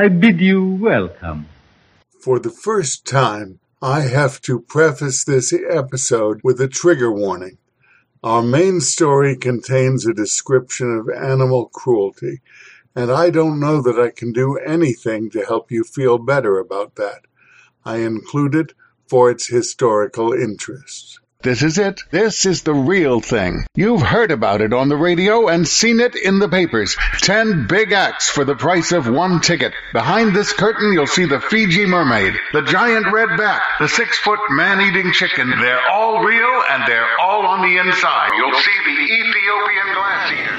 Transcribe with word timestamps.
I 0.00 0.06
bid 0.06 0.40
you 0.40 0.64
welcome. 0.64 1.48
For 2.20 2.38
the 2.38 2.50
first 2.52 3.04
time, 3.04 3.58
I 3.82 4.02
have 4.02 4.40
to 4.42 4.60
preface 4.60 5.24
this 5.24 5.52
episode 5.52 6.40
with 6.44 6.60
a 6.60 6.68
trigger 6.68 7.10
warning. 7.10 7.58
Our 8.22 8.40
main 8.40 8.80
story 8.80 9.36
contains 9.36 10.06
a 10.06 10.14
description 10.14 10.96
of 10.96 11.10
animal 11.10 11.66
cruelty, 11.70 12.42
and 12.94 13.10
I 13.10 13.30
don't 13.30 13.58
know 13.58 13.82
that 13.82 13.98
I 13.98 14.10
can 14.10 14.32
do 14.32 14.56
anything 14.58 15.30
to 15.30 15.44
help 15.44 15.72
you 15.72 15.82
feel 15.82 16.18
better 16.18 16.60
about 16.60 16.94
that. 16.94 17.22
I 17.84 17.96
include 17.96 18.54
it 18.54 18.74
for 19.08 19.32
its 19.32 19.48
historical 19.48 20.32
interest. 20.32 21.18
This 21.40 21.62
is 21.62 21.78
it. 21.78 22.02
This 22.10 22.46
is 22.46 22.64
the 22.64 22.74
real 22.74 23.20
thing. 23.20 23.64
You've 23.76 24.02
heard 24.02 24.32
about 24.32 24.60
it 24.60 24.72
on 24.72 24.88
the 24.88 24.96
radio 24.96 25.46
and 25.46 25.68
seen 25.68 26.00
it 26.00 26.16
in 26.16 26.40
the 26.40 26.48
papers. 26.48 26.96
Ten 27.20 27.68
big 27.68 27.92
acts 27.92 28.28
for 28.28 28.44
the 28.44 28.56
price 28.56 28.90
of 28.90 29.08
one 29.08 29.40
ticket. 29.40 29.72
Behind 29.92 30.34
this 30.34 30.52
curtain, 30.52 30.92
you'll 30.92 31.06
see 31.06 31.26
the 31.26 31.38
Fiji 31.38 31.86
mermaid, 31.86 32.34
the 32.52 32.62
giant 32.62 33.06
red 33.12 33.36
bat, 33.36 33.62
the 33.78 33.86
six 33.88 34.18
foot 34.18 34.40
man 34.50 34.80
eating 34.80 35.12
chicken. 35.12 35.48
They're 35.48 35.88
all 35.88 36.24
real 36.24 36.62
and 36.70 36.82
they're 36.88 37.20
all 37.20 37.46
on 37.46 37.62
the 37.62 37.78
inside. 37.78 38.30
You'll 38.36 38.60
see 38.60 38.78
the 38.84 39.00
Ethiopian 39.00 39.94
glacier. 39.94 40.57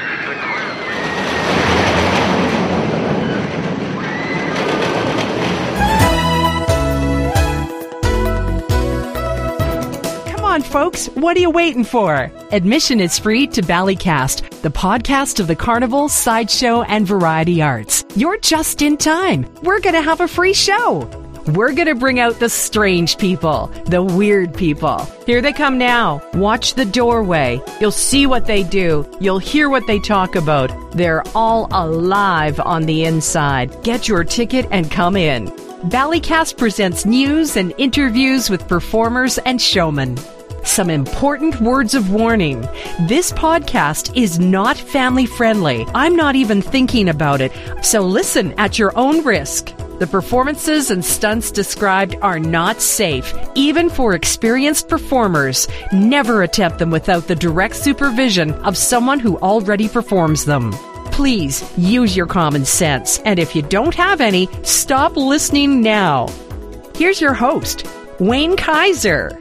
On, 10.50 10.64
folks, 10.64 11.06
what 11.10 11.38
are 11.38 11.40
you 11.40 11.52
waiting 11.52 11.84
for? 11.84 12.32
Admission 12.52 13.00
is 13.00 13.20
free 13.20 13.46
to 13.46 13.62
Ballycast, 13.62 14.62
the 14.64 14.72
podcast 14.72 15.40
of 15.40 15.46
the 15.46 15.56
carnival, 15.56 16.10
sideshow, 16.10 16.82
and 16.82 17.06
variety 17.06 17.62
arts. 17.62 18.04
You're 18.16 18.40
just 18.40 18.82
in 18.82 18.98
time. 18.98 19.46
We're 19.62 19.80
going 19.80 19.94
to 19.94 20.02
have 20.02 20.22
a 20.22 20.28
free 20.28 20.54
show. 20.54 21.08
We're 21.54 21.74
going 21.74 21.88
to 21.88 21.94
bring 21.94 22.20
out 22.20 22.40
the 22.40 22.50
strange 22.50 23.20
people, 23.20 23.68
the 23.86 24.02
weird 24.02 24.56
people. 24.56 25.06
Here 25.28 25.40
they 25.40 25.54
come 25.54 25.78
now. 25.78 26.20
Watch 26.34 26.74
the 26.74 26.86
doorway. 26.86 27.62
You'll 27.80 27.92
see 27.92 28.26
what 28.26 28.48
they 28.48 28.64
do. 28.64 29.08
You'll 29.20 29.38
hear 29.38 29.70
what 29.70 29.86
they 29.86 30.00
talk 30.00 30.36
about. 30.36 30.72
They're 30.94 31.24
all 31.36 31.68
alive 31.72 32.60
on 32.60 32.88
the 32.88 33.06
inside. 33.06 33.84
Get 33.84 34.08
your 34.08 34.24
ticket 34.24 34.66
and 34.72 34.90
come 34.90 35.16
in. 35.16 35.50
Ballycast 35.90 36.58
presents 36.58 37.06
news 37.06 37.56
and 37.56 37.72
interviews 37.78 38.50
with 38.50 38.68
performers 38.68 39.38
and 39.38 39.62
showmen. 39.62 40.18
Some 40.70 40.92
important 40.92 41.60
words 41.62 41.96
of 41.96 42.12
warning. 42.12 42.62
This 43.08 43.32
podcast 43.32 44.16
is 44.16 44.40
not 44.40 44.78
family 44.78 45.26
friendly. 45.26 45.84
I'm 45.96 46.16
not 46.16 46.36
even 46.36 46.62
thinking 46.62 47.10
about 47.10 47.42
it, 47.42 47.52
so 47.82 48.02
listen 48.02 48.54
at 48.60 48.78
your 48.78 48.96
own 48.96 49.26
risk. 49.26 49.76
The 49.98 50.06
performances 50.06 50.92
and 50.92 51.04
stunts 51.04 51.50
described 51.50 52.18
are 52.22 52.38
not 52.38 52.82
safe, 52.82 53.34
even 53.56 53.90
for 53.90 54.14
experienced 54.14 54.88
performers. 54.88 55.68
Never 55.92 56.44
attempt 56.44 56.78
them 56.78 56.92
without 56.92 57.28
the 57.28 57.36
direct 57.36 57.76
supervision 57.76 58.54
of 58.64 58.78
someone 58.78 59.20
who 59.20 59.40
already 59.40 59.90
performs 59.90 60.46
them. 60.46 60.72
Please 61.12 61.68
use 61.80 62.16
your 62.16 62.28
common 62.28 62.64
sense, 62.64 63.18
and 63.26 63.40
if 63.40 63.56
you 63.56 63.64
don't 63.64 63.96
have 63.96 64.22
any, 64.22 64.48
stop 64.62 65.18
listening 65.18 65.82
now. 65.82 66.28
Here's 66.96 67.20
your 67.20 67.34
host, 67.34 67.88
Wayne 68.20 68.56
Kaiser. 68.56 69.38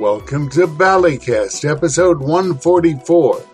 Welcome 0.00 0.48
to 0.52 0.66
Ballycast, 0.66 1.70
episode 1.70 2.20
144. 2.20 3.44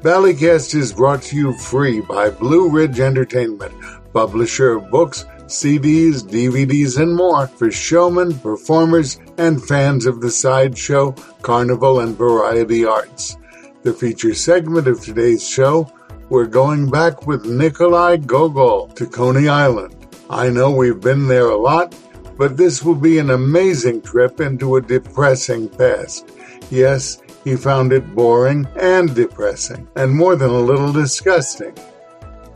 Ballycast 0.00 0.74
is 0.74 0.92
brought 0.92 1.22
to 1.22 1.36
you 1.36 1.56
free 1.56 2.00
by 2.00 2.28
Blue 2.28 2.68
Ridge 2.68 2.98
Entertainment, 2.98 3.72
publisher 4.12 4.72
of 4.72 4.90
books, 4.90 5.24
CDs, 5.44 6.24
DVDs, 6.24 7.00
and 7.00 7.14
more 7.14 7.46
for 7.46 7.70
showmen, 7.70 8.36
performers, 8.40 9.20
and 9.38 9.64
fans 9.64 10.04
of 10.04 10.20
the 10.20 10.30
sideshow, 10.32 11.12
carnival, 11.42 12.00
and 12.00 12.18
variety 12.18 12.84
arts. 12.84 13.36
The 13.84 13.92
feature 13.92 14.34
segment 14.34 14.88
of 14.88 15.00
today's 15.00 15.48
show, 15.48 15.88
we're 16.30 16.46
going 16.46 16.90
back 16.90 17.28
with 17.28 17.46
Nikolai 17.46 18.16
Gogol 18.16 18.88
to 18.96 19.06
Coney 19.06 19.46
Island. 19.46 19.94
I 20.28 20.50
know 20.50 20.72
we've 20.72 21.00
been 21.00 21.28
there 21.28 21.50
a 21.50 21.56
lot, 21.56 21.94
but 22.42 22.56
this 22.56 22.82
will 22.82 22.96
be 22.96 23.18
an 23.18 23.30
amazing 23.30 24.02
trip 24.02 24.40
into 24.40 24.74
a 24.74 24.82
depressing 24.82 25.68
past. 25.68 26.28
Yes, 26.72 27.22
he 27.44 27.54
found 27.54 27.92
it 27.92 28.16
boring 28.16 28.66
and 28.80 29.14
depressing, 29.14 29.86
and 29.94 30.12
more 30.12 30.34
than 30.34 30.50
a 30.50 30.58
little 30.58 30.92
disgusting. 30.92 31.72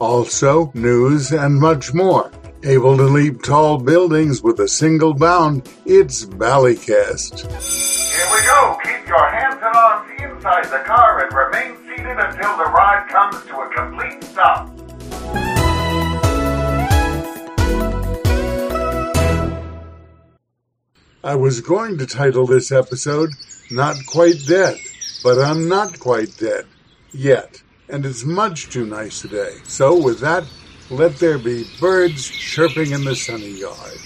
Also, 0.01 0.73
news 0.75 1.31
and 1.31 1.55
much 1.55 1.95
more. 1.95 2.33
Able 2.65 2.97
to 2.97 3.05
leap 3.05 3.45
tall 3.45 3.79
buildings 3.79 4.43
with 4.43 4.59
a 4.59 4.67
single 4.67 5.15
bound, 5.15 5.71
it's 5.85 6.25
Ballycast. 6.25 7.43
Here 7.47 8.29
we 8.35 8.45
go. 8.45 8.79
Keep 8.83 9.07
your 9.07 9.31
hands 9.31 9.63
and 9.63 9.77
arms 9.77 10.11
inside 10.21 10.65
the 10.65 10.83
car 10.85 11.25
and 11.25 11.33
remain 11.33 11.77
seated 11.87 12.19
until 12.19 12.57
the 12.57 12.65
ride 12.65 13.07
comes 13.09 13.41
to 13.45 13.55
a 13.61 13.73
complete 13.73 14.25
stop. 14.25 14.76
I 21.27 21.35
was 21.35 21.61
going 21.61 21.99
to 21.99 22.07
title 22.07 22.47
this 22.47 22.71
episode 22.71 23.31
Not 23.69 23.97
Quite 24.07 24.47
Dead, 24.47 24.79
but 25.25 25.41
I'm 25.41 25.69
not 25.69 25.99
quite 25.99 26.37
dead. 26.37 26.67
Yet. 27.13 27.65
And 27.89 28.07
it's 28.07 28.23
much 28.23 28.71
too 28.71 28.87
nice 28.87 29.23
today. 29.23 29.57
So, 29.65 30.01
with 30.01 30.21
that, 30.21 30.45
let 30.89 31.17
there 31.17 31.37
be 31.37 31.65
birds 31.81 32.31
chirping 32.31 32.93
in 32.93 33.03
the 33.03 33.17
sunny 33.17 33.59
yard. 33.59 33.99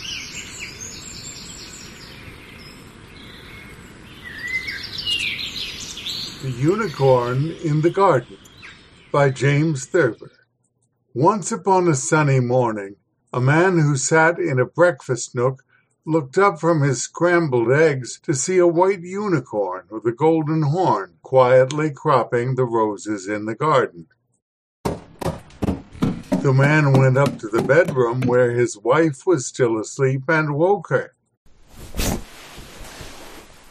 The 6.40 6.58
Unicorn 6.58 7.50
in 7.62 7.82
the 7.82 7.90
Garden 7.90 8.38
by 9.12 9.28
James 9.28 9.84
Thurber. 9.84 10.32
Once 11.12 11.52
upon 11.52 11.86
a 11.86 11.94
sunny 11.94 12.40
morning, 12.40 12.96
a 13.30 13.42
man 13.42 13.78
who 13.78 13.98
sat 13.98 14.38
in 14.38 14.58
a 14.58 14.64
breakfast 14.64 15.34
nook 15.34 15.62
looked 16.10 16.36
up 16.36 16.58
from 16.58 16.82
his 16.82 17.02
scrambled 17.02 17.70
eggs 17.70 18.18
to 18.24 18.34
see 18.34 18.58
a 18.58 18.66
white 18.66 19.02
unicorn 19.02 19.84
with 19.90 20.04
a 20.04 20.12
golden 20.12 20.62
horn 20.62 21.14
quietly 21.22 21.88
cropping 21.88 22.56
the 22.56 22.64
roses 22.64 23.28
in 23.28 23.44
the 23.44 23.54
garden. 23.54 24.08
The 24.84 26.52
man 26.52 26.94
went 26.94 27.16
up 27.16 27.38
to 27.38 27.48
the 27.48 27.62
bedroom 27.62 28.22
where 28.22 28.50
his 28.50 28.76
wife 28.76 29.24
was 29.24 29.46
still 29.46 29.78
asleep 29.78 30.22
and 30.26 30.56
woke 30.56 30.88
her. 30.88 31.14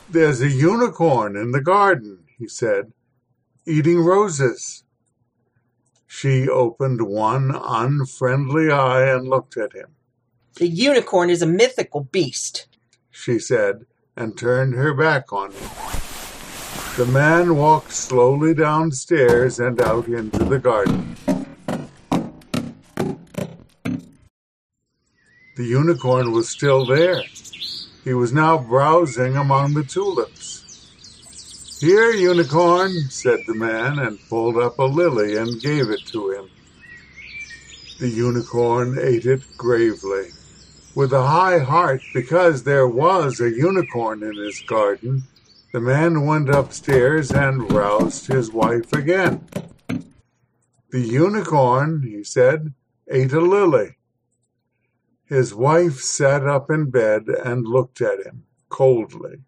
There's 0.09 0.41
a 0.41 0.49
unicorn 0.49 1.35
in 1.35 1.51
the 1.51 1.61
garden, 1.61 2.23
he 2.37 2.47
said, 2.47 2.93
eating 3.67 3.99
roses. 3.99 4.83
She 6.07 6.47
opened 6.47 7.01
one 7.01 7.51
unfriendly 7.53 8.71
eye 8.71 9.11
and 9.13 9.27
looked 9.27 9.57
at 9.57 9.73
him. 9.73 9.95
The 10.55 10.67
unicorn 10.67 11.29
is 11.29 11.41
a 11.41 11.47
mythical 11.47 12.01
beast. 12.01 12.67
she 13.11 13.39
said, 13.39 13.85
and 14.15 14.37
turned 14.37 14.73
her 14.73 14.93
back 14.93 15.31
on 15.31 15.51
him. 15.51 15.69
The 16.97 17.05
man 17.05 17.55
walked 17.55 17.93
slowly 17.93 18.53
downstairs 18.53 19.59
and 19.59 19.79
out 19.81 20.07
into 20.07 20.43
the 20.43 20.59
garden. 20.59 21.15
The 25.55 25.65
unicorn 25.65 26.33
was 26.33 26.49
still 26.49 26.85
there. 26.85 27.21
He 28.03 28.13
was 28.13 28.33
now 28.33 28.57
browsing 28.57 29.37
among 29.37 29.75
the 29.75 29.83
tulips. 29.83 30.65
Here, 31.79 32.11
unicorn, 32.11 32.91
said 33.09 33.39
the 33.47 33.55
man, 33.55 33.99
and 33.99 34.19
pulled 34.27 34.57
up 34.57 34.77
a 34.79 34.83
lily 34.83 35.37
and 35.37 35.61
gave 35.61 35.89
it 35.89 36.05
to 36.07 36.31
him. 36.31 36.49
The 37.99 38.09
unicorn 38.09 38.97
ate 38.99 39.25
it 39.25 39.41
gravely 39.57 40.31
with 40.95 41.13
a 41.13 41.27
high 41.27 41.59
heart 41.59 42.01
because 42.13 42.63
there 42.63 42.87
was 42.87 43.39
a 43.39 43.49
unicorn 43.49 44.23
in 44.23 44.35
his 44.35 44.61
garden, 44.61 45.23
the 45.71 45.79
man 45.79 46.25
went 46.25 46.49
upstairs 46.49 47.31
and 47.31 47.71
roused 47.71 48.27
his 48.27 48.51
wife 48.51 48.91
again. 48.93 49.47
The 50.91 51.01
unicorn, 51.01 52.01
he 52.01 52.23
said, 52.23 52.73
ate 53.09 53.33
a 53.33 53.39
lily. 53.39 53.97
His 55.25 55.53
wife 55.53 55.99
sat 55.99 56.47
up 56.47 56.71
in 56.71 56.89
bed 56.89 57.27
and 57.27 57.67
looked 57.67 58.01
at 58.01 58.25
him 58.25 58.45
coldly. 58.69 59.41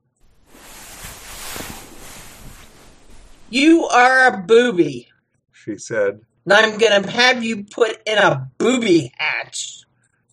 You 3.50 3.86
are 3.86 4.28
a 4.28 4.38
booby, 4.38 5.10
she 5.52 5.78
said. 5.78 6.22
I'm 6.50 6.78
gonna 6.78 7.10
have 7.10 7.44
you 7.44 7.64
put 7.64 8.00
in 8.06 8.18
a 8.18 8.50
booby 8.58 9.12
hatch. 9.18 9.84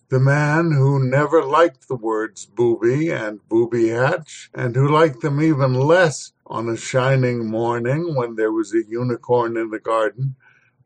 The 0.09 0.19
man 0.19 0.71
who 0.71 1.07
never 1.07 1.43
liked 1.43 1.87
the 1.87 1.95
words 1.95 2.47
booby 2.47 3.11
and 3.11 3.47
booby 3.47 3.89
hatch, 3.89 4.49
and 4.55 4.75
who 4.75 4.87
liked 4.89 5.21
them 5.21 5.39
even 5.39 5.75
less 5.75 6.33
on 6.47 6.67
a 6.67 6.75
shining 6.75 7.45
morning 7.45 8.15
when 8.15 8.35
there 8.35 8.51
was 8.51 8.73
a 8.73 8.83
unicorn 8.83 9.55
in 9.55 9.69
the 9.69 9.79
garden, 9.79 10.35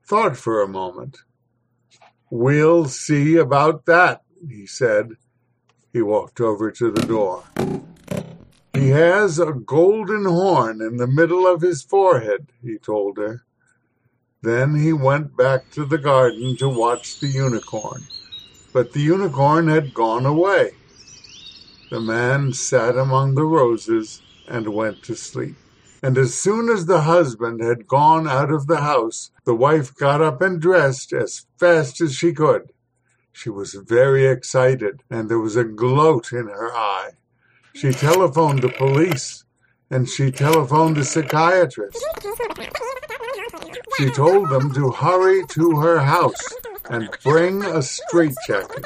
thought 0.05 0.35
for 0.35 0.61
a 0.61 0.67
moment. 0.67 1.19
We'll 2.29 2.89
see 2.89 3.37
about 3.37 3.85
that, 3.85 4.23
he 4.45 4.67
said. 4.67 5.13
He 5.93 6.01
walked 6.01 6.41
over 6.41 6.69
to 6.71 6.91
the 6.91 7.05
door. 7.07 7.45
He 8.73 8.89
has 8.89 9.39
a 9.39 9.53
golden 9.53 10.25
horn 10.25 10.81
in 10.81 10.97
the 10.97 11.07
middle 11.07 11.47
of 11.47 11.61
his 11.61 11.81
forehead, 11.81 12.47
he 12.61 12.77
told 12.77 13.17
her. 13.17 13.45
Then 14.41 14.75
he 14.75 14.91
went 14.91 15.37
back 15.37 15.71
to 15.71 15.85
the 15.85 15.97
garden 15.97 16.57
to 16.57 16.67
watch 16.67 17.21
the 17.21 17.27
unicorn. 17.27 18.03
But 18.73 18.93
the 18.93 19.01
unicorn 19.01 19.67
had 19.67 19.93
gone 19.93 20.25
away. 20.25 20.71
The 21.91 22.01
man 22.01 22.53
sat 22.53 22.97
among 22.97 23.35
the 23.35 23.45
roses 23.45 24.23
and 24.47 24.73
went 24.73 25.03
to 25.03 25.15
sleep. 25.15 25.55
And 26.01 26.17
as 26.17 26.33
soon 26.33 26.69
as 26.69 26.87
the 26.87 27.01
husband 27.01 27.61
had 27.61 27.87
gone 27.87 28.27
out 28.27 28.51
of 28.51 28.65
the 28.65 28.81
house, 28.81 29.29
the 29.45 29.53
wife 29.53 29.95
got 29.95 30.21
up 30.21 30.41
and 30.41 30.59
dressed 30.59 31.13
as 31.13 31.45
fast 31.59 32.01
as 32.01 32.15
she 32.15 32.33
could. 32.33 32.73
She 33.31 33.51
was 33.51 33.75
very 33.75 34.25
excited, 34.25 35.03
and 35.09 35.29
there 35.29 35.39
was 35.39 35.55
a 35.55 35.63
gloat 35.63 36.33
in 36.33 36.47
her 36.47 36.73
eye. 36.73 37.11
She 37.75 37.91
telephoned 37.91 38.63
the 38.63 38.69
police, 38.69 39.45
and 39.89 40.09
she 40.09 40.31
telephoned 40.31 40.97
the 40.97 41.05
psychiatrist. 41.05 42.03
She 43.97 44.09
told 44.09 44.49
them 44.49 44.73
to 44.73 44.89
hurry 44.91 45.45
to 45.49 45.77
her 45.77 45.99
house 45.99 46.41
and 46.89 47.09
bring 47.23 47.63
a 47.63 47.81
straitjacket. 47.81 48.85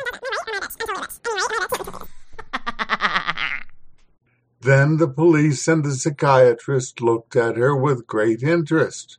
Then 4.61 4.97
the 4.97 5.07
police 5.07 5.67
and 5.67 5.85
the 5.85 5.91
psychiatrist 5.91 7.01
looked 7.01 7.35
at 7.35 7.57
her 7.57 7.75
with 7.75 8.07
great 8.07 8.43
interest. 8.43 9.17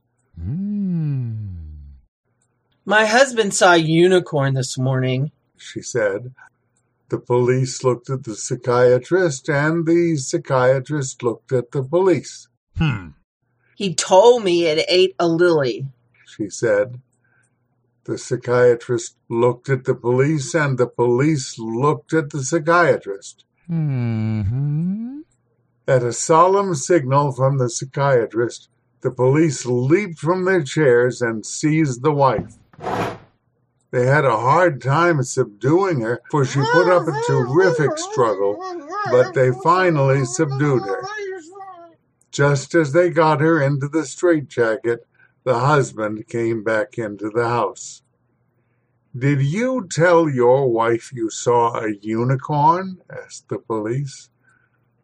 My 2.85 3.07
husband 3.07 3.55
saw 3.55 3.73
a 3.73 3.77
unicorn 3.77 4.55
this 4.55 4.77
morning. 4.77 5.31
She 5.57 5.81
said. 5.81 6.35
The 7.09 7.19
police 7.19 7.83
looked 7.83 8.11
at 8.11 8.25
the 8.25 8.35
psychiatrist, 8.35 9.49
and 9.49 9.87
the 9.87 10.17
psychiatrist 10.17 11.23
looked 11.23 11.53
at 11.53 11.71
the 11.71 11.83
police. 11.83 12.49
Hmm. 12.77 13.09
He 13.77 13.95
told 13.95 14.45
me 14.45 14.67
it 14.67 14.85
ate 14.89 15.15
a 15.19 15.27
lily. 15.27 15.87
She 16.27 16.51
said. 16.51 17.01
The 18.09 18.17
psychiatrist 18.17 19.17
looked 19.29 19.69
at 19.69 19.85
the 19.85 19.95
police, 19.95 20.55
and 20.55 20.79
the 20.79 20.87
police 20.87 21.59
looked 21.59 22.15
at 22.15 22.31
the 22.31 22.43
psychiatrist. 22.43 23.45
Mm-hmm. 23.71 25.19
At 25.87 26.03
a 26.03 26.15
solemn 26.15 26.75
signal 26.75 27.33
from 27.33 27.59
the 27.59 27.69
psychiatrist, 27.69 28.71
the 29.03 29.11
police 29.11 29.67
leaped 29.67 30.19
from 30.19 30.47
their 30.47 30.63
chairs 30.63 31.21
and 31.21 31.45
seized 31.45 32.03
the 32.03 32.11
wife. 32.11 32.55
They 33.91 34.07
had 34.07 34.25
a 34.25 34.39
hard 34.39 34.81
time 34.81 35.23
subduing 35.23 36.01
her, 36.01 36.23
for 36.31 36.47
she 36.47 36.61
put 36.73 36.89
up 36.89 37.07
a 37.07 37.23
terrific 37.27 37.99
struggle, 37.99 38.57
but 39.11 39.35
they 39.35 39.51
finally 39.63 40.25
subdued 40.25 40.81
her. 40.81 41.03
Just 42.31 42.75
as 42.75 42.95
they 42.95 43.11
got 43.11 43.43
her 43.43 43.61
into 43.61 43.87
the 43.87 44.07
straitjacket, 44.07 45.07
the 45.45 45.59
husband 45.59 46.27
came 46.29 46.63
back 46.63 46.99
into 46.99 47.31
the 47.31 47.49
house. 47.49 48.03
Did 49.17 49.41
you 49.43 49.89
tell 49.91 50.29
your 50.29 50.71
wife 50.71 51.11
you 51.13 51.31
saw 51.31 51.75
a 51.79 51.95
unicorn? 52.01 52.99
asked 53.11 53.49
the 53.49 53.59
police. 53.59 54.31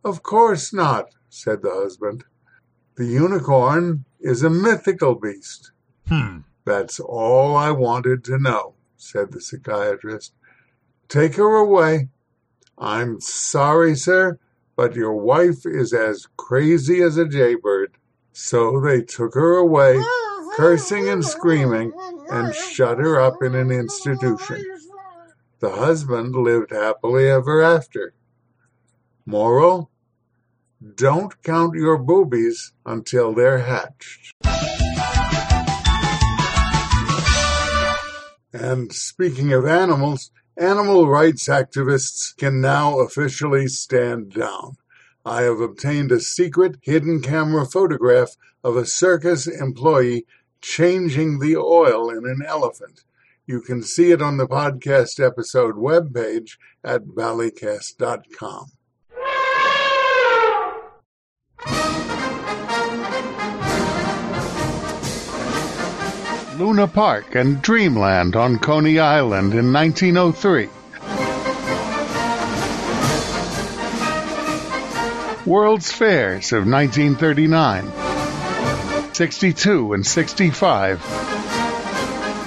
Of 0.04 0.22
course 0.22 0.72
not, 0.72 1.14
said 1.28 1.62
the 1.62 1.72
husband. 1.72 2.24
The 2.96 3.06
unicorn 3.06 4.04
is 4.20 4.42
a 4.42 4.50
mythical 4.50 5.14
beast. 5.14 5.72
Hmm. 6.06 6.40
That's 6.64 7.00
all 7.00 7.56
I 7.56 7.70
wanted 7.70 8.22
to 8.24 8.38
know, 8.38 8.74
said 8.96 9.32
the 9.32 9.40
psychiatrist. 9.40 10.34
Take 11.08 11.36
her 11.36 11.56
away. 11.56 12.08
I'm 12.78 13.20
sorry, 13.20 13.96
sir, 13.96 14.38
but 14.76 14.94
your 14.94 15.14
wife 15.14 15.64
is 15.64 15.92
as 15.92 16.26
crazy 16.36 17.02
as 17.02 17.16
a 17.16 17.26
jaybird. 17.26 17.96
So 18.32 18.80
they 18.80 19.02
took 19.02 19.34
her 19.34 19.56
away, 19.56 19.96
cursing 20.56 21.08
and 21.08 21.24
screaming, 21.24 21.92
and 22.30 22.54
shut 22.54 22.98
her 22.98 23.20
up 23.20 23.42
in 23.42 23.54
an 23.54 23.70
institution. 23.70 24.64
The 25.60 25.70
husband 25.70 26.34
lived 26.34 26.70
happily 26.70 27.28
ever 27.28 27.62
after. 27.62 28.14
Moral? 29.26 29.90
Don't 30.96 31.42
count 31.42 31.74
your 31.74 31.96
boobies 31.96 32.72
until 32.84 33.32
they're 33.32 33.58
hatched. 33.58 34.34
And 38.52 38.92
speaking 38.92 39.52
of 39.52 39.66
animals, 39.66 40.30
animal 40.56 41.08
rights 41.08 41.48
activists 41.48 42.36
can 42.36 42.60
now 42.60 43.00
officially 43.00 43.66
stand 43.66 44.32
down. 44.32 44.76
I 45.24 45.42
have 45.42 45.60
obtained 45.60 46.12
a 46.12 46.20
secret 46.20 46.76
hidden 46.82 47.22
camera 47.22 47.64
photograph 47.64 48.36
of 48.62 48.76
a 48.76 48.84
circus 48.84 49.46
employee 49.46 50.26
changing 50.64 51.40
the 51.40 51.56
oil 51.56 52.08
in 52.08 52.24
an 52.26 52.42
elephant. 52.46 53.04
You 53.46 53.60
can 53.60 53.82
see 53.82 54.10
it 54.12 54.22
on 54.22 54.38
the 54.38 54.48
podcast 54.48 55.24
episode 55.24 55.76
webpage 55.76 56.56
at 56.82 57.02
ballycast.com. 57.02 58.70
Luna 66.58 66.86
Park 66.86 67.34
and 67.34 67.60
Dreamland 67.60 68.34
on 68.34 68.58
Coney 68.58 68.98
Island 68.98 69.52
in 69.52 69.72
1903. 69.72 70.70
World's 75.44 75.92
Fairs 75.92 76.52
of 76.52 76.66
1939, 76.66 78.13
62 79.14 79.92
and 79.92 80.04
65. 80.04 81.00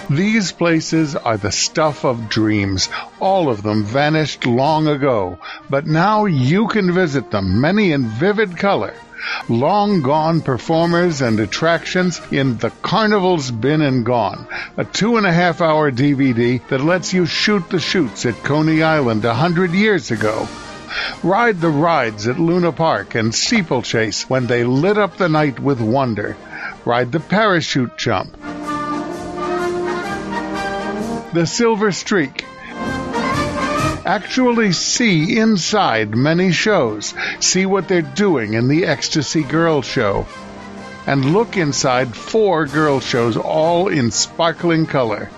These 0.10 0.52
places 0.52 1.16
are 1.16 1.38
the 1.38 1.52
stuff 1.52 2.04
of 2.04 2.28
dreams. 2.28 2.90
All 3.22 3.50
of 3.50 3.64
them 3.64 3.86
vanished 3.86 4.46
long 4.46 4.88
ago, 4.88 5.40
but 5.70 5.88
now 5.88 6.26
you 6.26 6.68
can 6.68 6.94
visit 6.94 7.32
them, 7.32 7.62
many 7.62 7.94
in 7.94 8.06
vivid 8.08 8.58
color. 8.58 8.94
Long 9.48 10.02
gone 10.02 10.42
performers 10.42 11.22
and 11.22 11.40
attractions 11.40 12.22
in 12.32 12.58
The 12.58 12.72
Carnival's 12.82 13.50
Been 13.50 13.82
and 13.82 14.06
Gone, 14.06 14.46
a 14.76 14.84
two 14.84 15.16
and 15.16 15.26
a 15.26 15.32
half 15.32 15.62
hour 15.62 15.90
DVD 15.90 16.66
that 16.68 16.82
lets 16.82 17.14
you 17.14 17.26
shoot 17.26 17.70
the 17.70 17.80
chutes 17.80 18.26
at 18.26 18.44
Coney 18.44 18.84
Island 18.84 19.24
a 19.24 19.34
hundred 19.34 19.72
years 19.72 20.12
ago. 20.12 20.50
Ride 21.24 21.62
the 21.62 21.70
rides 21.70 22.28
at 22.28 22.40
Luna 22.40 22.72
Park 22.72 23.16
and 23.16 23.34
Steeplechase 23.34 24.30
when 24.30 24.48
they 24.48 24.64
lit 24.64 24.98
up 24.98 25.18
the 25.18 25.30
night 25.30 25.60
with 25.60 25.80
wonder. 25.80 26.36
Ride 26.88 27.12
the 27.12 27.20
parachute 27.20 27.98
jump. 27.98 28.32
The 31.34 31.46
Silver 31.46 31.92
Streak. 31.92 32.46
Actually 34.06 34.72
see 34.72 35.38
inside 35.38 36.16
many 36.16 36.54
shows. 36.54 37.14
See 37.42 37.66
what 37.66 37.90
they're 37.90 38.02
doing 38.02 38.54
in 38.54 38.70
the 38.70 38.86
Ecstasy 38.86 39.44
Girl 39.44 39.82
Show. 39.82 40.28
And 41.06 41.34
look 41.34 41.58
inside 41.58 42.16
four 42.16 42.66
girl 42.68 43.02
shows, 43.02 43.36
all 43.36 43.90
in 43.90 44.10
sparkling 44.10 44.86
color. 44.86 45.30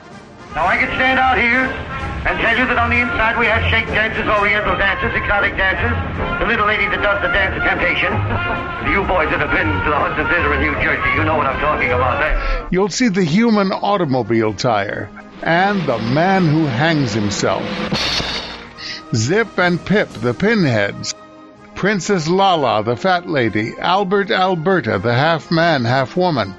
Now 0.53 0.67
I 0.67 0.77
can 0.77 0.89
stand 0.89 1.17
out 1.17 1.39
here 1.39 1.98
and 2.25 2.35
tell 2.39 2.57
you 2.57 2.65
that 2.67 2.77
on 2.77 2.89
the 2.89 2.99
inside 2.99 3.39
we 3.39 3.45
have 3.47 3.63
shake 3.71 3.87
dances, 3.87 4.27
oriental 4.27 4.75
dances, 4.75 5.15
exotic 5.15 5.55
dances, 5.55 5.91
the 6.39 6.47
little 6.47 6.67
lady 6.67 6.85
that 6.91 7.01
does 7.01 7.21
the 7.21 7.31
dance 7.31 7.55
of 7.55 7.63
temptation. 7.63 8.11
You 8.91 9.07
boys 9.07 9.29
that 9.31 9.39
have 9.39 9.51
been 9.51 9.67
to 9.67 9.89
the 9.89 9.95
Hudson 9.95 10.27
Theater 10.27 10.53
in 10.53 10.61
New 10.61 10.75
Jersey, 10.83 11.09
you 11.15 11.23
know 11.23 11.37
what 11.37 11.47
I'm 11.47 11.59
talking 11.61 11.91
about 11.91 12.19
there. 12.19 12.67
You'll 12.71 12.89
see 12.89 13.07
the 13.07 13.23
human 13.23 13.71
automobile 13.71 14.53
tire 14.53 15.09
and 15.43 15.81
the 15.87 15.97
man 15.97 16.45
who 16.45 16.65
hangs 16.65 17.13
himself. 17.13 17.63
Zip 19.15 19.57
and 19.57 19.83
Pip, 19.83 20.09
the 20.09 20.33
pinheads. 20.33 21.15
Princess 21.75 22.27
Lala, 22.27 22.83
the 22.83 22.97
fat 22.97 23.29
lady. 23.29 23.73
Albert 23.79 24.31
Alberta, 24.31 24.99
the 24.99 25.13
half 25.13 25.49
man, 25.49 25.85
half 25.85 26.17
woman. 26.17 26.53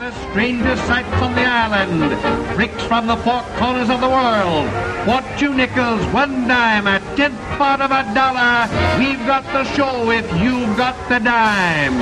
The 0.00 0.12
strangest 0.30 0.82
sights 0.86 1.12
on 1.20 1.34
the 1.34 1.44
island. 1.44 2.56
Freaks 2.56 2.82
from 2.84 3.06
the 3.06 3.16
four 3.18 3.42
corners 3.58 3.90
of 3.90 4.00
the 4.00 4.08
world. 4.08 4.66
What 5.06 5.22
two 5.38 5.52
nickels, 5.52 6.02
one 6.06 6.48
dime, 6.48 6.86
a 6.86 7.00
tenth 7.16 7.38
part 7.58 7.82
of 7.82 7.90
a 7.90 8.02
dollar. 8.14 8.66
We've 8.98 9.20
got 9.26 9.44
the 9.52 9.64
show 9.76 10.10
if 10.10 10.24
you've 10.40 10.74
got 10.78 10.96
the 11.10 11.18
dime. 11.18 12.00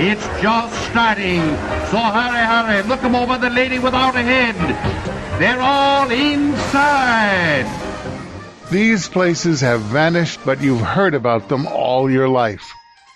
It's 0.00 0.26
just 0.40 0.74
starting. 0.88 1.42
So 1.92 1.98
hurry, 1.98 2.44
hurry. 2.48 2.82
Look 2.88 3.04
'em 3.04 3.14
over 3.14 3.36
the 3.36 3.50
lady 3.50 3.78
without 3.78 4.16
a 4.16 4.22
head. 4.22 4.56
They're 5.38 5.60
all 5.60 6.10
inside. 6.10 7.66
These 8.70 9.08
places 9.08 9.60
have 9.60 9.82
vanished, 9.82 10.40
but 10.46 10.62
you've 10.62 10.80
heard 10.80 11.12
about 11.12 11.50
them 11.50 11.66
all 11.66 12.10
your 12.10 12.30
life. 12.30 12.72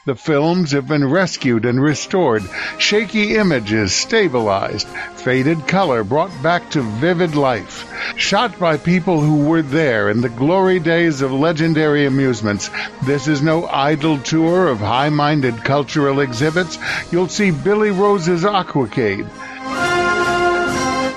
The 0.09 0.17
films 0.17 0.73
have 0.73 0.89
been 0.89 1.07
rescued 1.07 1.67
and 1.67 1.79
restored, 1.79 2.43
shaky 2.79 3.37
images 3.37 3.93
stabilized, 3.93 4.89
faded 5.17 5.69
color 5.69 6.03
brought 6.03 6.31
back 6.43 6.71
to 6.71 6.81
vivid 6.81 7.37
life. 7.37 7.85
Shot 8.17 8.59
by 8.59 8.79
people 8.79 9.21
who 9.21 9.47
were 9.47 9.61
there 9.61 10.09
in 10.09 10.23
the 10.23 10.31
glory 10.31 10.81
days 10.81 11.21
of 11.21 11.31
legendary 11.31 12.07
amusements, 12.07 12.71
this 13.05 13.29
is 13.29 13.43
no 13.43 13.67
idle 13.67 14.19
tour 14.21 14.69
of 14.69 14.79
high 14.79 15.11
minded 15.11 15.63
cultural 15.63 16.21
exhibits. 16.21 16.79
You'll 17.13 17.29
see 17.29 17.51
Billy 17.51 17.91
Rose's 17.91 18.45
Aquacade, 18.45 19.29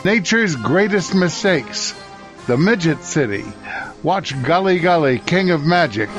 Nature's 0.04 0.58
Greatest 0.58 1.16
Mistakes, 1.16 1.96
The 2.48 2.58
Midget 2.58 3.06
City, 3.06 3.46
watch 4.04 4.34
Gully 4.44 4.80
Gully, 4.80 5.20
King 5.20 5.52
of 5.52 5.66
Magic, 5.66 6.10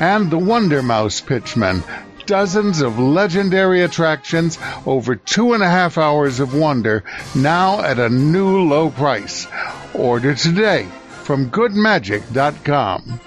and 0.00 0.30
the 0.30 0.38
Wonder 0.38 0.82
Mouse 0.82 1.20
Pitchman. 1.20 1.82
Dozens 2.26 2.80
of 2.80 2.98
legendary 2.98 3.82
attractions, 3.82 4.58
over 4.84 5.14
two 5.14 5.52
and 5.52 5.62
a 5.62 5.68
half 5.68 5.96
hours 5.96 6.40
of 6.40 6.54
wonder, 6.54 7.04
now 7.34 7.80
at 7.80 7.98
a 7.98 8.08
new 8.08 8.62
low 8.62 8.90
price. 8.90 9.46
Order 9.94 10.34
today 10.34 10.88
from 11.22 11.50
goodmagic.com. 11.50 13.20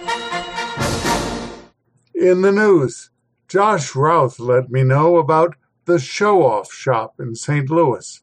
In 2.14 2.42
the 2.42 2.52
news, 2.52 3.10
Josh 3.48 3.96
Routh 3.96 4.40
let 4.40 4.70
me 4.70 4.84
know 4.84 5.18
about 5.18 5.56
the 5.86 6.00
Show 6.00 6.46
Off 6.46 6.72
Shop 6.72 7.16
in 7.20 7.36
St. 7.36 7.70
Louis. 7.70 8.22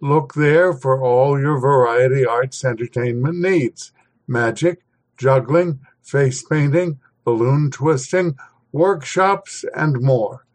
Look 0.00 0.34
there 0.34 0.72
for 0.72 1.02
all 1.02 1.40
your 1.40 1.58
variety 1.58 2.26
arts 2.26 2.64
entertainment 2.64 3.38
needs 3.38 3.92
magic, 4.26 4.82
juggling, 5.16 5.80
face 6.02 6.42
painting, 6.42 7.00
balloon 7.28 7.70
twisting, 7.70 8.34
workshops, 8.72 9.62
and 9.74 10.00
more. 10.00 10.46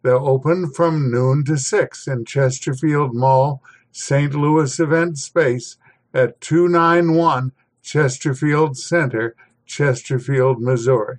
They're 0.00 0.14
open 0.14 0.70
from 0.70 1.10
noon 1.10 1.44
to 1.44 1.58
6 1.58 2.08
in 2.08 2.24
Chesterfield 2.24 3.14
Mall, 3.14 3.62
St. 3.90 4.34
Louis 4.34 4.80
Event 4.80 5.18
Space 5.18 5.76
at 6.14 6.40
291 6.40 7.52
Chesterfield 7.82 8.78
Center, 8.78 9.36
Chesterfield, 9.66 10.62
Missouri. 10.62 11.18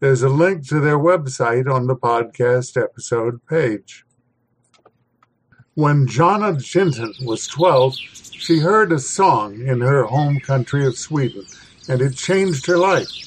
There's 0.00 0.22
a 0.22 0.28
link 0.28 0.66
to 0.68 0.80
their 0.80 0.98
website 0.98 1.72
on 1.72 1.86
the 1.86 1.94
podcast 1.94 2.76
episode 2.76 3.40
page. 3.46 4.04
When 5.74 6.08
Jonna 6.08 6.56
Jinton 6.56 7.24
was 7.24 7.46
12, 7.46 7.94
she 7.96 8.58
heard 8.58 8.90
a 8.90 8.98
song 8.98 9.60
in 9.60 9.80
her 9.80 10.02
home 10.02 10.40
country 10.40 10.84
of 10.84 10.98
Sweden, 10.98 11.46
and 11.88 12.02
it 12.02 12.16
changed 12.16 12.66
her 12.66 12.76
life. 12.76 13.23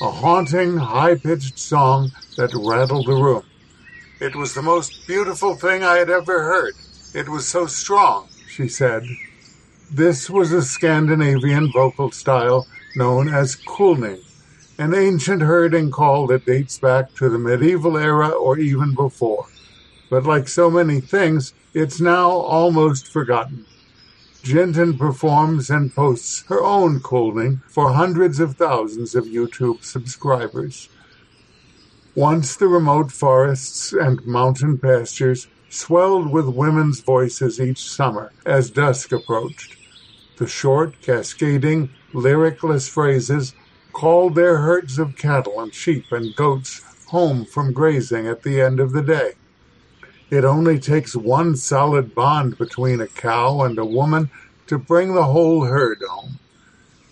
A 0.00 0.12
haunting, 0.12 0.76
high 0.76 1.16
pitched 1.16 1.58
song 1.58 2.12
that 2.36 2.54
rattled 2.54 3.06
the 3.06 3.14
room. 3.14 3.42
It 4.20 4.36
was 4.36 4.54
the 4.54 4.62
most 4.62 4.92
beautiful 5.08 5.56
thing 5.56 5.82
I 5.82 5.96
had 5.96 6.08
ever 6.08 6.44
heard. 6.44 6.74
It 7.14 7.28
was 7.28 7.48
so 7.48 7.66
strong, 7.66 8.28
she 8.48 8.68
said. 8.68 9.02
This 9.90 10.30
was 10.30 10.52
a 10.52 10.62
Scandinavian 10.62 11.72
vocal 11.72 12.12
style 12.12 12.68
known 12.94 13.28
as 13.28 13.56
kulning, 13.56 14.20
an 14.78 14.94
ancient 14.94 15.42
herding 15.42 15.90
call 15.90 16.28
that 16.28 16.46
dates 16.46 16.78
back 16.78 17.14
to 17.14 17.28
the 17.28 17.38
medieval 17.38 17.98
era 17.98 18.28
or 18.28 18.56
even 18.56 18.94
before. 18.94 19.46
But 20.10 20.24
like 20.24 20.46
so 20.46 20.70
many 20.70 21.00
things, 21.00 21.54
it's 21.74 22.00
now 22.00 22.30
almost 22.30 23.08
forgotten. 23.08 23.66
Jinton 24.42 24.98
performs 24.98 25.68
and 25.68 25.94
posts 25.94 26.44
her 26.48 26.62
own 26.62 27.00
kulning 27.00 27.60
for 27.68 27.92
hundreds 27.92 28.40
of 28.40 28.56
thousands 28.56 29.14
of 29.14 29.24
YouTube 29.24 29.84
subscribers. 29.84 30.88
Once 32.14 32.56
the 32.56 32.68
remote 32.68 33.12
forests 33.12 33.92
and 33.92 34.24
mountain 34.26 34.78
pastures 34.78 35.48
swelled 35.68 36.32
with 36.32 36.46
women's 36.48 37.00
voices 37.00 37.60
each 37.60 37.90
summer 37.90 38.32
as 38.46 38.70
dusk 38.70 39.12
approached. 39.12 39.76
The 40.38 40.46
short, 40.46 41.00
cascading, 41.02 41.90
lyricless 42.12 42.88
phrases 42.88 43.54
called 43.92 44.34
their 44.34 44.58
herds 44.58 44.98
of 44.98 45.16
cattle 45.16 45.60
and 45.60 45.74
sheep 45.74 46.10
and 46.10 46.34
goats 46.34 46.82
home 47.08 47.44
from 47.44 47.72
grazing 47.72 48.26
at 48.26 48.42
the 48.42 48.60
end 48.60 48.80
of 48.80 48.92
the 48.92 49.02
day. 49.02 49.32
It 50.30 50.44
only 50.44 50.78
takes 50.78 51.16
one 51.16 51.56
solid 51.56 52.14
bond 52.14 52.58
between 52.58 53.00
a 53.00 53.06
cow 53.06 53.62
and 53.62 53.78
a 53.78 53.84
woman 53.84 54.30
to 54.66 54.78
bring 54.78 55.14
the 55.14 55.24
whole 55.24 55.64
herd 55.64 56.02
home. 56.06 56.38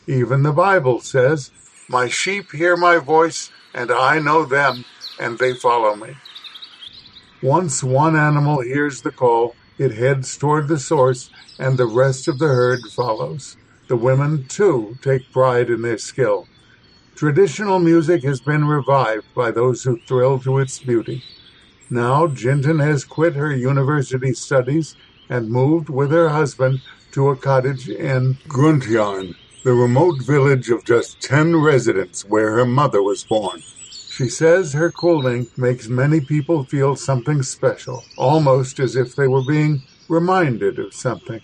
Even 0.07 0.43
the 0.43 0.53
Bible 0.53 1.01
says, 1.01 1.51
My 1.89 2.09
sheep 2.09 2.53
hear 2.53 2.77
my 2.77 2.99
voice, 2.99 3.51
and 3.73 3.91
I 3.91 4.19
know 4.19 4.45
them, 4.45 4.85
and 5.19 5.39
they 5.39 5.55
follow 5.55 5.97
me. 5.97 6.17
Once 7.43 7.83
one 7.83 8.17
animal 8.17 8.61
hears 8.61 9.01
the 9.01 9.11
call, 9.11 9.57
it 9.79 9.93
heads 9.93 10.37
toward 10.37 10.69
the 10.69 10.79
source, 10.79 11.31
and 11.59 11.79
the 11.79 11.87
rest 11.87 12.29
of 12.29 12.39
the 12.39 12.49
herd 12.49 12.81
follows. 12.95 13.57
The 13.89 13.97
women, 13.97 14.47
too, 14.47 14.99
take 15.01 15.33
pride 15.33 15.71
in 15.71 15.83
their 15.83 15.99
skill. 15.99 16.49
Traditional 17.15 17.79
music 17.79 18.23
has 18.25 18.41
been 18.41 18.67
revived 18.67 19.33
by 19.35 19.51
those 19.51 19.85
who 19.85 20.01
thrill 20.01 20.39
to 20.41 20.59
its 20.59 20.79
beauty. 20.79 21.23
Now 21.91 22.27
Jinton 22.27 22.85
has 22.85 23.05
quit 23.05 23.37
her 23.37 23.55
university 23.55 24.33
studies 24.33 24.97
and 25.29 25.51
moved 25.51 25.89
with 25.89 26.11
her 26.11 26.31
husband 26.31 26.81
to 27.13 27.29
a 27.29 27.37
cottage 27.37 27.89
in 27.89 28.35
Grundtjärn, 28.49 29.37
the 29.63 29.73
remote 29.73 30.21
village 30.23 30.69
of 30.69 30.85
just 30.85 31.21
10 31.21 31.57
residents 31.57 32.25
where 32.25 32.53
her 32.57 32.67
mother 32.67 33.03
was 33.03 33.23
born. 33.23 33.63
She 34.11 34.29
says 34.29 34.73
her 34.73 34.91
kulning 34.91 35.47
makes 35.57 35.89
many 35.89 36.21
people 36.21 36.65
feel 36.65 36.97
something 36.97 37.43
special, 37.43 38.05
almost 38.17 38.81
as 38.81 38.97
if 38.97 39.15
they 39.15 39.29
were 39.29 39.45
being 39.45 39.83
reminded 40.09 40.79
of 40.81 40.93
something. 40.93 41.41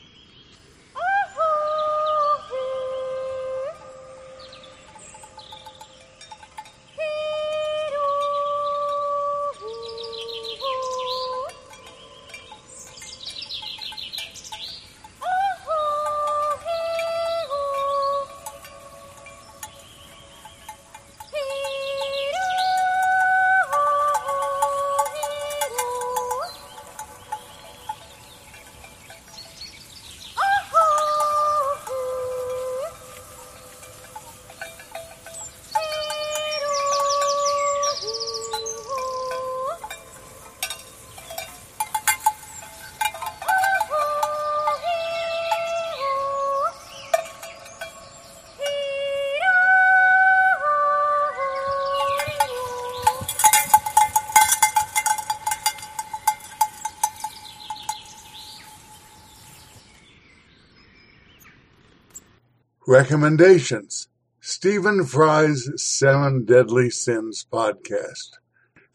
Recommendations 62.93 64.09
Stephen 64.39 65.07
Fry's 65.07 65.67
Seven 65.77 66.45
Deadly 66.45 66.91
Sins 66.91 67.47
podcast. 67.51 68.33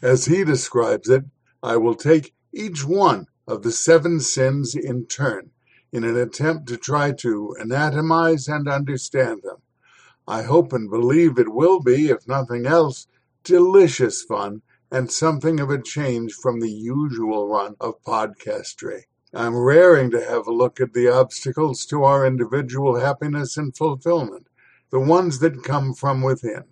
As 0.04 0.26
he 0.26 0.44
describes 0.44 1.10
it, 1.10 1.26
I 1.64 1.78
will 1.78 1.96
take 1.96 2.36
each 2.54 2.86
one 2.86 3.26
of 3.48 3.64
the 3.64 3.72
seven 3.72 4.20
sins 4.20 4.76
in 4.76 5.08
turn 5.08 5.50
in 5.92 6.04
an 6.04 6.16
attempt 6.16 6.68
to 6.68 6.78
try 6.78 7.12
to 7.14 7.56
anatomize 7.60 8.48
and 8.48 8.70
understand 8.70 9.42
them. 9.42 9.64
I 10.28 10.44
hope 10.44 10.74
and 10.74 10.92
believe 10.92 11.40
it 11.40 11.52
will 11.52 11.80
be, 11.80 12.12
if 12.12 12.28
nothing 12.28 12.68
else, 12.68 13.08
delicious 13.44 14.22
fun 14.22 14.62
and 14.92 15.12
something 15.12 15.60
of 15.60 15.72
a 15.72 15.82
change 15.82 16.34
from 16.34 16.60
the 16.60 16.72
usual 16.72 17.48
run 17.48 17.76
of 17.82 18.04
podcastry. 18.04 19.06
I'm 19.34 19.56
raring 19.56 20.12
to 20.12 20.24
have 20.24 20.48
a 20.48 20.54
look 20.54 20.80
at 20.80 20.94
the 20.94 21.10
obstacles 21.10 21.86
to 21.88 22.04
our 22.04 22.26
individual 22.26 23.00
happiness 23.00 23.58
and 23.58 23.76
fulfillment, 23.76 24.48
the 24.90 25.00
ones 25.00 25.40
that 25.40 25.64
come 25.64 25.94
from 25.94 26.22
within. 26.22 26.64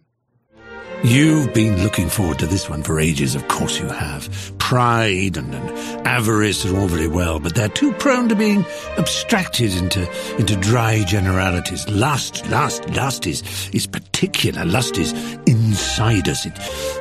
You've 1.04 1.54
been 1.54 1.84
looking 1.84 2.10
forward 2.10 2.40
to 2.40 2.48
this 2.48 2.70
one 2.70 2.82
for 2.82 3.00
ages, 3.00 3.36
of 3.36 3.48
course 3.48 3.80
you 3.80 3.88
have. 3.88 4.58
Pride 4.58 5.38
and, 5.38 5.54
and, 5.54 6.08
avarice 6.08 6.66
are 6.66 6.76
all 6.80 6.88
very 6.88 7.08
well, 7.08 7.40
but 7.40 7.54
they're 7.54 7.70
too 7.70 7.92
prone 7.94 8.30
to 8.30 8.36
being 8.36 8.66
abstracted 8.98 9.76
into, 9.76 10.10
into 10.38 10.56
dry 10.56 11.04
generalities. 11.04 11.88
Lust, 11.90 12.50
lust, 12.50 12.90
lust 12.92 13.28
is, 13.28 13.44
is 13.72 13.86
particular. 14.16 14.64
Lust 14.64 14.98
is 14.98 15.12
inside 15.46 16.30
us. 16.30 16.46
It, 16.46 16.54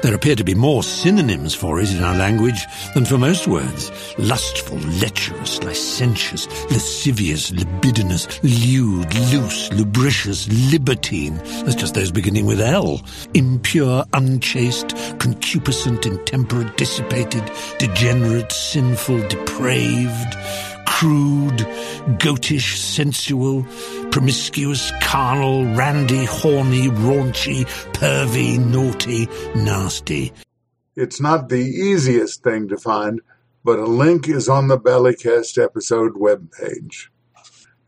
there 0.02 0.14
appear 0.14 0.34
to 0.34 0.42
be 0.42 0.54
more 0.54 0.82
synonyms 0.82 1.54
for 1.54 1.80
it 1.80 1.92
in 1.92 2.02
our 2.02 2.16
language 2.16 2.66
than 2.94 3.04
for 3.04 3.18
most 3.18 3.46
words. 3.46 3.92
Lustful, 4.18 4.78
lecherous, 5.00 5.62
licentious, 5.62 6.48
lascivious, 6.72 7.52
libidinous, 7.52 8.42
lewd, 8.42 9.14
loose, 9.32 9.72
lubricious, 9.72 10.48
libertine. 10.72 11.36
That's 11.64 11.76
just 11.76 11.94
those 11.94 12.10
beginning 12.10 12.46
with 12.46 12.60
L. 12.60 13.00
Impure, 13.34 14.04
unchaste, 14.12 14.88
concupiscent, 15.18 16.06
intemperate, 16.06 16.76
dissipated, 16.76 17.48
degenerate, 17.78 18.50
sinful, 18.50 19.28
depraved 19.28 20.36
crude, 20.86 21.58
goatish, 22.18 22.76
sensual, 22.76 23.64
promiscuous, 24.10 24.92
carnal, 25.02 25.64
randy, 25.74 26.24
horny, 26.24 26.88
raunchy, 26.88 27.64
pervy, 27.92 28.58
naughty, 28.58 29.28
nasty. 29.54 30.32
It's 30.96 31.20
not 31.20 31.48
the 31.48 31.56
easiest 31.56 32.42
thing 32.42 32.68
to 32.68 32.76
find, 32.76 33.20
but 33.64 33.78
a 33.78 33.86
link 33.86 34.28
is 34.28 34.48
on 34.48 34.68
the 34.68 34.78
Ballycast 34.78 35.62
episode 35.62 36.14
webpage. 36.14 37.08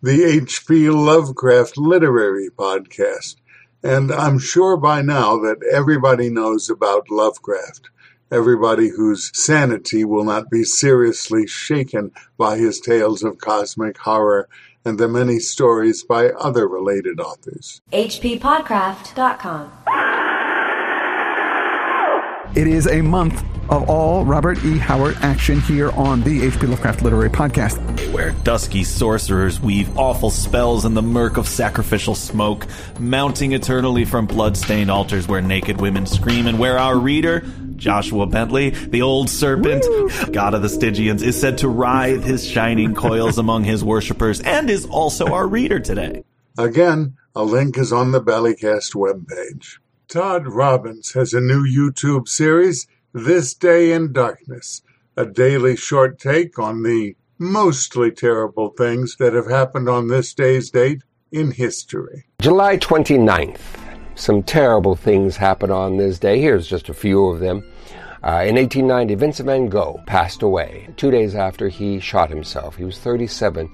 The 0.02 0.24
H.P. 0.24 0.90
Lovecraft 0.90 1.78
Literary 1.78 2.50
Podcast, 2.50 3.36
and 3.82 4.10
I'm 4.10 4.38
sure 4.38 4.76
by 4.76 5.02
now 5.02 5.36
that 5.38 5.62
everybody 5.70 6.30
knows 6.30 6.68
about 6.68 7.10
Lovecraft 7.10 7.90
everybody 8.30 8.88
whose 8.88 9.30
sanity 9.34 10.04
will 10.04 10.24
not 10.24 10.50
be 10.50 10.64
seriously 10.64 11.46
shaken 11.46 12.10
by 12.36 12.56
his 12.56 12.80
tales 12.80 13.22
of 13.22 13.38
cosmic 13.38 13.96
horror 13.98 14.48
and 14.84 14.98
the 14.98 15.08
many 15.08 15.38
stories 15.38 16.02
by 16.02 16.28
other 16.30 16.68
related 16.68 17.20
authors. 17.20 17.80
HPPodcraft.com. 17.92 19.72
It 22.54 22.66
is 22.66 22.86
a 22.86 23.02
month 23.02 23.44
of 23.68 23.90
all 23.90 24.24
Robert 24.24 24.64
E. 24.64 24.78
Howard 24.78 25.16
action 25.20 25.60
here 25.60 25.90
on 25.90 26.22
the 26.22 26.40
HP 26.42 26.68
Lovecraft 26.68 27.02
Literary 27.02 27.28
Podcast. 27.28 27.76
Where 28.12 28.30
dusky 28.44 28.82
sorcerers 28.84 29.60
weave 29.60 29.98
awful 29.98 30.30
spells 30.30 30.84
in 30.84 30.94
the 30.94 31.02
murk 31.02 31.36
of 31.36 31.46
sacrificial 31.46 32.14
smoke, 32.14 32.66
mounting 32.98 33.52
eternally 33.52 34.06
from 34.06 34.26
blood-stained 34.26 34.90
altars 34.90 35.28
where 35.28 35.42
naked 35.42 35.80
women 35.80 36.06
scream, 36.06 36.46
and 36.46 36.58
where 36.58 36.78
our 36.78 36.96
reader, 36.96 37.44
Joshua 37.76 38.26
Bentley, 38.26 38.70
the 38.70 39.02
old 39.02 39.28
serpent, 39.28 39.84
Woo! 39.88 40.10
god 40.32 40.54
of 40.54 40.62
the 40.62 40.68
Stygians, 40.68 41.22
is 41.22 41.38
said 41.40 41.58
to 41.58 41.68
writhe 41.68 42.24
his 42.24 42.46
shining 42.46 42.94
coils 42.94 43.38
among 43.38 43.64
his 43.64 43.84
worshippers 43.84 44.40
and 44.40 44.70
is 44.70 44.86
also 44.86 45.26
our 45.32 45.46
reader 45.46 45.78
today. 45.78 46.24
Again, 46.58 47.16
a 47.34 47.44
link 47.44 47.76
is 47.76 47.92
on 47.92 48.12
the 48.12 48.22
Ballycast 48.22 48.94
webpage. 48.94 49.78
Todd 50.08 50.46
Robbins 50.46 51.12
has 51.12 51.34
a 51.34 51.40
new 51.40 51.64
YouTube 51.64 52.28
series, 52.28 52.86
This 53.12 53.54
Day 53.54 53.92
in 53.92 54.12
Darkness, 54.12 54.82
a 55.16 55.26
daily 55.26 55.76
short 55.76 56.18
take 56.18 56.58
on 56.58 56.82
the 56.82 57.16
mostly 57.38 58.10
terrible 58.10 58.70
things 58.70 59.16
that 59.18 59.34
have 59.34 59.48
happened 59.48 59.88
on 59.88 60.08
this 60.08 60.32
day's 60.32 60.70
date 60.70 61.02
in 61.32 61.50
history. 61.50 62.24
July 62.40 62.78
29th. 62.78 63.85
Some 64.16 64.42
terrible 64.42 64.96
things 64.96 65.36
happen 65.36 65.70
on 65.70 65.98
this 65.98 66.18
day. 66.18 66.40
Here's 66.40 66.66
just 66.66 66.88
a 66.88 66.94
few 66.94 67.26
of 67.26 67.38
them. 67.38 67.62
Uh, 68.24 68.42
in 68.44 68.56
1890, 68.56 69.14
Vincent 69.14 69.46
van 69.46 69.68
Gogh 69.68 70.02
passed 70.06 70.42
away 70.42 70.88
two 70.96 71.10
days 71.10 71.34
after 71.34 71.68
he 71.68 72.00
shot 72.00 72.30
himself. 72.30 72.76
He 72.76 72.84
was 72.84 72.98
37. 72.98 73.70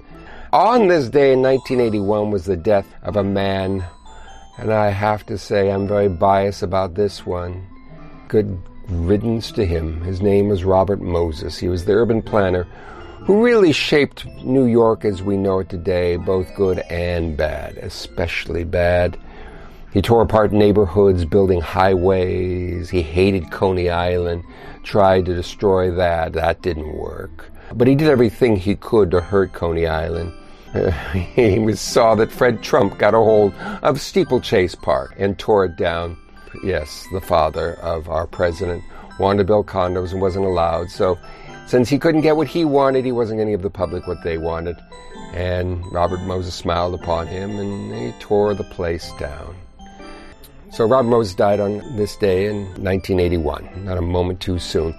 On 0.51 0.87
this 0.89 1.09
day 1.09 1.31
in 1.31 1.41
1981 1.41 2.29
was 2.29 2.45
the 2.45 2.57
death 2.57 2.93
of 3.01 3.15
a 3.15 3.23
man, 3.23 3.85
and 4.57 4.71
I 4.71 4.89
have 4.89 5.25
to 5.27 5.37
say 5.37 5.71
I'm 5.71 5.87
very 5.87 6.09
biased 6.09 6.61
about 6.61 6.93
this 6.93 7.25
one. 7.25 7.65
Good 8.27 8.61
riddance 8.89 9.49
to 9.53 9.65
him. 9.65 10.01
His 10.01 10.21
name 10.21 10.49
was 10.49 10.65
Robert 10.65 11.01
Moses. 11.01 11.57
He 11.57 11.69
was 11.69 11.85
the 11.85 11.93
urban 11.93 12.21
planner 12.21 12.65
who 13.25 13.43
really 13.43 13.71
shaped 13.71 14.25
New 14.43 14.65
York 14.65 15.05
as 15.05 15.23
we 15.23 15.37
know 15.37 15.59
it 15.59 15.69
today, 15.69 16.17
both 16.17 16.53
good 16.53 16.79
and 16.89 17.37
bad, 17.37 17.77
especially 17.77 18.65
bad. 18.65 19.17
He 19.93 20.01
tore 20.01 20.23
apart 20.23 20.51
neighborhoods, 20.51 21.23
building 21.23 21.61
highways. 21.61 22.89
He 22.89 23.03
hated 23.03 23.51
Coney 23.51 23.91
Island, 23.91 24.43
tried 24.81 25.27
to 25.27 25.35
destroy 25.35 25.91
that. 25.91 26.33
That 26.33 26.63
didn't 26.63 26.97
work. 26.97 27.51
But 27.75 27.87
he 27.87 27.93
did 27.93 28.09
everything 28.09 28.55
he 28.55 28.75
could 28.75 29.11
to 29.11 29.21
hurt 29.21 29.53
Coney 29.53 29.85
Island. 29.85 30.33
he 31.13 31.75
saw 31.75 32.15
that 32.15 32.31
Fred 32.31 32.63
Trump 32.63 32.97
got 32.97 33.13
a 33.13 33.17
hold 33.17 33.53
of 33.83 34.01
Steeplechase 34.01 34.73
Park 34.73 35.13
and 35.19 35.37
tore 35.37 35.65
it 35.65 35.75
down. 35.75 36.17
Yes, 36.63 37.05
the 37.13 37.21
father 37.21 37.75
of 37.75 38.09
our 38.09 38.25
president 38.25 38.83
wanted 39.19 39.39
to 39.39 39.43
build 39.43 39.67
condos 39.67 40.11
and 40.11 40.21
wasn't 40.21 40.45
allowed. 40.45 40.89
So, 40.89 41.19
since 41.67 41.87
he 41.87 41.99
couldn't 41.99 42.21
get 42.21 42.35
what 42.35 42.47
he 42.47 42.65
wanted, 42.65 43.05
he 43.05 43.11
wasn't 43.11 43.37
going 43.37 43.47
to 43.47 43.53
give 43.53 43.61
the 43.61 43.69
public 43.69 44.07
what 44.07 44.23
they 44.23 44.39
wanted. 44.39 44.75
And 45.33 45.83
Robert 45.91 46.21
Moses 46.21 46.55
smiled 46.55 46.95
upon 46.95 47.27
him 47.27 47.51
and 47.59 47.93
he 47.93 48.11
tore 48.19 48.55
the 48.55 48.63
place 48.63 49.11
down. 49.19 49.55
So 50.73 50.85
Rob 50.85 51.05
Moses 51.05 51.35
died 51.35 51.59
on 51.59 51.95
this 51.95 52.15
day 52.15 52.47
in 52.47 52.65
1981, 52.83 53.85
not 53.85 53.99
a 53.99 54.01
moment 54.01 54.41
too 54.41 54.57
soon. 54.57 54.95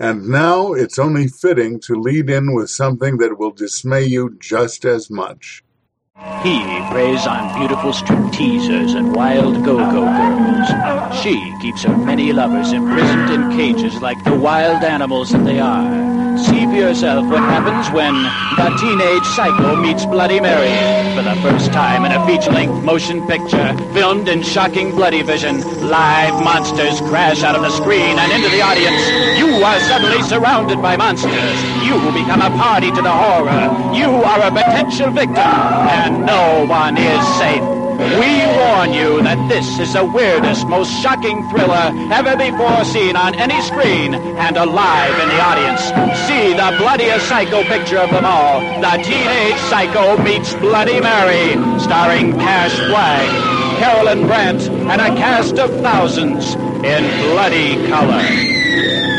And 0.00 0.28
now 0.28 0.72
it's 0.72 0.98
only 0.98 1.28
fitting 1.28 1.78
to 1.82 1.94
lead 1.94 2.28
in 2.28 2.54
with 2.54 2.70
something 2.70 3.18
that 3.18 3.38
will 3.38 3.52
dismay 3.52 4.02
you 4.02 4.36
just 4.40 4.84
as 4.84 5.10
much. 5.10 5.62
He 6.42 6.58
preys 6.90 7.24
on 7.24 7.56
beautiful 7.56 7.92
strip 7.92 8.32
teasers 8.32 8.94
and 8.94 9.14
wild 9.14 9.64
go-go 9.64 10.02
girls. 10.02 11.22
She 11.22 11.54
keeps 11.60 11.84
her 11.84 11.96
many 11.96 12.32
lovers 12.32 12.72
imprisoned 12.72 13.30
in 13.30 13.56
cages 13.56 14.02
like 14.02 14.22
the 14.24 14.34
wild 14.34 14.82
animals 14.82 15.30
that 15.30 15.44
they 15.44 15.60
are. 15.60 16.21
See 16.42 16.66
for 16.66 16.74
yourself 16.74 17.24
what 17.26 17.38
happens 17.38 17.88
when 17.94 18.14
a 18.14 18.76
teenage 18.76 19.24
psycho 19.36 19.76
meets 19.76 20.04
Bloody 20.04 20.40
Mary 20.40 20.74
for 21.16 21.22
the 21.22 21.40
first 21.40 21.72
time 21.72 22.04
in 22.04 22.10
a 22.10 22.26
feature-length 22.26 22.84
motion 22.84 23.24
picture 23.28 23.76
filmed 23.94 24.28
in 24.28 24.42
shocking 24.42 24.90
bloody 24.90 25.22
vision. 25.22 25.60
Live 25.88 26.42
monsters 26.42 27.00
crash 27.02 27.44
out 27.44 27.54
of 27.54 27.62
the 27.62 27.70
screen 27.70 28.18
and 28.18 28.32
into 28.32 28.50
the 28.50 28.60
audience. 28.60 29.38
You 29.38 29.62
are 29.62 29.78
suddenly 29.80 30.22
surrounded 30.22 30.82
by 30.82 30.96
monsters. 30.96 31.62
You 31.86 31.94
become 32.10 32.42
a 32.42 32.50
party 32.58 32.90
to 32.90 33.02
the 33.02 33.12
horror. 33.12 33.94
You 33.94 34.10
are 34.10 34.40
a 34.42 34.50
potential 34.50 35.10
victim, 35.12 35.36
and 35.38 36.26
no 36.26 36.66
one 36.66 36.98
is 36.98 37.38
safe. 37.38 37.81
We 37.92 38.32
warn 38.56 38.92
you 38.92 39.22
that 39.22 39.38
this 39.48 39.78
is 39.78 39.92
the 39.92 40.04
weirdest, 40.04 40.66
most 40.66 40.90
shocking 41.02 41.48
thriller 41.50 41.92
ever 42.12 42.36
before 42.36 42.84
seen 42.84 43.16
on 43.16 43.34
any 43.34 43.60
screen 43.62 44.14
and 44.14 44.56
alive 44.56 45.12
in 45.20 45.28
the 45.28 45.40
audience. 45.40 45.82
See 46.26 46.54
the 46.54 46.74
bloodiest 46.78 47.28
psycho 47.28 47.62
picture 47.64 47.98
of 47.98 48.10
them 48.10 48.24
all. 48.24 48.60
The 48.80 49.02
Teenage 49.02 49.58
Psycho 49.68 50.16
Meets 50.22 50.54
Bloody 50.54 51.00
Mary, 51.00 51.52
starring 51.80 52.32
Cash 52.32 52.76
Flagg, 52.88 53.28
Carolyn 53.78 54.26
Brandt, 54.26 54.62
and 54.68 55.00
a 55.00 55.08
cast 55.16 55.58
of 55.58 55.70
thousands 55.80 56.54
in 56.84 57.02
bloody 57.28 57.76
color. 57.88 59.11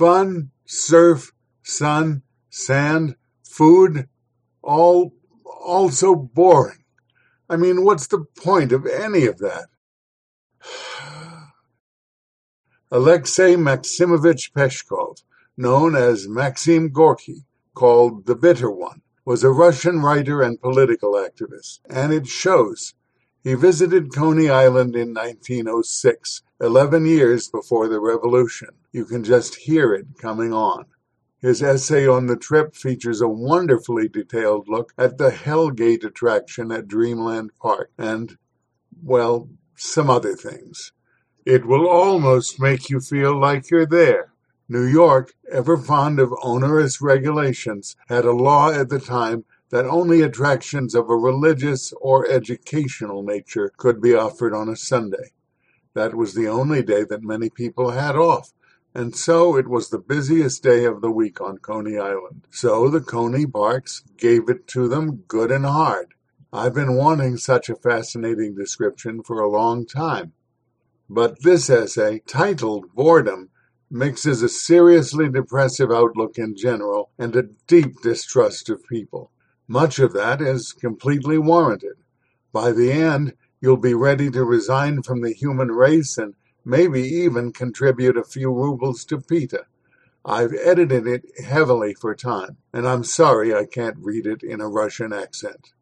Fun, 0.00 0.50
surf, 0.64 1.30
sun, 1.62 2.22
sand, 2.48 3.16
food, 3.44 4.08
all, 4.62 5.12
all 5.44 5.90
so 5.90 6.16
boring. 6.16 6.84
I 7.50 7.56
mean, 7.56 7.84
what's 7.84 8.06
the 8.06 8.24
point 8.34 8.72
of 8.72 8.86
any 8.86 9.26
of 9.26 9.36
that? 9.40 9.66
Alexei 12.90 13.56
Maximovich 13.56 14.52
Peshkov, 14.54 15.18
known 15.58 15.94
as 15.94 16.26
Maxim 16.26 16.88
Gorky, 16.88 17.44
called 17.74 18.24
the 18.24 18.34
Bitter 18.34 18.70
One, 18.70 19.02
was 19.26 19.44
a 19.44 19.50
Russian 19.50 20.00
writer 20.00 20.40
and 20.40 20.62
political 20.62 21.12
activist, 21.12 21.80
and 21.90 22.10
it 22.10 22.26
shows. 22.26 22.94
He 23.44 23.52
visited 23.52 24.14
Coney 24.14 24.48
Island 24.48 24.96
in 24.96 25.12
1906, 25.12 26.40
11 26.58 27.04
years 27.04 27.50
before 27.50 27.86
the 27.86 28.00
revolution. 28.00 28.79
You 28.92 29.04
can 29.04 29.22
just 29.22 29.54
hear 29.54 29.94
it 29.94 30.18
coming 30.18 30.52
on. 30.52 30.86
His 31.40 31.62
essay 31.62 32.06
on 32.06 32.26
the 32.26 32.36
trip 32.36 32.74
features 32.74 33.20
a 33.20 33.28
wonderfully 33.28 34.08
detailed 34.08 34.68
look 34.68 34.92
at 34.98 35.16
the 35.16 35.30
Hellgate 35.30 36.04
attraction 36.04 36.70
at 36.72 36.88
Dreamland 36.88 37.52
Park 37.60 37.90
and, 37.96 38.36
well, 39.02 39.48
some 39.76 40.10
other 40.10 40.34
things. 40.34 40.92
It 41.46 41.64
will 41.64 41.88
almost 41.88 42.60
make 42.60 42.90
you 42.90 43.00
feel 43.00 43.38
like 43.38 43.70
you're 43.70 43.86
there. 43.86 44.32
New 44.68 44.84
York, 44.84 45.34
ever 45.50 45.76
fond 45.76 46.20
of 46.20 46.34
onerous 46.42 47.00
regulations, 47.00 47.96
had 48.08 48.24
a 48.24 48.32
law 48.32 48.70
at 48.70 48.88
the 48.88 49.00
time 49.00 49.44
that 49.70 49.86
only 49.86 50.20
attractions 50.20 50.94
of 50.94 51.08
a 51.08 51.16
religious 51.16 51.92
or 52.00 52.28
educational 52.28 53.22
nature 53.22 53.72
could 53.76 54.00
be 54.00 54.14
offered 54.14 54.52
on 54.52 54.68
a 54.68 54.76
Sunday. 54.76 55.32
That 55.94 56.14
was 56.14 56.34
the 56.34 56.48
only 56.48 56.82
day 56.82 57.04
that 57.04 57.22
many 57.22 57.50
people 57.50 57.90
had 57.90 58.16
off, 58.16 58.52
and 58.94 59.14
so 59.14 59.56
it 59.56 59.68
was 59.68 59.88
the 59.88 59.98
busiest 59.98 60.62
day 60.62 60.84
of 60.84 61.00
the 61.00 61.10
week 61.10 61.40
on 61.40 61.58
Coney 61.58 61.98
Island. 61.98 62.46
So 62.50 62.88
the 62.88 63.00
Coney 63.00 63.44
Barks 63.44 64.02
gave 64.16 64.48
it 64.48 64.66
to 64.68 64.88
them 64.88 65.24
good 65.28 65.52
and 65.52 65.64
hard. 65.64 66.14
I've 66.52 66.74
been 66.74 66.96
wanting 66.96 67.36
such 67.36 67.68
a 67.68 67.76
fascinating 67.76 68.56
description 68.56 69.22
for 69.22 69.40
a 69.40 69.48
long 69.48 69.86
time. 69.86 70.32
But 71.08 71.42
this 71.42 71.70
essay, 71.70 72.22
titled 72.26 72.92
Boredom, 72.94 73.50
mixes 73.90 74.42
a 74.42 74.48
seriously 74.48 75.28
depressive 75.28 75.90
outlook 75.92 76.38
in 76.38 76.56
general 76.56 77.10
and 77.18 77.34
a 77.36 77.48
deep 77.68 78.00
distrust 78.02 78.68
of 78.68 78.86
people. 78.88 79.30
Much 79.68 80.00
of 80.00 80.12
that 80.12 80.40
is 80.40 80.72
completely 80.72 81.38
warranted. 81.38 81.94
By 82.52 82.72
the 82.72 82.90
end, 82.90 83.34
you'll 83.60 83.76
be 83.76 83.94
ready 83.94 84.30
to 84.30 84.44
resign 84.44 85.02
from 85.02 85.22
the 85.22 85.32
human 85.32 85.68
race 85.68 86.18
and 86.18 86.34
maybe 86.70 87.02
even 87.02 87.52
contribute 87.52 88.16
a 88.16 88.22
few 88.22 88.52
rubles 88.52 89.04
to 89.04 89.20
Peter. 89.20 89.66
I've 90.24 90.54
edited 90.54 91.06
it 91.06 91.24
heavily 91.44 91.94
for 91.94 92.14
time, 92.14 92.58
and 92.72 92.86
I'm 92.86 93.02
sorry 93.02 93.52
I 93.52 93.66
can't 93.66 93.96
read 93.98 94.26
it 94.26 94.42
in 94.42 94.60
a 94.60 94.68
Russian 94.68 95.12
accent. 95.12 95.72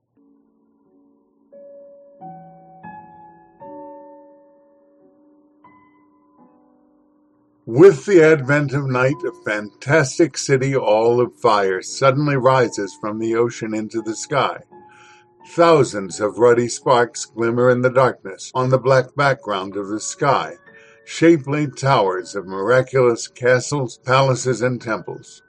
With 7.66 8.06
the 8.06 8.22
advent 8.22 8.72
of 8.72 8.86
night, 8.86 9.16
a 9.26 9.32
fantastic 9.44 10.38
city 10.38 10.74
all 10.74 11.20
of 11.20 11.36
fire 11.36 11.82
suddenly 11.82 12.36
rises 12.36 12.96
from 12.98 13.18
the 13.18 13.34
ocean 13.34 13.74
into 13.74 14.00
the 14.00 14.16
sky. 14.16 14.62
Thousands 15.48 16.18
of 16.18 16.38
ruddy 16.38 16.68
sparks 16.68 17.26
glimmer 17.26 17.68
in 17.68 17.82
the 17.82 17.90
darkness 17.90 18.50
on 18.54 18.70
the 18.70 18.78
black 18.78 19.14
background 19.16 19.76
of 19.76 19.88
the 19.88 20.00
sky, 20.00 20.56
shapely 21.10 21.66
towers 21.66 22.34
of 22.36 22.46
miraculous 22.46 23.28
castles, 23.28 23.96
palaces, 24.04 24.60
and 24.60 24.78
temples. 24.78 25.42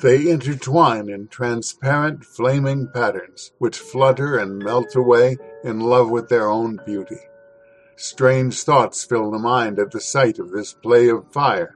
They 0.00 0.30
intertwine 0.30 1.08
in 1.08 1.26
transparent, 1.26 2.24
flaming 2.24 2.88
patterns, 2.94 3.50
which 3.58 3.80
flutter 3.80 4.38
and 4.38 4.60
melt 4.60 4.94
away 4.94 5.38
in 5.64 5.80
love 5.80 6.08
with 6.08 6.28
their 6.28 6.48
own 6.48 6.78
beauty. 6.86 7.18
Strange 7.96 8.62
thoughts 8.62 9.04
fill 9.04 9.32
the 9.32 9.40
mind 9.40 9.80
at 9.80 9.90
the 9.90 10.00
sight 10.00 10.38
of 10.38 10.52
this 10.52 10.72
play 10.72 11.08
of 11.08 11.32
fire. 11.32 11.74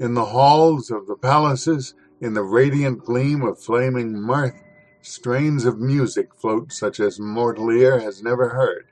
In 0.00 0.14
the 0.14 0.24
halls 0.24 0.90
of 0.90 1.06
the 1.06 1.16
palaces, 1.16 1.94
in 2.18 2.32
the 2.32 2.42
radiant 2.42 3.04
gleam 3.04 3.42
of 3.42 3.60
flaming 3.60 4.14
mirth, 4.14 4.58
strains 5.02 5.66
of 5.66 5.78
music 5.78 6.34
float 6.34 6.72
such 6.72 6.98
as 6.98 7.20
mortal 7.20 7.68
ear 7.70 8.00
has 8.00 8.22
never 8.22 8.48
heard. 8.48 8.86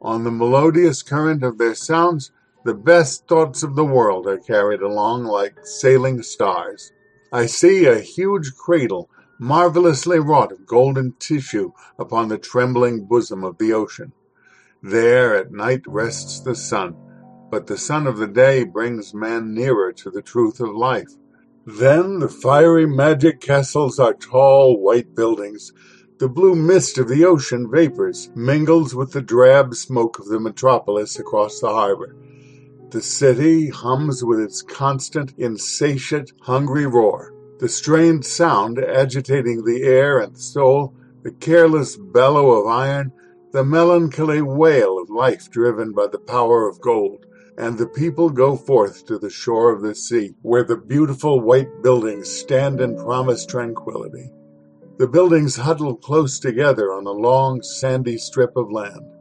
On 0.00 0.24
the 0.24 0.30
melodious 0.30 1.02
current 1.02 1.44
of 1.44 1.58
their 1.58 1.74
sounds, 1.74 2.32
the 2.68 2.74
best 2.74 3.26
thoughts 3.26 3.62
of 3.62 3.76
the 3.76 3.84
world 3.84 4.26
are 4.26 4.36
carried 4.36 4.82
along 4.82 5.24
like 5.24 5.56
sailing 5.64 6.22
stars. 6.22 6.92
I 7.32 7.46
see 7.46 7.86
a 7.86 7.98
huge 7.98 8.54
cradle, 8.58 9.08
marvelously 9.38 10.18
wrought 10.18 10.52
of 10.52 10.66
golden 10.66 11.14
tissue, 11.18 11.72
upon 11.98 12.28
the 12.28 12.36
trembling 12.36 13.06
bosom 13.06 13.42
of 13.42 13.56
the 13.56 13.72
ocean. 13.72 14.12
There 14.82 15.34
at 15.34 15.50
night 15.50 15.80
rests 15.86 16.40
the 16.40 16.54
sun, 16.54 16.94
but 17.50 17.68
the 17.68 17.78
sun 17.78 18.06
of 18.06 18.18
the 18.18 18.26
day 18.26 18.64
brings 18.64 19.14
man 19.14 19.54
nearer 19.54 19.90
to 19.94 20.10
the 20.10 20.20
truth 20.20 20.60
of 20.60 20.68
life. 20.74 21.12
Then 21.64 22.18
the 22.18 22.28
fiery 22.28 22.84
magic 22.84 23.40
castles 23.40 23.98
are 23.98 24.12
tall 24.12 24.78
white 24.78 25.14
buildings. 25.14 25.72
The 26.18 26.28
blue 26.28 26.54
mist 26.54 26.98
of 26.98 27.08
the 27.08 27.24
ocean 27.24 27.70
vapors 27.70 28.28
mingles 28.34 28.94
with 28.94 29.12
the 29.12 29.22
drab 29.22 29.74
smoke 29.74 30.18
of 30.18 30.26
the 30.26 30.38
metropolis 30.38 31.18
across 31.18 31.60
the 31.60 31.70
harbor. 31.70 32.14
The 32.90 33.02
city 33.02 33.68
hums 33.68 34.24
with 34.24 34.40
its 34.40 34.62
constant, 34.62 35.34
insatiate, 35.36 36.32
hungry 36.40 36.86
roar, 36.86 37.34
the 37.58 37.68
strained 37.68 38.24
sound 38.24 38.78
agitating 38.78 39.64
the 39.64 39.82
air 39.82 40.20
and 40.20 40.38
soul, 40.38 40.94
the 41.22 41.32
careless 41.32 41.98
bellow 41.98 42.52
of 42.52 42.66
iron, 42.66 43.12
the 43.52 43.62
melancholy 43.62 44.40
wail 44.40 44.98
of 44.98 45.10
life 45.10 45.50
driven 45.50 45.92
by 45.92 46.06
the 46.06 46.18
power 46.18 46.66
of 46.66 46.80
gold. 46.80 47.26
And 47.58 47.76
the 47.76 47.88
people 47.88 48.30
go 48.30 48.56
forth 48.56 49.04
to 49.06 49.18
the 49.18 49.28
shore 49.28 49.70
of 49.70 49.82
the 49.82 49.94
sea, 49.94 50.34
where 50.40 50.64
the 50.64 50.76
beautiful 50.76 51.40
white 51.40 51.82
buildings 51.82 52.30
stand 52.30 52.80
and 52.80 52.96
promise 52.96 53.44
tranquility. 53.44 54.30
The 54.96 55.08
buildings 55.08 55.56
huddle 55.56 55.96
close 55.96 56.38
together 56.38 56.92
on 56.94 57.06
a 57.06 57.10
long, 57.10 57.60
sandy 57.62 58.16
strip 58.16 58.56
of 58.56 58.72
land. 58.72 59.12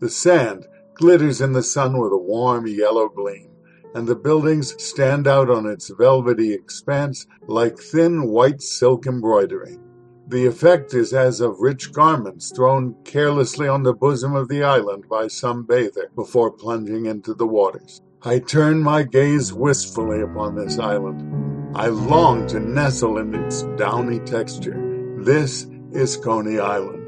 The 0.00 0.10
sand 0.10 0.66
glitters 0.94 1.40
in 1.40 1.52
the 1.52 1.62
sun 1.62 1.98
with 1.98 2.12
a 2.12 2.16
warm 2.16 2.66
yellow 2.66 3.08
gleam, 3.08 3.50
and 3.94 4.06
the 4.06 4.16
buildings 4.16 4.74
stand 4.82 5.26
out 5.26 5.50
on 5.50 5.66
its 5.66 5.90
velvety 5.90 6.52
expanse 6.52 7.26
like 7.46 7.78
thin 7.78 8.28
white 8.28 8.62
silk 8.62 9.06
embroidery. 9.06 9.78
The 10.26 10.46
effect 10.46 10.94
is 10.94 11.12
as 11.12 11.40
of 11.40 11.60
rich 11.60 11.92
garments 11.92 12.50
thrown 12.50 12.94
carelessly 13.04 13.68
on 13.68 13.82
the 13.82 13.92
bosom 13.92 14.34
of 14.34 14.48
the 14.48 14.62
island 14.62 15.04
by 15.08 15.28
some 15.28 15.64
bather 15.64 16.10
before 16.14 16.50
plunging 16.50 17.04
into 17.06 17.34
the 17.34 17.46
waters. 17.46 18.00
I 18.22 18.38
turn 18.38 18.82
my 18.82 19.02
gaze 19.02 19.52
wistfully 19.52 20.22
upon 20.22 20.54
this 20.54 20.78
island. 20.78 21.76
I 21.76 21.88
long 21.88 22.46
to 22.46 22.58
nestle 22.58 23.18
in 23.18 23.34
its 23.34 23.64
downy 23.76 24.20
texture. 24.20 24.80
This 25.18 25.66
is 25.92 26.16
Coney 26.16 26.58
Island. 26.58 27.03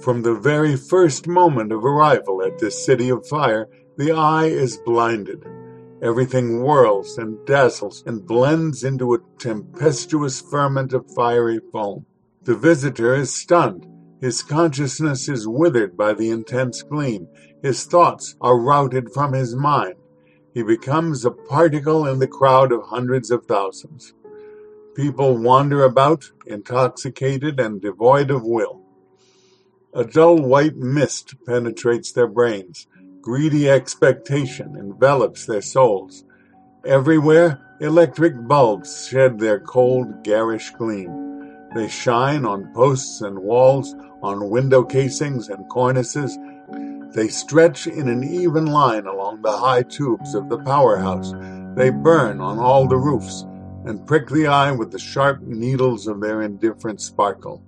From 0.00 0.22
the 0.22 0.34
very 0.34 0.76
first 0.76 1.26
moment 1.26 1.72
of 1.72 1.84
arrival 1.84 2.42
at 2.44 2.58
this 2.58 2.84
city 2.84 3.10
of 3.10 3.26
fire, 3.26 3.68
the 3.96 4.12
eye 4.12 4.46
is 4.46 4.76
blinded. 4.76 5.44
Everything 6.00 6.60
whirls 6.60 7.18
and 7.18 7.44
dazzles 7.44 8.04
and 8.06 8.24
blends 8.24 8.84
into 8.84 9.12
a 9.12 9.18
tempestuous 9.38 10.40
ferment 10.40 10.92
of 10.92 11.10
fiery 11.16 11.60
foam. 11.72 12.06
The 12.44 12.54
visitor 12.54 13.16
is 13.16 13.34
stunned. 13.34 13.88
His 14.20 14.42
consciousness 14.42 15.28
is 15.28 15.48
withered 15.48 15.96
by 15.96 16.14
the 16.14 16.30
intense 16.30 16.82
gleam. 16.82 17.26
His 17.60 17.84
thoughts 17.84 18.36
are 18.40 18.56
routed 18.56 19.12
from 19.12 19.32
his 19.32 19.56
mind. 19.56 19.96
He 20.54 20.62
becomes 20.62 21.24
a 21.24 21.32
particle 21.32 22.06
in 22.06 22.20
the 22.20 22.28
crowd 22.28 22.70
of 22.70 22.82
hundreds 22.86 23.32
of 23.32 23.46
thousands. 23.46 24.14
People 24.94 25.36
wander 25.36 25.82
about, 25.82 26.30
intoxicated 26.46 27.58
and 27.58 27.82
devoid 27.82 28.30
of 28.30 28.44
will. 28.44 28.77
A 29.94 30.04
dull 30.04 30.36
white 30.36 30.76
mist 30.76 31.34
penetrates 31.46 32.12
their 32.12 32.26
brains. 32.26 32.86
Greedy 33.22 33.70
expectation 33.70 34.76
envelops 34.76 35.46
their 35.46 35.62
souls. 35.62 36.24
Everywhere, 36.84 37.58
electric 37.80 38.46
bulbs 38.46 39.08
shed 39.08 39.38
their 39.38 39.58
cold, 39.58 40.22
garish 40.22 40.70
gleam. 40.72 41.68
They 41.74 41.88
shine 41.88 42.44
on 42.44 42.72
posts 42.74 43.22
and 43.22 43.38
walls, 43.38 43.94
on 44.22 44.50
window 44.50 44.82
casings 44.82 45.48
and 45.48 45.66
cornices. 45.70 46.36
They 47.14 47.28
stretch 47.28 47.86
in 47.86 48.08
an 48.08 48.24
even 48.24 48.66
line 48.66 49.06
along 49.06 49.40
the 49.40 49.56
high 49.56 49.84
tubes 49.84 50.34
of 50.34 50.50
the 50.50 50.58
powerhouse. 50.58 51.32
They 51.76 51.88
burn 51.88 52.42
on 52.42 52.58
all 52.58 52.86
the 52.86 52.98
roofs 52.98 53.46
and 53.86 54.06
prick 54.06 54.28
the 54.28 54.48
eye 54.48 54.72
with 54.72 54.90
the 54.90 54.98
sharp 54.98 55.40
needles 55.40 56.06
of 56.06 56.20
their 56.20 56.42
indifferent 56.42 57.00
sparkle. 57.00 57.62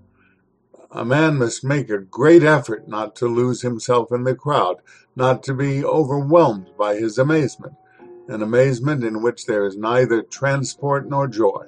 A 0.93 1.05
man 1.05 1.39
must 1.39 1.63
make 1.63 1.89
a 1.89 1.99
great 1.99 2.43
effort 2.43 2.89
not 2.89 3.15
to 3.17 3.29
lose 3.29 3.63
himself 3.63 4.11
in 4.11 4.25
the 4.25 4.35
crowd, 4.35 4.77
not 5.15 5.43
to 5.45 5.55
be 5.55 5.85
overwhelmed 5.85 6.71
by 6.77 6.97
his 6.97 7.17
amazement. 7.17 7.75
an 8.29 8.43
amazement 8.43 9.03
in 9.03 9.23
which 9.23 9.47
there 9.47 9.67
is 9.67 9.77
neither 9.77 10.23
transport 10.23 11.09
nor 11.09 11.27
joy. 11.27 11.67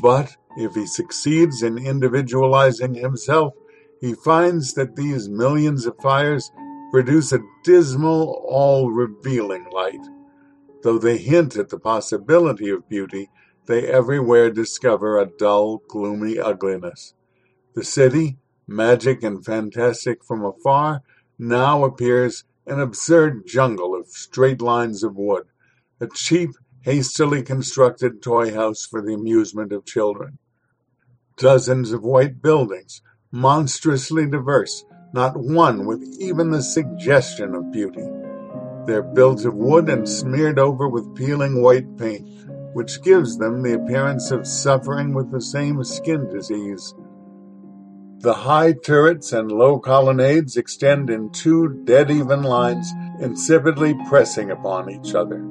But 0.00 0.36
if 0.56 0.74
he 0.74 0.86
succeeds 0.86 1.62
in 1.62 1.78
individualizing 1.78 2.94
himself, 2.94 3.54
he 4.00 4.14
finds 4.14 4.74
that 4.74 4.94
these 4.94 5.28
millions 5.28 5.86
of 5.86 5.96
fires 6.00 6.50
produce 6.92 7.32
a 7.32 7.40
dismal, 7.64 8.44
all 8.48 8.90
revealing 8.90 9.66
light. 9.72 10.06
Though 10.82 10.98
they 10.98 11.18
hint 11.18 11.56
at 11.56 11.70
the 11.70 11.78
possibility 11.78 12.70
of 12.70 12.88
beauty, 12.88 13.30
they 13.66 13.86
everywhere 13.88 14.50
discover 14.50 15.18
a 15.18 15.26
dull, 15.26 15.82
gloomy 15.88 16.38
ugliness. 16.38 17.14
The 17.74 17.84
city, 17.84 18.38
magic 18.68 19.24
and 19.24 19.44
fantastic 19.44 20.24
from 20.24 20.44
afar, 20.44 21.02
now 21.38 21.84
appears 21.84 22.44
an 22.66 22.78
absurd 22.78 23.46
jungle 23.46 23.94
of 23.96 24.08
straight 24.08 24.62
lines 24.62 25.02
of 25.02 25.16
wood, 25.16 25.46
a 26.00 26.06
cheap, 26.06 26.50
hastily 26.82 27.42
constructed 27.42 28.22
toy 28.22 28.54
house 28.54 28.86
for 28.86 29.02
the 29.02 29.14
amusement 29.14 29.72
of 29.72 29.84
children. 29.84 30.38
Dozens 31.36 31.92
of 31.92 32.04
white 32.04 32.40
buildings, 32.40 33.02
monstrously 33.32 34.26
diverse, 34.26 34.84
not 35.12 35.36
one 35.36 35.84
with 35.84 36.02
even 36.20 36.50
the 36.50 36.62
suggestion 36.62 37.54
of 37.56 37.72
beauty. 37.72 38.08
They're 38.86 39.02
built 39.02 39.44
of 39.44 39.54
wood 39.54 39.88
and 39.88 40.08
smeared 40.08 40.60
over 40.60 40.88
with 40.88 41.16
peeling 41.16 41.60
white 41.60 41.96
paint, 41.98 42.28
which 42.72 43.02
gives 43.02 43.38
them 43.38 43.62
the 43.62 43.74
appearance 43.74 44.30
of 44.30 44.46
suffering 44.46 45.12
with 45.12 45.32
the 45.32 45.40
same 45.40 45.82
skin 45.82 46.28
disease. 46.28 46.94
The 48.24 48.32
high 48.32 48.72
turrets 48.72 49.34
and 49.34 49.52
low 49.52 49.78
colonnades 49.78 50.56
extend 50.56 51.10
in 51.10 51.28
two 51.28 51.82
dead 51.84 52.10
even 52.10 52.42
lines, 52.42 52.90
insipidly 53.20 53.92
pressing 54.08 54.50
upon 54.50 54.88
each 54.88 55.14
other. 55.14 55.44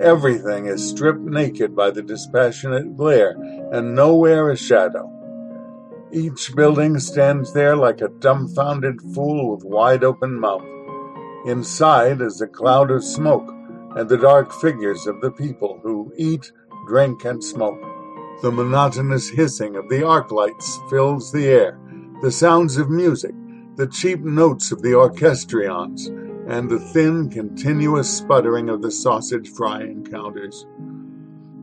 Everything 0.00 0.66
is 0.66 0.88
stripped 0.88 1.20
naked 1.20 1.76
by 1.76 1.92
the 1.92 2.02
dispassionate 2.02 2.96
glare, 2.96 3.36
and 3.70 3.94
nowhere 3.94 4.50
a 4.50 4.56
shadow. 4.56 5.08
Each 6.12 6.52
building 6.56 6.98
stands 6.98 7.52
there 7.52 7.76
like 7.76 8.00
a 8.00 8.08
dumbfounded 8.08 9.00
fool 9.14 9.54
with 9.54 9.64
wide 9.64 10.02
open 10.02 10.40
mouth. 10.40 10.66
Inside 11.46 12.20
is 12.20 12.40
a 12.40 12.48
cloud 12.48 12.90
of 12.90 13.04
smoke 13.04 13.48
and 13.94 14.08
the 14.08 14.18
dark 14.18 14.52
figures 14.52 15.06
of 15.06 15.20
the 15.20 15.30
people 15.30 15.78
who 15.84 16.12
eat, 16.16 16.50
drink, 16.88 17.24
and 17.24 17.44
smoke. 17.44 17.80
The 18.42 18.50
monotonous 18.50 19.28
hissing 19.28 19.76
of 19.76 19.88
the 19.88 20.04
arc 20.04 20.32
lights 20.32 20.80
fills 20.90 21.30
the 21.30 21.46
air, 21.46 21.78
the 22.22 22.30
sounds 22.30 22.76
of 22.76 22.88
music, 22.88 23.34
the 23.76 23.86
cheap 23.86 24.20
notes 24.20 24.72
of 24.72 24.82
the 24.82 24.94
orchestrions, 24.94 26.06
and 26.48 26.70
the 26.70 26.78
thin, 26.78 27.28
continuous 27.28 28.08
sputtering 28.08 28.68
of 28.68 28.80
the 28.80 28.90
sausage 28.90 29.48
frying 29.50 30.04
counters. 30.04 30.66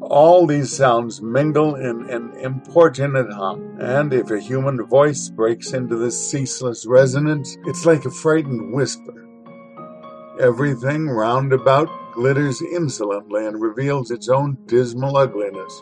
All 0.02 0.46
these 0.46 0.76
sounds 0.76 1.22
mingle 1.22 1.76
in 1.76 2.10
an 2.10 2.34
importunate 2.40 3.32
hum, 3.32 3.78
and 3.80 4.14
if 4.14 4.30
a 4.30 4.40
human 4.40 4.86
voice 4.86 5.30
breaks 5.30 5.72
into 5.74 5.96
this 5.96 6.30
ceaseless 6.30 6.86
resonance, 6.86 7.58
it's 7.66 7.86
like 7.86 8.06
a 8.06 8.12
frightened 8.12 8.74
whisper. 8.74 9.26
Everything 10.40 11.08
round 11.08 11.54
about 11.54 11.88
glitters 12.14 12.62
insolently 12.62 13.46
and 13.46 13.62
reveals 13.62 14.12
its 14.12 14.28
own 14.30 14.58
dismal 14.66 15.18
ugliness. 15.18 15.82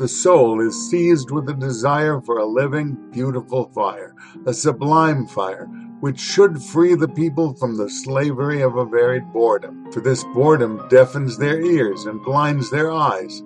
The 0.00 0.08
soul 0.08 0.66
is 0.66 0.88
seized 0.88 1.30
with 1.30 1.46
a 1.50 1.52
desire 1.52 2.22
for 2.22 2.38
a 2.38 2.46
living, 2.46 2.96
beautiful 3.12 3.70
fire, 3.74 4.14
a 4.46 4.54
sublime 4.54 5.26
fire, 5.26 5.66
which 6.00 6.18
should 6.18 6.62
free 6.62 6.94
the 6.94 7.06
people 7.06 7.52
from 7.56 7.76
the 7.76 7.90
slavery 7.90 8.62
of 8.62 8.76
a 8.76 8.86
varied 8.86 9.30
boredom. 9.30 9.92
For 9.92 10.00
this 10.00 10.24
boredom 10.32 10.88
deafens 10.88 11.36
their 11.36 11.60
ears 11.60 12.06
and 12.06 12.24
blinds 12.24 12.70
their 12.70 12.90
eyes. 12.90 13.42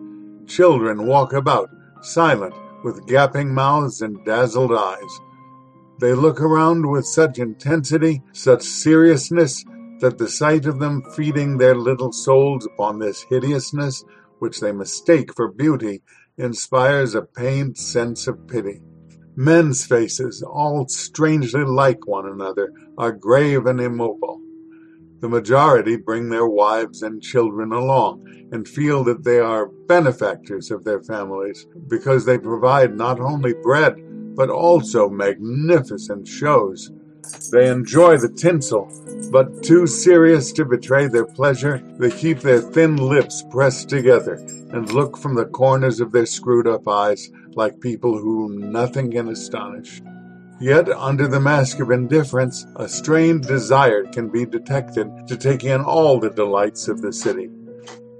Children 0.47 1.09
walk 1.09 1.33
about, 1.33 1.71
silent, 2.03 2.55
with 2.85 3.09
gaping 3.09 3.53
mouths 3.53 4.01
and 4.01 4.25
dazzled 4.25 4.73
eyes. 4.73 5.21
They 5.99 6.15
look 6.15 6.41
around 6.41 6.89
with 6.89 7.05
such 7.05 7.41
intensity, 7.41 8.23
such 8.33 8.63
seriousness, 8.63 9.65
that 9.99 10.19
the 10.19 10.29
sight 10.29 10.67
of 10.67 10.79
them 10.79 11.03
feeding 11.17 11.59
their 11.59 11.75
little 11.75 12.13
souls 12.13 12.65
upon 12.65 13.01
this 13.01 13.25
hideousness, 13.29 14.05
which 14.39 14.61
they 14.61 14.71
mistake 14.71 15.35
for 15.35 15.51
beauty, 15.51 16.03
inspires 16.37 17.15
a 17.15 17.23
pained 17.23 17.79
sense 17.79 18.27
of 18.27 18.47
pity. 18.49 18.81
Men's 19.37 19.85
faces, 19.85 20.43
all 20.43 20.87
strangely 20.89 21.65
like 21.65 22.07
one 22.07 22.27
another, 22.27 22.73
are 22.97 23.13
grave 23.13 23.67
and 23.67 23.81
immobile. 23.81 24.41
The 25.21 25.29
majority 25.29 25.97
bring 25.97 26.29
their 26.29 26.47
wives 26.47 27.03
and 27.03 27.23
children 27.23 27.73
along 27.73 28.49
and 28.53 28.69
feel 28.69 29.03
that 29.05 29.25
they 29.25 29.39
are 29.39 29.67
benefactors 29.89 30.71
of 30.71 30.85
their 30.85 31.03
families 31.03 31.67
because 31.89 32.25
they 32.25 32.39
provide 32.39 32.95
not 32.95 33.21
only 33.21 33.55
bread 33.55 33.97
but 34.37 34.51
also 34.51 35.09
magnificent 35.09 36.27
shows. 36.29 36.91
They 37.51 37.69
enjoy 37.69 38.19
the 38.19 38.29
tinsel, 38.29 38.91
but 39.31 39.63
too 39.63 39.87
serious 39.87 40.53
to 40.53 40.65
betray 40.65 41.07
their 41.07 41.27
pleasure, 41.27 41.83
they 41.99 42.11
keep 42.11 42.41
their 42.41 42.61
thin 42.61 42.97
lips 42.97 43.45
pressed 43.51 43.89
together 43.89 44.35
and 44.73 44.93
look 44.93 45.17
from 45.17 45.35
the 45.35 45.47
corners 45.47 46.01
of 46.01 46.13
their 46.13 46.27
screwed 46.27 46.67
up 46.67 46.89
eyes 46.89 47.31
like 47.55 47.81
people 47.81 48.19
whom 48.19 48.73
nothing 48.73 49.11
can 49.13 49.29
astonish. 49.29 50.03
Yet, 50.61 50.89
under 50.89 51.27
the 51.27 51.41
mask 51.41 51.81
of 51.81 51.91
indifference, 51.91 52.67
a 52.77 52.89
strained 52.89 53.43
desire 53.43 54.05
can 54.05 54.29
be 54.29 54.47
detected 54.47 55.09
to 55.27 55.37
take 55.37 55.65
in 55.65 55.81
all 55.81 56.19
the 56.19 56.31
delights 56.31 56.89
of 56.89 57.03
the 57.03 57.13
city. 57.13 57.51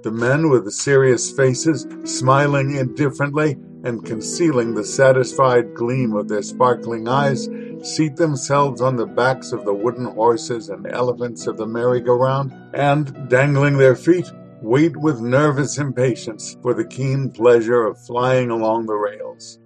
The 0.03 0.11
men 0.11 0.49
with 0.49 0.65
the 0.65 0.71
serious 0.71 1.31
faces, 1.31 1.87
smiling 2.03 2.75
indifferently 2.75 3.57
and 3.85 4.03
concealing 4.03 4.73
the 4.73 4.83
satisfied 4.83 5.73
gleam 5.75 6.15
of 6.15 6.27
their 6.27 6.41
sparkling 6.41 7.07
eyes, 7.07 7.47
seat 7.83 8.15
themselves 8.15 8.81
on 8.81 8.95
the 8.95 9.05
backs 9.05 9.51
of 9.51 9.63
the 9.63 9.73
wooden 9.73 10.05
horses 10.05 10.69
and 10.69 10.87
elephants 10.87 11.45
of 11.45 11.55
the 11.55 11.67
merry-go-round, 11.67 12.51
and, 12.73 13.29
dangling 13.29 13.77
their 13.77 13.95
feet, 13.95 14.29
wait 14.61 14.97
with 14.97 15.21
nervous 15.21 15.77
impatience 15.77 16.57
for 16.63 16.73
the 16.73 16.87
keen 16.87 17.29
pleasure 17.29 17.85
of 17.85 18.03
flying 18.05 18.49
along 18.49 18.87
the 18.87 18.95
rails. 18.95 19.59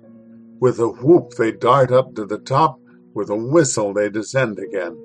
With 0.59 0.79
a 0.79 0.89
whoop 0.89 1.31
they 1.37 1.53
dart 1.53 1.91
up 1.91 2.13
to 2.15 2.25
the 2.25 2.39
top, 2.39 2.79
with 3.13 3.29
a 3.29 3.37
whistle 3.37 3.93
they 3.93 4.09
descend 4.09 4.59
again. 4.59 4.97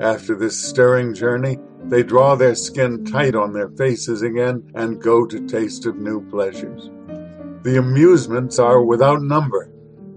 After 0.00 0.36
this 0.36 0.62
stirring 0.62 1.14
journey, 1.14 1.56
they 1.84 2.02
draw 2.02 2.34
their 2.34 2.54
skin 2.54 3.04
tight 3.04 3.34
on 3.34 3.54
their 3.54 3.70
faces 3.70 4.20
again 4.20 4.70
and 4.74 5.00
go 5.00 5.24
to 5.24 5.46
taste 5.46 5.86
of 5.86 5.96
new 5.96 6.20
pleasures. 6.28 6.90
The 7.64 7.78
amusements 7.78 8.58
are 8.58 8.84
without 8.84 9.22
number. 9.22 9.70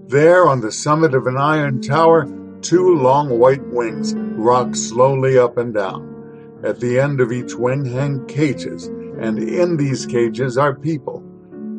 There, 0.06 0.46
on 0.46 0.60
the 0.60 0.70
summit 0.70 1.14
of 1.14 1.26
an 1.26 1.38
iron 1.38 1.80
tower, 1.80 2.28
two 2.60 2.94
long 2.94 3.38
white 3.38 3.66
wings 3.68 4.12
rock 4.14 4.76
slowly 4.76 5.38
up 5.38 5.56
and 5.56 5.72
down. 5.72 6.60
At 6.62 6.78
the 6.78 7.00
end 7.00 7.22
of 7.22 7.32
each 7.32 7.54
wing 7.54 7.86
hang 7.86 8.26
cages, 8.26 8.88
and 8.88 9.38
in 9.38 9.78
these 9.78 10.04
cages 10.04 10.58
are 10.58 10.74
people. 10.74 11.20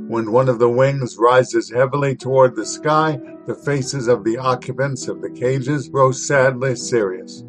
When 0.08 0.32
one 0.32 0.50
of 0.50 0.58
the 0.58 0.72
wings 0.72 1.18
rises 1.20 1.70
heavily 1.70 2.16
toward 2.16 2.56
the 2.56 2.66
sky, 2.66 3.20
the 3.46 3.54
faces 3.54 4.08
of 4.08 4.24
the 4.24 4.40
occupants 4.40 5.08
of 5.08 5.22
the 5.22 5.30
cages 5.30 5.88
grow 5.88 6.12
sadly 6.12 6.76
serious. 6.78 7.44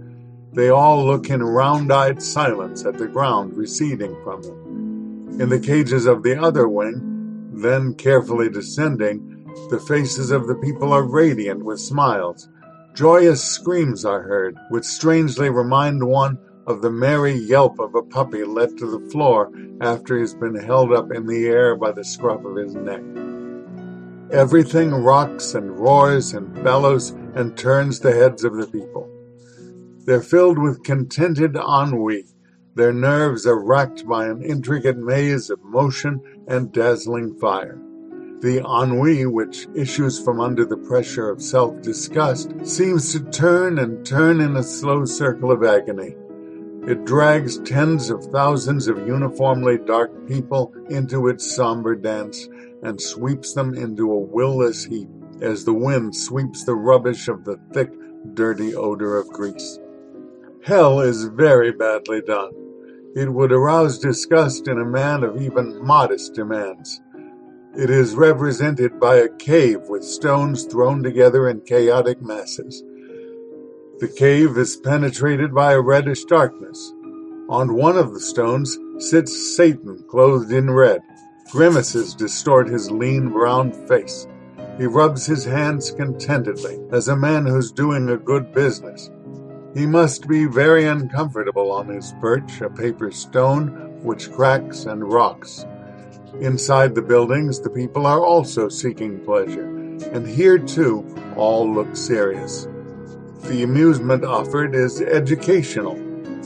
They 0.52 0.68
all 0.68 1.06
look 1.06 1.30
in 1.30 1.42
round 1.42 1.90
eyed 1.90 2.20
silence 2.20 2.84
at 2.84 2.98
the 2.98 3.08
ground 3.08 3.56
receding 3.56 4.14
from 4.22 4.42
them. 4.42 5.40
In 5.40 5.48
the 5.48 5.58
cages 5.58 6.04
of 6.04 6.22
the 6.22 6.38
other 6.38 6.68
wing, 6.68 7.09
then, 7.62 7.94
carefully 7.94 8.48
descending, 8.48 9.44
the 9.70 9.80
faces 9.80 10.30
of 10.30 10.46
the 10.46 10.54
people 10.56 10.92
are 10.92 11.02
radiant 11.02 11.64
with 11.64 11.80
smiles. 11.80 12.48
Joyous 12.94 13.42
screams 13.42 14.04
are 14.04 14.22
heard, 14.22 14.56
which 14.70 14.84
strangely 14.84 15.50
remind 15.50 16.04
one 16.04 16.38
of 16.66 16.82
the 16.82 16.90
merry 16.90 17.32
yelp 17.32 17.78
of 17.78 17.94
a 17.94 18.02
puppy 18.02 18.44
let 18.44 18.76
to 18.78 18.86
the 18.86 19.10
floor 19.10 19.50
after 19.80 20.16
he 20.16 20.20
has 20.20 20.34
been 20.34 20.54
held 20.54 20.92
up 20.92 21.10
in 21.12 21.26
the 21.26 21.46
air 21.46 21.76
by 21.76 21.92
the 21.92 22.04
scruff 22.04 22.44
of 22.44 22.56
his 22.56 22.74
neck. 22.74 23.02
Everything 24.32 24.92
rocks 24.92 25.54
and 25.54 25.78
roars 25.78 26.32
and 26.32 26.62
bellows 26.62 27.10
and 27.34 27.56
turns 27.56 28.00
the 28.00 28.12
heads 28.12 28.44
of 28.44 28.54
the 28.54 28.66
people. 28.66 29.08
They're 30.04 30.22
filled 30.22 30.58
with 30.58 30.84
contented 30.84 31.56
ennui 31.56 32.26
their 32.76 32.92
nerves 32.92 33.46
are 33.46 33.62
racked 33.62 34.06
by 34.06 34.26
an 34.26 34.42
intricate 34.42 34.96
maze 34.96 35.50
of 35.50 35.62
motion 35.62 36.22
and 36.50 36.72
dazzling 36.72 37.34
fire. 37.38 37.78
The 38.40 38.58
ennui 38.58 39.26
which 39.26 39.68
issues 39.74 40.18
from 40.18 40.40
under 40.40 40.64
the 40.64 40.76
pressure 40.76 41.30
of 41.30 41.40
self 41.40 41.80
disgust 41.80 42.54
seems 42.66 43.12
to 43.12 43.20
turn 43.30 43.78
and 43.78 44.04
turn 44.04 44.40
in 44.40 44.56
a 44.56 44.62
slow 44.62 45.04
circle 45.04 45.52
of 45.52 45.62
agony. 45.62 46.16
It 46.86 47.04
drags 47.04 47.58
tens 47.58 48.10
of 48.10 48.24
thousands 48.24 48.88
of 48.88 49.06
uniformly 49.06 49.78
dark 49.78 50.26
people 50.26 50.74
into 50.88 51.28
its 51.28 51.54
somber 51.54 51.94
dance 51.94 52.48
and 52.82 53.00
sweeps 53.00 53.52
them 53.52 53.74
into 53.74 54.10
a 54.10 54.18
will-less 54.18 54.84
heap 54.84 55.08
as 55.42 55.64
the 55.64 55.74
wind 55.74 56.16
sweeps 56.16 56.64
the 56.64 56.74
rubbish 56.74 57.28
of 57.28 57.44
the 57.44 57.58
thick, 57.72 57.92
dirty 58.34 58.74
odor 58.74 59.18
of 59.18 59.28
grease. 59.28 59.78
Hell 60.64 61.00
is 61.00 61.24
very 61.24 61.72
badly 61.72 62.22
done. 62.22 62.69
It 63.14 63.32
would 63.32 63.50
arouse 63.50 63.98
disgust 63.98 64.68
in 64.68 64.78
a 64.78 64.84
man 64.84 65.24
of 65.24 65.42
even 65.42 65.84
modest 65.84 66.34
demands. 66.34 67.00
It 67.76 67.90
is 67.90 68.14
represented 68.14 69.00
by 69.00 69.16
a 69.16 69.28
cave 69.28 69.80
with 69.88 70.04
stones 70.04 70.64
thrown 70.64 71.02
together 71.02 71.48
in 71.48 71.62
chaotic 71.62 72.22
masses. 72.22 72.84
The 73.98 74.08
cave 74.08 74.56
is 74.56 74.76
penetrated 74.76 75.52
by 75.52 75.72
a 75.72 75.80
reddish 75.80 76.24
darkness. 76.24 76.92
On 77.48 77.74
one 77.74 77.96
of 77.98 78.14
the 78.14 78.20
stones 78.20 78.78
sits 78.98 79.56
Satan 79.56 80.04
clothed 80.08 80.52
in 80.52 80.70
red. 80.70 81.00
Grimaces 81.50 82.14
distort 82.14 82.68
his 82.68 82.92
lean 82.92 83.30
brown 83.30 83.72
face. 83.88 84.28
He 84.78 84.86
rubs 84.86 85.26
his 85.26 85.44
hands 85.44 85.90
contentedly, 85.90 86.80
as 86.92 87.08
a 87.08 87.16
man 87.16 87.44
who's 87.44 87.72
doing 87.72 88.08
a 88.08 88.16
good 88.16 88.52
business. 88.54 89.10
He 89.74 89.86
must 89.86 90.26
be 90.26 90.46
very 90.46 90.86
uncomfortable 90.86 91.70
on 91.70 91.88
his 91.88 92.12
perch, 92.20 92.60
a 92.60 92.68
paper 92.68 93.12
stone 93.12 94.02
which 94.02 94.32
cracks 94.32 94.84
and 94.84 95.12
rocks. 95.12 95.64
Inside 96.40 96.94
the 96.94 97.02
buildings, 97.02 97.60
the 97.60 97.70
people 97.70 98.04
are 98.04 98.20
also 98.20 98.68
seeking 98.68 99.24
pleasure, 99.24 99.66
and 100.12 100.26
here 100.26 100.58
too 100.58 101.04
all 101.36 101.72
look 101.72 101.94
serious. 101.94 102.66
The 103.44 103.62
amusement 103.62 104.24
offered 104.24 104.74
is 104.74 105.00
educational. 105.00 105.94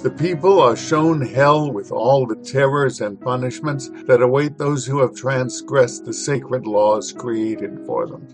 The 0.02 0.14
people 0.18 0.60
are 0.60 0.76
shown 0.76 1.22
hell 1.22 1.72
with 1.72 1.90
all 1.92 2.26
the 2.26 2.36
terrors 2.36 3.00
and 3.00 3.18
punishments 3.18 3.90
that 4.06 4.20
await 4.20 4.58
those 4.58 4.84
who 4.84 5.00
have 5.00 5.14
transgressed 5.14 6.04
the 6.04 6.12
sacred 6.12 6.66
laws 6.66 7.10
created 7.12 7.86
for 7.86 8.06
them. 8.06 8.28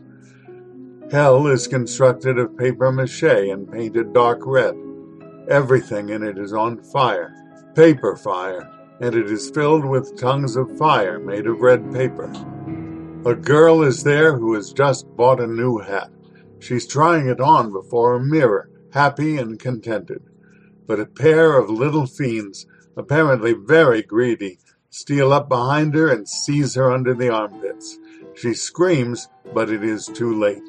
Hell 1.11 1.49
is 1.49 1.67
constructed 1.67 2.39
of 2.39 2.57
paper 2.57 2.93
mache 2.93 3.25
and 3.25 3.69
painted 3.69 4.13
dark 4.13 4.47
red. 4.47 4.77
Everything 5.49 6.11
in 6.11 6.23
it 6.23 6.39
is 6.39 6.53
on 6.53 6.81
fire, 6.81 7.35
paper 7.75 8.15
fire, 8.15 8.71
and 9.01 9.17
it 9.17 9.29
is 9.29 9.51
filled 9.51 9.85
with 9.85 10.17
tongues 10.17 10.55
of 10.55 10.79
fire 10.79 11.19
made 11.19 11.49
of 11.49 11.63
red 11.63 11.93
paper. 11.93 12.33
A 13.27 13.35
girl 13.35 13.83
is 13.83 14.05
there 14.05 14.39
who 14.39 14.55
has 14.55 14.73
just 14.73 15.05
bought 15.17 15.41
a 15.41 15.49
new 15.49 15.79
hat. 15.79 16.13
She's 16.61 16.87
trying 16.87 17.27
it 17.27 17.41
on 17.41 17.73
before 17.73 18.15
a 18.15 18.25
mirror, 18.25 18.71
happy 18.93 19.37
and 19.37 19.59
contented. 19.59 20.23
But 20.87 21.01
a 21.01 21.07
pair 21.07 21.59
of 21.59 21.69
little 21.69 22.07
fiends, 22.07 22.67
apparently 22.97 23.53
very 23.53 24.03
greedy, 24.03 24.61
steal 24.91 25.33
up 25.33 25.49
behind 25.49 25.93
her 25.95 26.07
and 26.07 26.29
seize 26.29 26.77
her 26.77 26.93
under 26.93 27.15
the 27.15 27.31
armpits. 27.31 27.99
She 28.37 28.55
screams, 28.55 29.27
but 29.53 29.71
it 29.71 29.83
is 29.83 30.07
too 30.07 30.39
late. 30.39 30.63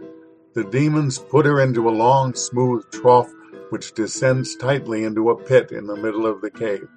The 0.53 0.63
demons 0.65 1.17
put 1.17 1.45
her 1.45 1.61
into 1.61 1.87
a 1.87 1.91
long, 1.91 2.33
smooth 2.33 2.89
trough 2.91 3.31
which 3.69 3.93
descends 3.93 4.55
tightly 4.57 5.05
into 5.05 5.29
a 5.29 5.43
pit 5.43 5.71
in 5.71 5.87
the 5.87 5.95
middle 5.95 6.25
of 6.25 6.41
the 6.41 6.51
cave. 6.51 6.89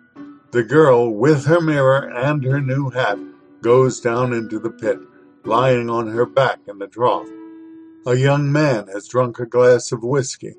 The 0.51 0.65
girl, 0.65 1.09
with 1.11 1.47
her 1.47 1.61
mirror 1.61 2.11
and 2.11 2.45
her 2.45 2.61
new 2.61 2.91
hat, 2.91 3.19
goes 3.63 4.01
down 4.01 4.33
into 4.33 4.59
the 4.59 4.71
pit, 4.71 4.99
lying 5.45 5.89
on 5.89 6.09
her 6.09 6.27
back 6.27 6.59
in 6.67 6.79
the 6.79 6.89
trough. 6.89 7.29
A 8.07 8.17
young 8.17 8.51
man 8.53 8.89
has 8.89 9.09
drunk 9.09 9.39
a 9.39 9.47
glass 9.47 9.93
of 9.93 10.03
whiskey. 10.03 10.55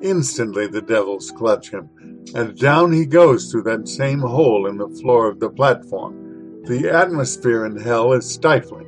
Instantly 0.00 0.68
the 0.68 0.80
devils 0.80 1.32
clutch 1.32 1.70
him, 1.70 1.90
and 2.34 2.56
down 2.56 2.92
he 2.92 3.04
goes 3.04 3.50
through 3.50 3.64
that 3.64 3.88
same 3.88 4.20
hole 4.20 4.66
in 4.66 4.78
the 4.78 4.88
floor 4.88 5.28
of 5.28 5.40
the 5.40 5.50
platform. 5.50 6.62
The 6.64 6.88
atmosphere 6.88 7.66
in 7.66 7.76
hell 7.76 8.12
is 8.12 8.30
stifling. 8.30 8.87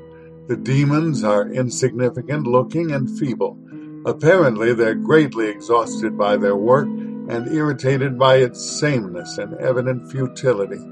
The 0.51 0.57
demons 0.57 1.23
are 1.23 1.49
insignificant 1.49 2.45
looking 2.45 2.91
and 2.91 3.09
feeble. 3.21 3.57
Apparently, 4.05 4.75
they're 4.75 4.97
greatly 4.97 5.47
exhausted 5.47 6.19
by 6.19 6.39
their 6.39 6.57
work 6.57 6.89
and 6.89 7.55
irritated 7.55 8.19
by 8.19 8.39
its 8.39 8.61
sameness 8.61 9.39
and 9.39 9.55
evident 9.61 10.11
futility. 10.11 10.85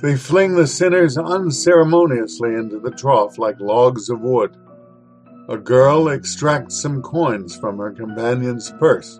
They 0.00 0.14
fling 0.14 0.54
the 0.54 0.68
sinners 0.68 1.18
unceremoniously 1.18 2.54
into 2.54 2.78
the 2.78 2.92
trough 2.92 3.36
like 3.36 3.58
logs 3.58 4.10
of 4.10 4.20
wood. 4.20 4.56
A 5.48 5.56
girl 5.56 6.08
extracts 6.08 6.80
some 6.80 7.02
coins 7.02 7.56
from 7.56 7.78
her 7.78 7.90
companion's 7.90 8.70
purse. 8.78 9.18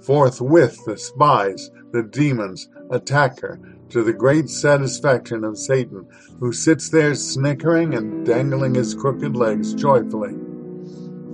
Forthwith 0.00 0.78
the 0.86 0.96
spies, 0.96 1.72
the 1.90 2.04
demons, 2.04 2.68
attack 2.92 3.40
her, 3.40 3.58
to 3.94 4.02
the 4.02 4.12
great 4.12 4.50
satisfaction 4.50 5.44
of 5.44 5.56
Satan, 5.56 6.04
who 6.40 6.52
sits 6.52 6.88
there 6.90 7.14
snickering 7.14 7.94
and 7.94 8.26
dangling 8.26 8.74
his 8.74 8.92
crooked 8.92 9.36
legs 9.36 9.72
joyfully. 9.72 10.34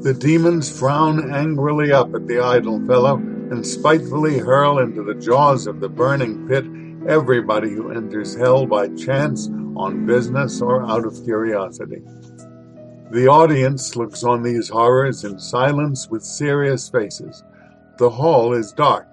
The 0.02 0.12
demons 0.12 0.78
frown 0.78 1.32
angrily 1.32 1.90
up 1.90 2.14
at 2.14 2.26
the 2.26 2.40
idle 2.40 2.86
fellow 2.86 3.16
and 3.16 3.66
spitefully 3.66 4.36
hurl 4.36 4.78
into 4.78 5.02
the 5.02 5.14
jaws 5.14 5.66
of 5.66 5.80
the 5.80 5.88
burning 5.88 6.46
pit 6.46 6.66
everybody 7.08 7.70
who 7.70 7.92
enters 7.92 8.34
hell 8.34 8.66
by 8.66 8.88
chance, 8.88 9.48
on 9.74 10.04
business, 10.04 10.60
or 10.60 10.84
out 10.84 11.06
of 11.06 11.24
curiosity. 11.24 12.02
The 13.10 13.26
audience 13.26 13.96
looks 13.96 14.22
on 14.22 14.42
these 14.42 14.68
horrors 14.68 15.24
in 15.24 15.40
silence 15.40 16.10
with 16.10 16.22
serious 16.22 16.90
faces. 16.90 17.42
The 17.96 18.10
hall 18.10 18.52
is 18.52 18.72
dark. 18.72 19.06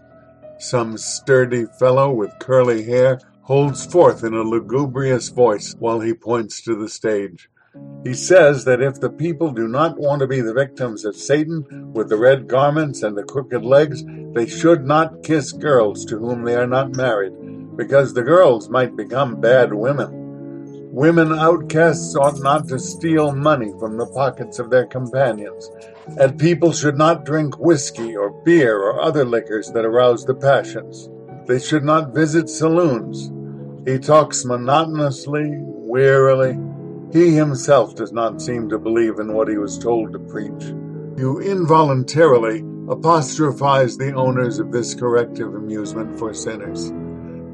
Some 0.60 0.98
sturdy 0.98 1.66
fellow 1.80 2.12
with 2.12 2.32
curly 2.40 2.84
hair 2.84 3.22
holds 3.48 3.86
forth 3.86 4.26
in 4.26 4.34
a 4.34 4.42
lugubrious 4.42 5.30
voice 5.30 5.74
while 5.80 6.02
he 6.02 6.14
points 6.14 6.62
to 6.62 6.76
the 6.76 6.90
stage. 6.90 7.50
He 8.04 8.14
says 8.14 8.66
that 8.66 8.82
if 8.82 9.00
the 9.00 9.10
people 9.10 9.52
do 9.52 9.70
not 9.70 9.98
want 9.98 10.20
to 10.20 10.28
be 10.28 10.42
the 10.42 10.54
victims 10.54 11.06
of 11.06 11.16
Satan 11.16 11.94
with 11.94 12.10
the 12.10 12.18
red 12.18 12.50
garments 12.50 13.04
and 13.04 13.18
the 13.18 13.24
crooked 13.24 13.64
legs, 13.64 14.04
they 14.34 14.48
should 14.48 14.86
not 14.86 15.24
kiss 15.24 15.54
girls 15.54 16.04
to 16.06 16.18
whom 16.18 16.44
they 16.44 16.56
are 16.56 16.68
not 16.68 16.98
married, 16.98 17.78
because 17.78 18.14
the 18.14 18.22
girls 18.22 18.68
might 18.68 18.98
become 18.98 19.40
bad 19.40 19.74
women. 19.74 20.10
Women 20.92 21.32
outcasts 21.32 22.18
ought 22.18 22.42
not 22.42 22.68
to 22.68 22.78
steal 22.78 23.32
money 23.32 23.72
from 23.80 23.96
the 23.96 24.08
pockets 24.08 24.60
of 24.60 24.70
their 24.70 24.88
companions, 24.88 25.72
and 26.20 26.38
people 26.38 26.74
should 26.74 26.98
not 26.98 27.24
drink 27.24 27.58
whiskey 27.58 28.14
or 28.14 28.44
beer 28.44 28.78
or 28.78 29.02
other 29.02 29.24
liquors 29.24 29.72
that 29.72 29.86
arouse 29.86 30.26
the 30.26 30.36
passions. 30.36 31.08
They 31.46 31.60
should 31.60 31.86
not 31.86 32.14
visit 32.14 32.50
saloons. 32.50 33.32
He 33.88 33.98
talks 33.98 34.44
monotonously, 34.44 35.50
wearily, 35.62 36.60
he 37.14 37.34
himself 37.34 37.96
does 37.96 38.12
not 38.12 38.42
seem 38.42 38.68
to 38.68 38.78
believe 38.78 39.18
in 39.18 39.34
what 39.34 39.48
he 39.48 39.58
was 39.58 39.80
told 39.80 40.12
to 40.12 40.20
preach. 40.20 40.62
You 41.16 41.40
involuntarily 41.40 42.66
apostrophize 42.90 43.98
the 43.98 44.14
owners 44.14 44.60
of 44.60 44.74
this 44.74 44.94
corrective 44.94 45.56
amusement 45.56 46.20
for 46.20 46.34
sinners. 46.34 46.92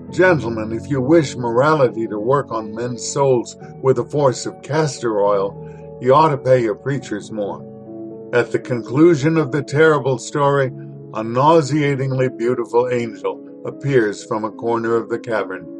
Gentlemen, 0.09 0.71
if 0.71 0.89
you 0.89 1.01
wish 1.01 1.35
morality 1.35 2.07
to 2.07 2.17
work 2.17 2.51
on 2.51 2.73
men's 2.73 3.07
souls 3.07 3.55
with 3.83 3.97
the 3.97 4.05
force 4.05 4.47
of 4.47 4.59
castor 4.63 5.21
oil, 5.21 5.99
you 6.01 6.15
ought 6.15 6.29
to 6.29 6.37
pay 6.39 6.63
your 6.63 6.73
preachers 6.73 7.31
more. 7.31 7.61
At 8.33 8.51
the 8.51 8.59
conclusion 8.59 9.37
of 9.37 9.51
the 9.51 9.61
terrible 9.61 10.17
story, 10.17 10.71
a 11.13 11.23
nauseatingly 11.23 12.29
beautiful 12.29 12.89
angel 12.89 13.39
appears 13.65 14.25
from 14.25 14.43
a 14.43 14.51
corner 14.51 14.95
of 14.95 15.09
the 15.09 15.19
cavern. 15.19 15.72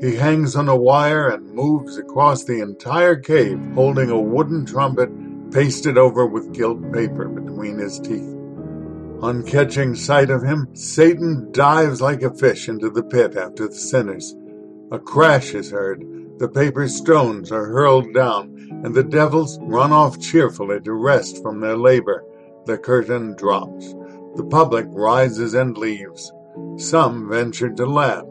He 0.00 0.16
hangs 0.16 0.56
on 0.56 0.68
a 0.68 0.76
wire 0.76 1.28
and 1.28 1.54
moves 1.54 1.98
across 1.98 2.44
the 2.44 2.60
entire 2.62 3.16
cave, 3.16 3.60
holding 3.74 4.10
a 4.10 4.18
wooden 4.18 4.64
trumpet 4.64 5.10
pasted 5.52 5.98
over 5.98 6.26
with 6.26 6.54
gilt 6.54 6.92
paper 6.92 7.28
between 7.28 7.78
his 7.78 8.00
teeth. 8.00 8.36
On 9.20 9.42
catching 9.44 9.94
sight 9.94 10.30
of 10.30 10.42
him, 10.42 10.68
Satan 10.72 11.52
dives 11.52 12.00
like 12.00 12.22
a 12.22 12.32
fish 12.32 12.68
into 12.68 12.88
the 12.88 13.02
pit 13.02 13.36
after 13.36 13.68
the 13.68 13.74
sinners. 13.74 14.34
A 14.90 14.98
crash 14.98 15.54
is 15.54 15.70
heard, 15.70 16.02
the 16.38 16.48
paper 16.48 16.88
stones 16.88 17.52
are 17.52 17.66
hurled 17.66 18.14
down, 18.14 18.56
and 18.82 18.94
the 18.94 19.04
devils 19.04 19.58
run 19.60 19.92
off 19.92 20.18
cheerfully 20.18 20.80
to 20.80 20.94
rest 20.94 21.42
from 21.42 21.60
their 21.60 21.76
labor. 21.76 22.24
The 22.64 22.78
curtain 22.78 23.36
drops. 23.36 23.92
The 24.36 24.48
public 24.50 24.86
rises 24.88 25.52
and 25.52 25.76
leaves. 25.76 26.32
Some 26.78 27.28
venture 27.28 27.68
to 27.68 27.84
laugh. 27.84 28.24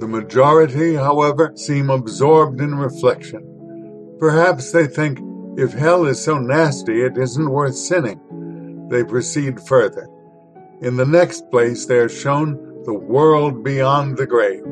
The 0.00 0.08
majority, 0.08 0.94
however, 0.94 1.52
seem 1.56 1.90
absorbed 1.90 2.58
in 2.62 2.74
reflection. 2.74 4.16
Perhaps 4.18 4.72
they 4.72 4.86
think, 4.86 5.18
if 5.58 5.74
hell 5.74 6.06
is 6.06 6.24
so 6.24 6.38
nasty, 6.38 7.02
it 7.02 7.18
isn't 7.18 7.50
worth 7.50 7.76
sinning. 7.76 8.88
They 8.90 9.04
proceed 9.04 9.60
further. 9.60 10.08
In 10.80 10.96
the 10.96 11.04
next 11.04 11.50
place, 11.50 11.84
they 11.84 11.98
are 11.98 12.08
shown 12.08 12.82
the 12.86 12.94
world 12.94 13.62
beyond 13.62 14.16
the 14.16 14.26
grave. 14.26 14.64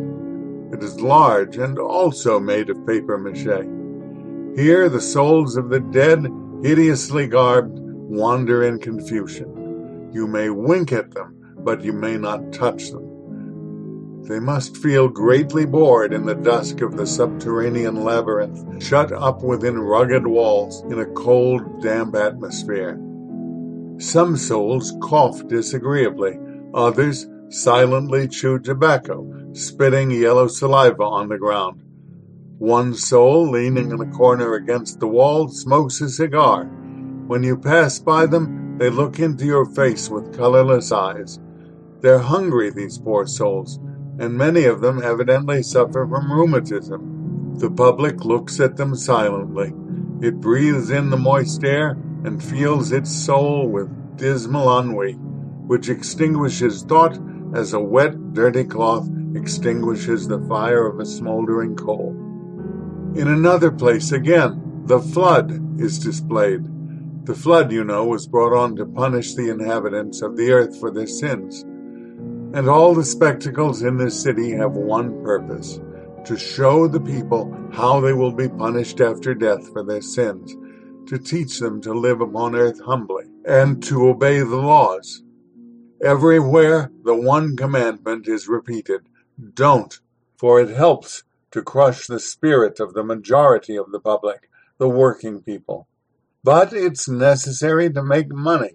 It 0.73 0.83
is 0.83 1.03
large 1.03 1.59
and 1.59 1.79
also 1.79 2.41
made 2.41 2.71
of 2.71 2.87
paper 2.87 3.19
mache. 3.19 3.67
Here, 4.59 4.89
the 4.89 5.01
souls 5.01 5.59
of 5.59 5.69
the 5.69 5.81
dead, 5.81 6.27
hideously 6.63 7.27
garbed, 7.27 7.79
wander 7.79 8.63
in 8.63 8.79
confusion. 8.79 10.11
You 10.11 10.27
may 10.27 10.49
wink 10.49 10.91
at 10.91 11.13
them, 11.13 11.55
but 11.59 11.85
you 11.85 11.93
may 11.93 12.17
not 12.17 12.51
touch 12.51 12.91
them. 12.91 13.08
They 14.25 14.41
must 14.41 14.77
feel 14.77 15.09
greatly 15.09 15.65
bored 15.65 16.13
in 16.13 16.27
the 16.27 16.35
dusk 16.35 16.83
of 16.83 16.97
the 16.97 17.07
subterranean 17.07 18.05
labyrinth, 18.05 18.83
shut 18.83 19.11
up 19.11 19.43
within 19.43 19.79
rugged 19.79 20.27
walls 20.27 20.83
in 20.91 20.99
a 20.99 21.07
cold, 21.07 21.83
damp 21.83 22.15
atmosphere. 22.15 23.01
Some 23.99 24.37
souls 24.37 24.95
cough 25.03 25.47
disagreeably, 25.49 26.39
others, 26.75 27.27
silently 27.49 28.29
chew 28.29 28.59
tobacco, 28.59 29.51
spitting 29.55 30.11
yellow 30.11 30.47
saliva 30.47 31.03
on 31.03 31.29
the 31.29 31.39
ground. 31.39 31.83
One 32.59 32.95
soul, 32.95 33.51
leaning 33.51 33.91
in 33.93 34.01
a 34.01 34.11
corner 34.11 34.55
against 34.55 35.01
the 35.01 35.09
wall, 35.09 35.49
smokes 35.49 36.01
a 36.01 36.09
cigar. 36.09 36.65
When 37.29 37.43
you 37.43 37.57
pass 37.57 37.99
by 37.99 38.27
them, 38.27 38.77
they 38.79 38.91
look 38.91 39.19
into 39.19 39.45
your 39.45 39.65
face 39.65 40.09
with 40.11 40.37
colorless 40.37 40.93
eyes. 40.93 41.39
They're 42.01 42.19
hungry, 42.19 42.71
these 42.71 42.99
poor 42.99 43.27
souls, 43.27 43.81
and 44.19 44.37
many 44.37 44.65
of 44.65 44.81
them 44.81 45.03
evidently 45.03 45.63
suffer 45.63 46.07
from 46.07 46.33
rheumatism. 46.33 47.55
The 47.59 47.71
public 47.71 48.25
looks 48.25 48.61
at 48.61 48.77
them 48.77 48.95
silently. 48.95 49.73
It 50.21 50.41
breathes 50.41 50.91
in 50.91 51.11
the 51.11 51.17
moist 51.17 51.65
air 51.65 51.91
and 52.25 52.43
feels 52.43 52.93
its 52.93 53.11
soul 53.11 53.69
with 53.69 54.17
dismal 54.17 54.79
ennui, 54.79 55.13
which 55.13 55.89
extinguishes 55.89 56.83
thought 56.83 57.19
as 57.55 57.73
a 57.73 57.81
wet, 57.81 58.35
dirty 58.35 58.65
cloth 58.65 59.09
extinguishes 59.35 60.27
the 60.27 60.41
fire 60.41 60.87
of 60.87 60.99
a 60.99 61.07
smoldering 61.07 61.77
coal. 61.77 62.11
In 63.15 63.29
another 63.29 63.71
place 63.71 64.13
again, 64.13 64.83
the 64.85 65.01
flood 65.01 65.81
is 65.81 65.99
displayed. 65.99 66.65
The 67.27 67.35
flood, 67.35 67.73
you 67.73 67.85
know, 67.85 68.07
was 68.07 68.27
brought 68.27 68.57
on 68.57 68.77
to 68.77 68.87
punish 68.87 69.35
the 69.35 69.51
inhabitants 69.51 70.23
of 70.23 70.37
the 70.37 70.51
earth 70.51 70.79
for 70.79 70.91
their 70.91 71.07
sins. 71.07 71.65
And 72.55 72.69
all 72.69 72.95
the 72.95 73.05
spectacles 73.05 73.83
in 73.83 73.99
this 73.99 74.23
city 74.23 74.53
have 74.53 74.73
one 74.73 75.23
purpose 75.23 75.81
to 76.25 76.37
show 76.37 76.89
the 76.89 77.01
people 77.01 77.55
how 77.73 78.01
they 78.01 78.13
will 78.13 78.33
be 78.33 78.49
punished 78.49 79.01
after 79.01 79.35
death 79.35 79.71
for 79.73 79.83
their 79.83 80.01
sins, 80.01 80.55
to 81.09 81.19
teach 81.19 81.59
them 81.59 81.81
to 81.83 81.93
live 81.93 82.21
upon 82.21 82.55
earth 82.55 82.81
humbly, 82.81 83.25
and 83.45 83.83
to 83.83 84.09
obey 84.09 84.39
the 84.39 84.57
laws. 84.57 85.23
Everywhere 86.03 86.91
the 87.05 87.15
one 87.15 87.57
commandment 87.57 88.29
is 88.29 88.49
repeated 88.49 89.09
don't, 89.55 90.01
for 90.37 90.61
it 90.61 90.71
helps 90.71 91.25
to 91.51 91.63
crush 91.63 92.07
the 92.07 92.21
spirit 92.21 92.81
of 92.81 92.95
the 92.95 93.05
majority 93.05 93.77
of 93.77 93.93
the 93.93 94.01
public, 94.01 94.51
the 94.79 94.89
working 94.89 95.43
people. 95.43 95.87
But 96.43 96.73
it's 96.73 97.09
necessary 97.09 97.93
to 97.93 98.03
make 98.03 98.33
money, 98.33 98.73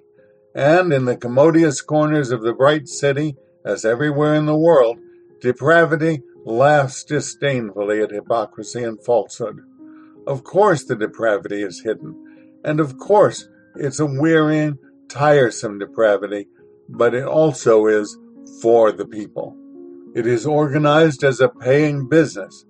and 0.55 0.93
in 0.93 1.05
the 1.05 1.17
commodious 1.17 1.81
corners 1.81 2.31
of 2.31 2.41
the 2.41 2.53
bright 2.53 2.87
city, 2.87 3.35
as 3.65 3.85
everywhere 3.85 4.35
in 4.35 4.45
the 4.45 4.57
world, 4.57 4.97
depravity 5.41 6.21
laughs 6.45 7.03
disdainfully 7.03 8.01
at 8.01 8.11
hypocrisy 8.11 8.83
and 8.83 9.03
falsehood. 9.03 9.61
Of 10.27 10.43
course 10.43 10.83
the 10.83 10.95
depravity 10.95 11.63
is 11.63 11.81
hidden, 11.81 12.15
and 12.63 12.79
of 12.79 12.97
course 12.97 13.47
it's 13.75 13.99
a 13.99 14.05
wearying, 14.05 14.77
tiresome 15.09 15.79
depravity, 15.79 16.47
but 16.89 17.13
it 17.13 17.25
also 17.25 17.87
is 17.87 18.17
for 18.61 18.91
the 18.91 19.05
people. 19.05 19.57
It 20.15 20.27
is 20.27 20.45
organized 20.45 21.23
as 21.23 21.39
a 21.39 21.49
paying 21.49 22.07
business, 22.07 22.65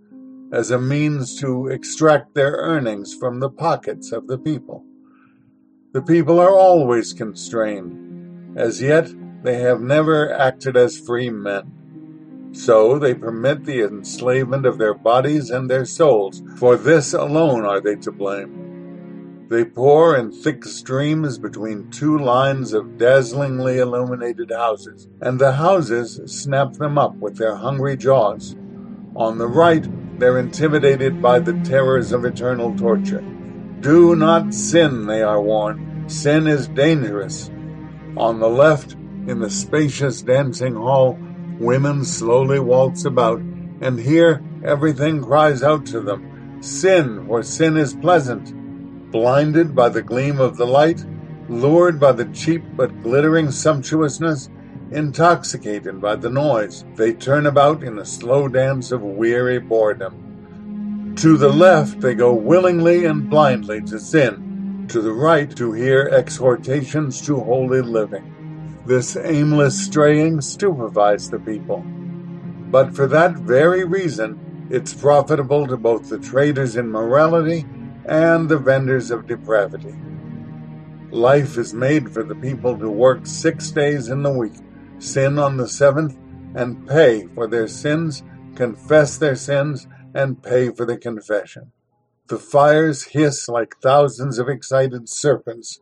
as 0.51 0.71
a 0.71 0.79
means 0.79 1.39
to 1.41 1.67
extract 1.67 2.35
their 2.35 2.53
earnings 2.53 3.13
from 3.13 3.39
the 3.39 3.49
pockets 3.49 4.11
of 4.11 4.27
the 4.27 4.37
people. 4.37 4.85
The 5.93 6.01
people 6.01 6.39
are 6.39 6.57
always 6.57 7.11
constrained. 7.13 8.57
As 8.57 8.81
yet, 8.81 9.09
they 9.43 9.59
have 9.59 9.81
never 9.81 10.33
acted 10.33 10.75
as 10.75 10.99
free 10.99 11.29
men. 11.29 12.51
So 12.53 12.99
they 12.99 13.13
permit 13.13 13.65
the 13.65 13.81
enslavement 13.81 14.65
of 14.65 14.77
their 14.77 14.93
bodies 14.93 15.49
and 15.49 15.69
their 15.69 15.85
souls. 15.85 16.41
For 16.57 16.77
this 16.77 17.13
alone 17.13 17.65
are 17.65 17.81
they 17.81 17.95
to 17.95 18.11
blame. 18.11 19.47
They 19.49 19.65
pour 19.65 20.15
in 20.15 20.31
thick 20.31 20.63
streams 20.63 21.37
between 21.37 21.91
two 21.91 22.17
lines 22.17 22.73
of 22.73 22.97
dazzlingly 22.97 23.77
illuminated 23.77 24.51
houses, 24.51 25.07
and 25.21 25.37
the 25.37 25.53
houses 25.53 26.19
snap 26.25 26.73
them 26.73 26.97
up 26.97 27.15
with 27.17 27.37
their 27.37 27.55
hungry 27.55 27.97
jaws. 27.97 28.55
On 29.15 29.37
the 29.37 29.47
right, 29.47 29.85
they're 30.19 30.39
intimidated 30.39 31.21
by 31.21 31.39
the 31.39 31.53
terrors 31.63 32.11
of 32.11 32.23
eternal 32.23 32.75
torture. 32.75 33.23
Do 33.81 34.15
not 34.15 34.53
sin, 34.53 35.05
they 35.07 35.21
are 35.21 35.41
warned. 35.41 36.09
Sin 36.11 36.47
is 36.47 36.67
dangerous. 36.69 37.51
On 38.15 38.39
the 38.39 38.49
left, 38.49 38.95
in 39.27 39.39
the 39.39 39.49
spacious 39.49 40.21
dancing 40.21 40.75
hall, 40.75 41.17
women 41.59 42.03
slowly 42.03 42.59
waltz 42.59 43.05
about, 43.05 43.39
and 43.39 43.99
here 43.99 44.43
everything 44.63 45.21
cries 45.21 45.63
out 45.63 45.85
to 45.87 46.01
them 46.01 46.33
Sin, 46.63 47.25
for 47.27 47.43
sin 47.43 47.75
is 47.75 47.93
pleasant. 47.93 49.11
Blinded 49.11 49.75
by 49.75 49.89
the 49.89 50.01
gleam 50.01 50.39
of 50.39 50.55
the 50.55 50.65
light, 50.65 51.03
lured 51.49 51.99
by 51.99 52.13
the 52.13 52.25
cheap 52.27 52.63
but 52.77 53.03
glittering 53.03 53.51
sumptuousness, 53.51 54.49
intoxicated 54.91 55.99
by 55.99 56.15
the 56.15 56.29
noise, 56.29 56.85
they 56.95 57.11
turn 57.11 57.47
about 57.47 57.83
in 57.83 57.99
a 57.99 58.05
slow 58.05 58.47
dance 58.47 58.93
of 58.93 59.01
weary 59.01 59.59
boredom. 59.59 61.15
To 61.17 61.35
the 61.35 61.51
left 61.51 61.99
they 61.99 62.15
go 62.15 62.33
willingly 62.33 63.03
and 63.03 63.29
blindly 63.29 63.81
to 63.81 63.99
sin, 63.99 64.85
to 64.87 65.01
the 65.01 65.11
right 65.11 65.53
to 65.57 65.73
hear 65.73 66.09
exhortations 66.13 67.21
to 67.25 67.41
holy 67.41 67.81
living. 67.81 68.32
This 68.85 69.15
aimless 69.15 69.85
straying 69.85 70.41
stupefies 70.41 71.29
the 71.29 71.39
people. 71.39 71.83
But 72.69 72.95
for 72.95 73.07
that 73.07 73.35
very 73.35 73.85
reason, 73.85 74.67
it's 74.69 74.93
profitable 74.93 75.67
to 75.67 75.77
both 75.77 76.09
the 76.09 76.19
traders 76.19 76.75
in 76.75 76.89
morality 76.89 77.65
and 78.05 78.49
the 78.49 78.57
vendors 78.57 79.09
of 79.09 79.27
depravity. 79.27 79.95
Life 81.11 81.57
is 81.57 81.73
made 81.73 82.11
for 82.11 82.23
the 82.23 82.35
people 82.35 82.77
to 82.77 82.89
work 82.89 83.25
six 83.25 83.71
days 83.71 84.09
in 84.09 84.23
the 84.23 84.33
week, 84.33 84.57
sin 84.99 85.37
on 85.37 85.57
the 85.57 85.67
seventh, 85.67 86.17
and 86.55 86.87
pay 86.87 87.27
for 87.27 87.47
their 87.47 87.67
sins, 87.67 88.23
confess 88.55 89.17
their 89.17 89.35
sins, 89.35 89.87
and 90.13 90.43
pay 90.43 90.69
for 90.71 90.85
the 90.85 90.97
confession. 90.97 91.71
The 92.27 92.39
fires 92.39 93.03
hiss 93.03 93.47
like 93.47 93.75
thousands 93.81 94.39
of 94.39 94.49
excited 94.49 95.07
serpents 95.07 95.79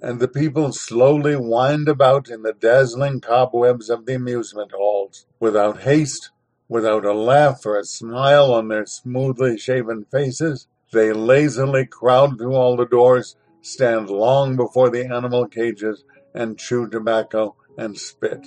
and 0.00 0.20
the 0.20 0.28
people 0.28 0.72
slowly 0.72 1.36
wind 1.36 1.88
about 1.88 2.28
in 2.28 2.42
the 2.42 2.52
dazzling 2.52 3.20
cobwebs 3.20 3.90
of 3.90 4.06
the 4.06 4.14
amusement 4.14 4.72
halls, 4.72 5.26
without 5.38 5.82
haste, 5.82 6.30
without 6.68 7.04
a 7.04 7.12
laugh 7.12 7.64
or 7.66 7.78
a 7.78 7.84
smile 7.84 8.52
on 8.52 8.68
their 8.68 8.86
smoothly 8.86 9.58
shaven 9.58 10.04
faces. 10.10 10.66
They 10.92 11.12
lazily 11.12 11.86
crowd 11.86 12.38
through 12.38 12.54
all 12.54 12.76
the 12.76 12.86
doors, 12.86 13.36
stand 13.60 14.08
long 14.08 14.56
before 14.56 14.90
the 14.90 15.06
animal 15.06 15.46
cages, 15.46 16.04
and 16.34 16.58
chew 16.58 16.88
tobacco 16.88 17.56
and 17.76 17.98
spit. 17.98 18.46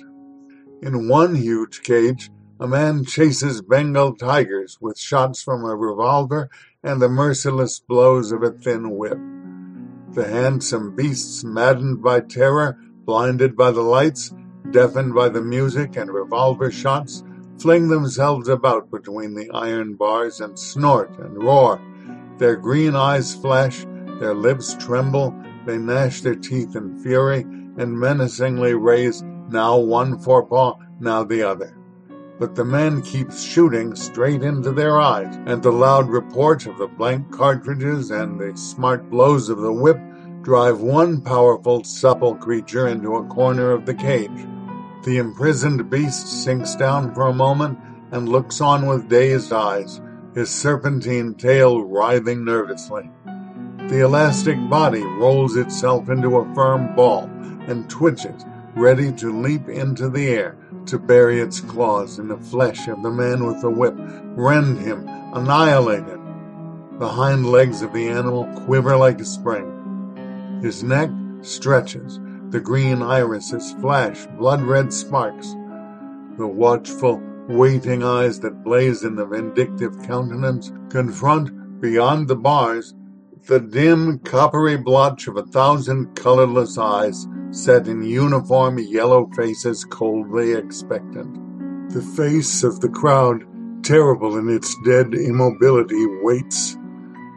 In 0.82 1.08
one 1.08 1.34
huge 1.34 1.82
cage, 1.82 2.30
a 2.60 2.68
man 2.68 3.04
chases 3.04 3.62
Bengal 3.62 4.14
tigers 4.14 4.78
with 4.80 4.98
shots 4.98 5.42
from 5.42 5.64
a 5.64 5.74
revolver 5.74 6.48
and 6.82 7.00
the 7.00 7.08
merciless 7.08 7.80
blows 7.80 8.32
of 8.32 8.42
a 8.42 8.50
thin 8.50 8.90
whip. 8.90 9.18
The 10.14 10.28
handsome 10.28 10.94
beasts, 10.94 11.42
maddened 11.42 12.00
by 12.00 12.20
terror, 12.20 12.78
blinded 13.04 13.56
by 13.56 13.72
the 13.72 13.82
lights, 13.82 14.32
deafened 14.70 15.12
by 15.12 15.28
the 15.28 15.42
music 15.42 15.96
and 15.96 16.08
revolver 16.08 16.70
shots, 16.70 17.24
fling 17.58 17.88
themselves 17.88 18.48
about 18.48 18.92
between 18.92 19.34
the 19.34 19.50
iron 19.52 19.96
bars 19.96 20.40
and 20.40 20.56
snort 20.56 21.18
and 21.18 21.42
roar. 21.42 21.80
Their 22.38 22.54
green 22.54 22.94
eyes 22.94 23.34
flash, 23.34 23.84
their 24.20 24.34
lips 24.34 24.76
tremble, 24.78 25.34
they 25.66 25.78
gnash 25.78 26.20
their 26.20 26.36
teeth 26.36 26.76
in 26.76 27.02
fury, 27.02 27.40
and 27.40 27.98
menacingly 27.98 28.74
raise 28.74 29.20
now 29.50 29.78
one 29.78 30.20
forepaw, 30.20 30.76
now 31.00 31.24
the 31.24 31.42
other. 31.42 31.76
But 32.38 32.56
the 32.56 32.64
man 32.64 33.00
keeps 33.02 33.42
shooting 33.42 33.94
straight 33.94 34.42
into 34.42 34.72
their 34.72 35.00
eyes, 35.00 35.38
and 35.46 35.62
the 35.62 35.70
loud 35.70 36.08
report 36.08 36.66
of 36.66 36.78
the 36.78 36.88
blank 36.88 37.30
cartridges 37.30 38.10
and 38.10 38.40
the 38.40 38.56
smart 38.56 39.08
blows 39.08 39.48
of 39.48 39.58
the 39.58 39.72
whip 39.72 39.98
drive 40.42 40.80
one 40.80 41.20
powerful, 41.20 41.84
supple 41.84 42.34
creature 42.34 42.88
into 42.88 43.14
a 43.16 43.26
corner 43.28 43.70
of 43.70 43.86
the 43.86 43.94
cage. 43.94 44.46
The 45.04 45.18
imprisoned 45.18 45.88
beast 45.88 46.26
sinks 46.44 46.74
down 46.74 47.14
for 47.14 47.28
a 47.28 47.34
moment 47.34 47.78
and 48.10 48.28
looks 48.28 48.60
on 48.60 48.86
with 48.86 49.08
dazed 49.08 49.52
eyes, 49.52 50.00
his 50.34 50.50
serpentine 50.50 51.34
tail 51.34 51.84
writhing 51.84 52.44
nervously. 52.44 53.10
The 53.88 54.00
elastic 54.00 54.58
body 54.68 55.04
rolls 55.04 55.56
itself 55.56 56.08
into 56.08 56.38
a 56.38 56.54
firm 56.54 56.94
ball 56.96 57.30
and 57.68 57.88
twitches, 57.88 58.44
ready 58.76 59.12
to 59.12 59.40
leap 59.40 59.68
into 59.68 60.08
the 60.08 60.28
air 60.28 60.56
to 60.86 60.98
bury 60.98 61.40
its 61.40 61.60
claws 61.60 62.18
in 62.18 62.28
the 62.28 62.36
flesh 62.36 62.88
of 62.88 63.02
the 63.02 63.10
man 63.10 63.46
with 63.46 63.60
the 63.60 63.70
whip, 63.70 63.94
rend 64.36 64.78
him, 64.78 65.06
annihilate 65.32 66.06
him. 66.06 66.98
The 66.98 67.08
hind 67.08 67.46
legs 67.50 67.82
of 67.82 67.92
the 67.92 68.08
animal 68.08 68.46
quiver 68.64 68.96
like 68.96 69.20
a 69.20 69.24
spring. 69.24 70.60
His 70.62 70.82
neck 70.82 71.10
stretches. 71.42 72.20
The 72.50 72.60
green 72.60 73.02
irises 73.02 73.72
flash 73.80 74.26
blood 74.38 74.62
red 74.62 74.92
sparks. 74.92 75.54
The 76.36 76.46
watchful, 76.46 77.20
waiting 77.48 78.02
eyes 78.02 78.40
that 78.40 78.62
blaze 78.62 79.04
in 79.04 79.16
the 79.16 79.26
vindictive 79.26 80.02
countenance 80.02 80.72
confront, 80.88 81.80
beyond 81.80 82.28
the 82.28 82.36
bars, 82.36 82.94
the 83.46 83.60
dim, 83.60 84.20
coppery 84.20 84.76
blotch 84.76 85.26
of 85.26 85.36
a 85.36 85.42
thousand 85.42 86.14
colorless 86.14 86.78
eyes 86.78 87.26
set 87.54 87.86
in 87.86 88.02
uniform 88.02 88.78
yellow 88.80 89.26
faces 89.36 89.84
coldly 89.84 90.52
expectant. 90.52 91.92
The 91.92 92.02
face 92.02 92.64
of 92.64 92.80
the 92.80 92.88
crowd, 92.88 93.44
terrible 93.84 94.36
in 94.36 94.48
its 94.48 94.74
dead 94.84 95.14
immobility, 95.14 96.04
waits. 96.20 96.76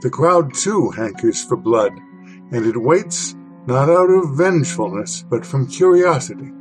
The 0.01 0.09
crowd 0.09 0.55
too 0.55 0.89
hankers 0.89 1.43
for 1.43 1.55
blood, 1.55 1.93
and 2.51 2.65
it 2.65 2.81
waits 2.81 3.35
not 3.67 3.89
out 3.89 4.09
of 4.09 4.35
vengefulness, 4.35 5.23
but 5.29 5.45
from 5.45 5.67
curiosity. 5.67 6.51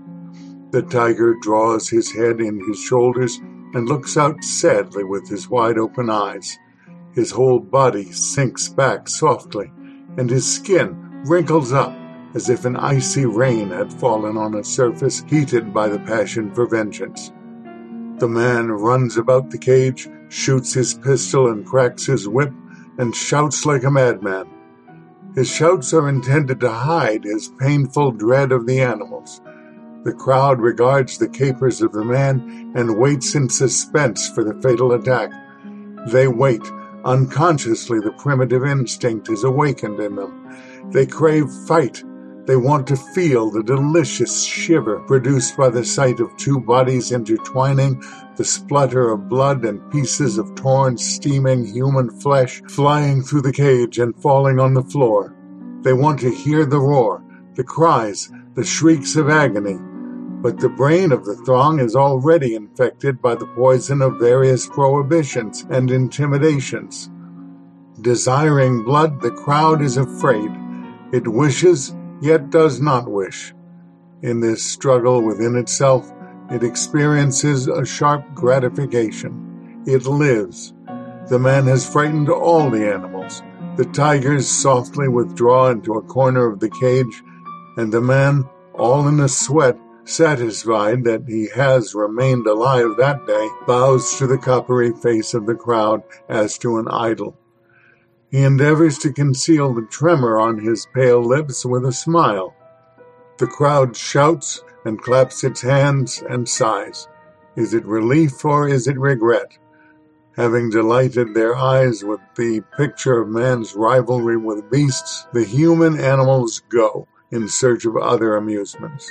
The 0.73 0.83
tiger 0.83 1.35
draws 1.41 1.89
his 1.89 2.13
head 2.13 2.41
in 2.41 2.61
his 2.69 2.79
shoulders 2.79 3.39
and 3.73 3.89
looks 3.89 4.19
out 4.19 4.45
sadly 4.45 5.05
with 5.05 5.29
his 5.29 5.49
wide 5.49 5.79
open 5.79 6.11
eyes. 6.11 6.59
His 7.15 7.31
whole 7.31 7.61
body 7.61 8.13
sinks 8.13 8.69
back 8.69 9.09
softly, 9.09 9.73
and 10.19 10.29
his 10.29 10.53
skin 10.53 11.23
wrinkles 11.25 11.73
up 11.73 11.97
as 12.35 12.49
if 12.49 12.65
an 12.65 12.77
icy 12.77 13.25
rain 13.25 13.71
had 13.71 13.93
fallen 13.93 14.37
on 14.37 14.55
a 14.55 14.65
surface 14.65 15.23
heated 15.29 15.73
by 15.73 15.89
the 15.89 15.99
passion 16.01 16.55
for 16.55 16.67
vengeance. 16.67 17.33
The 18.19 18.29
man 18.29 18.71
runs 18.71 19.17
about 19.17 19.51
the 19.51 19.59
cage, 19.59 20.09
shoots 20.29 20.73
his 20.73 20.95
pistol 20.95 21.49
and 21.49 21.67
cracks 21.67 22.07
his 22.07 22.29
whip, 22.29 22.53
and 22.99 23.15
shouts 23.15 23.67
like 23.67 23.85
a 23.85 23.91
madman. 23.91 24.47
His 25.35 25.51
shouts 25.51 25.93
are 25.93 26.09
intended 26.09 26.61
to 26.61 26.71
hide 26.71 27.25
his 27.25 27.53
painful 27.59 28.13
dread 28.13 28.53
of 28.53 28.67
the 28.67 28.81
animals. 28.81 29.43
The 30.05 30.15
crowd 30.15 30.61
regards 30.61 31.19
the 31.19 31.29
capers 31.29 31.83
of 31.83 31.93
the 31.93 32.05
man 32.05 32.73
and 32.75 32.99
waits 32.99 33.35
in 33.35 33.51
suspense 33.51 34.29
for 34.31 34.45
the 34.45 34.55
fatal 34.63 34.93
attack. 34.93 35.31
They 36.07 36.27
wait. 36.27 36.63
Unconsciously, 37.05 38.01
the 38.01 38.13
primitive 38.13 38.65
instinct 38.65 39.29
is 39.29 39.45
awakened 39.45 40.01
in 40.01 40.17
them. 40.17 40.91
They 40.91 41.07
crave 41.07 41.51
fight. 41.67 42.03
They 42.47 42.55
want 42.57 42.87
to 42.87 42.97
feel 42.97 43.51
the 43.51 43.65
delicious 43.65 44.45
shiver 44.45 45.01
produced 45.01 45.57
by 45.57 45.69
the 45.69 45.85
sight 45.85 46.21
of 46.21 46.37
two 46.37 46.61
bodies 46.61 47.11
intertwining, 47.11 48.01
the 48.37 48.45
splutter 48.45 49.11
of 49.11 49.29
blood 49.29 49.65
and 49.65 49.91
pieces 49.91 50.39
of 50.39 50.55
torn, 50.55 50.97
steaming 50.97 51.67
human 51.67 52.09
flesh 52.21 52.63
flying 52.69 53.23
through 53.23 53.43
the 53.43 53.53
cage 53.53 53.99
and 53.99 54.15
falling 54.23 54.61
on 54.61 54.75
the 54.75 54.83
floor. 54.83 55.35
They 55.83 55.93
want 55.93 56.21
to 56.21 56.31
hear 56.31 56.65
the 56.65 56.79
roar, 56.79 57.25
the 57.55 57.65
cries, 57.65 58.31
the 58.55 58.65
shrieks 58.65 59.17
of 59.17 59.29
agony, 59.29 59.79
but 60.41 60.61
the 60.61 60.69
brain 60.69 61.11
of 61.11 61.25
the 61.25 61.35
throng 61.35 61.81
is 61.81 61.97
already 61.97 62.55
infected 62.55 63.21
by 63.21 63.35
the 63.35 63.47
poison 63.47 64.01
of 64.03 64.21
various 64.21 64.69
prohibitions 64.69 65.67
and 65.71 65.91
intimidations. 65.91 67.11
Desiring 68.01 68.85
blood, 68.85 69.21
the 69.21 69.33
crowd 69.33 69.83
is 69.83 69.97
afraid. 69.97 70.51
It 71.13 71.27
wishes, 71.27 71.95
yet 72.21 72.51
does 72.51 72.81
not 72.81 73.09
wish. 73.09 73.55
In 74.23 74.41
this 74.41 74.63
struggle 74.63 75.23
within 75.23 75.57
itself, 75.57 76.11
it 76.51 76.63
experiences 76.63 77.67
a 77.67 77.85
sharp 77.85 78.25
gratification. 78.35 79.83
It 79.87 80.07
lives. 80.07 80.73
The 81.29 81.39
man 81.39 81.67
has 81.67 81.89
frightened 81.89 82.29
all 82.29 82.71
the 82.71 82.89
animals. 82.89 83.43
The 83.77 83.85
tigers 83.85 84.49
softly 84.49 85.09
withdraw 85.09 85.71
into 85.71 85.95
a 85.95 86.03
corner 86.03 86.47
of 86.47 86.61
the 86.61 86.71
cage, 86.71 87.23
and 87.77 87.93
the 87.93 88.01
man, 88.01 88.49
all 88.75 89.07
in 89.07 89.21
a 89.21 89.29
sweat, 89.29 89.79
satisfied 90.05 91.05
that 91.05 91.25
he 91.27 91.49
has 91.55 91.95
remained 91.95 92.47
alive 92.47 92.97
that 92.97 93.27
day, 93.27 93.49
bows 93.67 94.17
to 94.19 94.27
the 94.27 94.39
coppery 94.39 94.93
face 94.93 95.35
of 95.35 95.47
the 95.47 95.55
crowd 95.55 96.03
as 96.29 96.57
to 96.59 96.79
an 96.79 96.89
idol. 96.89 97.37
He 98.31 98.43
endeavors 98.43 98.99
to 98.99 99.13
conceal 99.13 99.73
the 99.73 99.87
tremor 99.87 100.39
on 100.39 100.59
his 100.59 100.87
pale 100.95 101.23
lips 101.23 101.65
with 101.65 101.85
a 101.85 101.93
smile. 101.93 102.55
The 103.39 103.47
crowd 103.47 103.97
shouts 103.97 104.63
and 104.85 105.01
claps 105.01 105.45
its 105.45 105.61
hands 105.61 106.23
and 106.29 106.49
sighs. 106.49 107.09
Is 107.55 107.73
it 107.73 107.85
relief 107.87 108.45
or 108.45 108.69
is 108.69 108.87
it 108.89 108.99
regret? 108.99 109.59
Having 110.37 110.71
delighted 110.71 111.33
their 111.33 111.57
eyes 111.57 112.05
with 112.05 112.21
the 112.37 112.63
picture 112.77 113.21
of 113.21 113.29
man's 113.29 113.75
rivalry 113.75 114.37
with 114.37 114.71
beasts, 114.71 115.27
the 115.33 115.45
human 115.45 115.99
animals 115.99 116.63
go 116.69 117.09
in 117.31 117.49
search 117.49 117.85
of 117.85 117.97
other 117.97 118.37
amusements. 118.37 119.11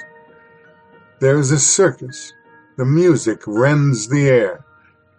There 1.19 1.39
is 1.39 1.51
a 1.51 1.59
circus. 1.59 2.33
The 2.77 2.85
music 2.85 3.41
rends 3.47 4.07
the 4.09 4.27
air. 4.29 4.65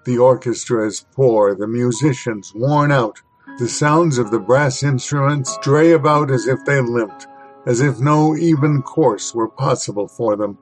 The 0.05 0.18
orchestra 0.18 0.86
is 0.86 1.05
poor, 1.14 1.55
the 1.55 1.66
musicians 1.66 2.53
worn 2.55 2.92
out. 2.92 3.20
The 3.59 3.69
sounds 3.69 4.19
of 4.19 4.31
the 4.31 4.39
brass 4.39 4.83
instruments 4.83 5.55
stray 5.55 5.93
about 5.93 6.31
as 6.31 6.47
if 6.47 6.63
they 6.67 6.79
limped, 6.83 7.27
as 7.65 7.81
if 7.81 7.99
no 7.99 8.37
even 8.37 8.83
course 8.83 9.35
were 9.35 9.49
possible 9.49 10.09
for 10.09 10.37
them. 10.37 10.59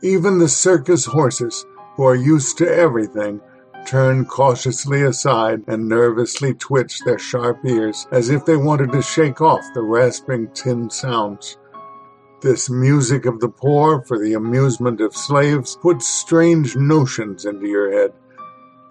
Even 0.00 0.38
the 0.38 0.48
circus 0.48 1.04
horses, 1.04 1.66
who 1.96 2.04
are 2.04 2.14
used 2.14 2.56
to 2.58 2.68
everything, 2.68 3.42
turn 3.86 4.24
cautiously 4.24 5.02
aside 5.02 5.64
and 5.66 5.86
nervously 5.86 6.54
twitch 6.54 7.00
their 7.00 7.18
sharp 7.18 7.62
ears 7.66 8.06
as 8.10 8.30
if 8.30 8.46
they 8.46 8.56
wanted 8.56 8.92
to 8.92 9.02
shake 9.02 9.42
off 9.42 9.62
the 9.74 9.82
rasping 9.82 10.48
tin 10.54 10.88
sounds. 10.88 11.58
This 12.40 12.70
music 12.70 13.26
of 13.26 13.40
the 13.40 13.50
poor 13.50 14.02
for 14.02 14.18
the 14.18 14.32
amusement 14.32 15.02
of 15.02 15.14
slaves 15.14 15.76
puts 15.76 16.06
strange 16.06 16.74
notions 16.74 17.44
into 17.44 17.66
your 17.66 17.92
head. 17.92 18.14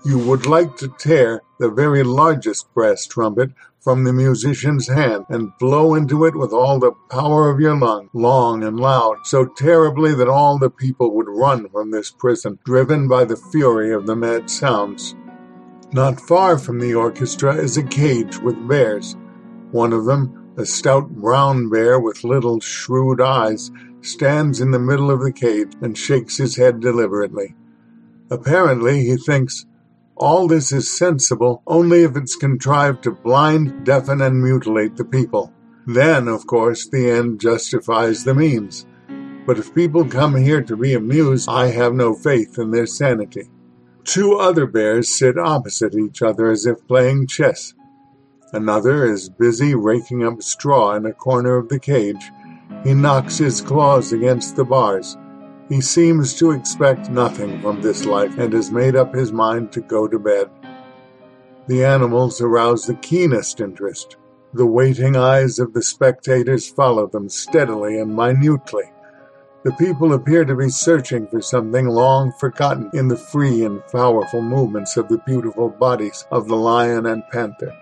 You 0.06 0.20
would 0.20 0.45
like 0.45 0.76
to 0.78 0.89
tear 0.89 1.43
the 1.60 1.70
very 1.70 2.04
largest 2.04 2.74
brass 2.74 3.08
trumpet 3.08 3.51
from 3.80 4.04
the 4.04 4.12
musician's 4.12 4.89
hand 4.89 5.26
and 5.30 5.58
blow 5.60 5.95
into 5.95 6.26
it 6.26 6.36
with 6.36 6.51
all 6.51 6.78
the 6.78 6.91
power 7.10 7.49
of 7.49 7.62
your 7.62 7.78
lung, 7.78 8.10
long 8.14 8.64
and 8.64 8.78
loud, 8.78 9.26
so 9.26 9.45
terribly 9.45 10.14
that 10.16 10.28
all 10.28 10.58
the 10.58 10.70
people 10.70 11.16
would 11.16 11.30
run 11.30 11.70
from 11.70 11.91
this 11.91 12.12
prison, 12.12 12.60
driven 12.66 13.08
by 13.08 13.24
the 13.24 13.38
fury 13.38 13.93
of 13.93 14.06
the 14.06 14.16
mad 14.16 14.49
sounds. 14.49 15.16
Not 15.93 16.20
far 16.20 16.58
from 16.58 16.80
the 16.80 16.95
orchestra 16.95 17.56
is 17.56 17.78
a 17.78 17.84
cage 17.84 18.39
with 18.39 18.68
bears. 18.68 19.16
One 19.72 19.93
of 19.93 20.04
them, 20.04 20.54
a 20.58 20.66
stout 20.66 21.10
brown 21.12 21.70
bear 21.70 21.97
with 21.97 22.26
little 22.26 22.60
shrewd 22.60 23.22
eyes 23.22 23.72
stands 24.01 24.60
in 24.60 24.72
the 24.72 24.80
middle 24.80 25.12
of 25.12 25.22
the 25.22 25.32
cage 25.32 25.72
and 25.82 25.97
shakes 25.97 26.36
his 26.36 26.58
head 26.58 26.82
deliberately. 26.82 27.56
Apparently, 28.30 29.06
he 29.06 29.16
thinks, 29.16 29.66
all 30.16 30.47
this 30.47 30.72
is 30.72 30.97
sensible 30.97 31.64
only 31.68 32.03
if 32.03 32.16
it's 32.16 32.36
contrived 32.36 33.03
to 33.03 33.11
blind, 33.11 33.86
deafen, 33.86 34.22
and 34.22 34.41
mutilate 34.41 34.95
the 34.95 35.05
people. 35.05 35.53
Then, 35.86 36.28
of 36.28 36.47
course, 36.47 36.88
the 36.88 37.09
end 37.09 37.41
justifies 37.41 38.24
the 38.24 38.34
means. 38.34 38.86
But 39.45 39.57
if 39.57 39.76
people 39.76 40.05
come 40.05 40.36
here 40.36 40.61
to 40.61 40.78
be 40.78 40.93
amused, 40.93 41.49
I 41.49 41.68
have 41.68 41.93
no 41.93 42.14
faith 42.14 42.57
in 42.57 42.72
their 42.72 42.86
sanity. 42.86 43.49
Two 44.05 44.36
other 44.36 44.66
bears 44.66 45.09
sit 45.09 45.38
opposite 45.38 45.95
each 45.95 46.22
other 46.22 46.49
as 46.49 46.66
if 46.66 46.88
playing 46.88 47.28
chess. 47.28 47.74
Another 48.53 49.11
is 49.11 49.30
busy 49.30 49.74
raking 49.76 50.24
up 50.26 50.43
straw 50.43 50.93
in 50.95 51.05
a 51.05 51.14
corner 51.14 51.57
of 51.57 51.70
the 51.70 51.80
cage. 51.80 52.32
He 52.84 52.93
knocks 52.93 53.38
his 53.38 53.61
claws 53.61 54.14
against 54.14 54.55
the 54.55 54.66
bars. 54.66 55.18
He 55.70 55.82
seems 55.82 56.34
to 56.36 56.51
expect 56.51 57.09
nothing 57.09 57.61
from 57.61 57.82
this 57.82 58.05
life 58.05 58.38
and 58.38 58.53
has 58.53 58.70
made 58.70 58.95
up 58.95 59.14
his 59.14 59.32
mind 59.32 59.72
to 59.72 59.82
go 59.82 60.07
to 60.07 60.20
bed. 60.20 60.49
The 61.68 61.86
animals 61.86 62.41
arouse 62.41 62.86
the 62.86 62.95
keenest 62.95 63.61
interest. 63.61 64.18
The 64.53 64.66
waiting 64.66 65.16
eyes 65.16 65.59
of 65.59 65.74
the 65.74 65.82
spectators 65.82 66.68
follow 66.68 67.07
them 67.07 67.30
steadily 67.30 67.97
and 67.97 68.16
minutely. 68.16 68.84
The 69.64 69.72
people 69.72 70.14
appear 70.14 70.43
to 70.43 70.55
be 70.55 70.70
searching 70.70 71.28
for 71.28 71.41
something 71.41 71.88
long 71.88 72.34
forgotten 72.34 72.89
in 72.93 73.07
the 73.07 73.16
free 73.16 73.64
and 73.64 73.82
powerful 73.88 74.41
movements 74.41 74.97
of 74.97 75.07
the 75.07 75.20
beautiful 75.20 75.70
bodies 75.70 76.26
of 76.32 76.49
the 76.49 76.57
lion 76.57 77.05
and 77.05 77.24
panther. 77.32 77.74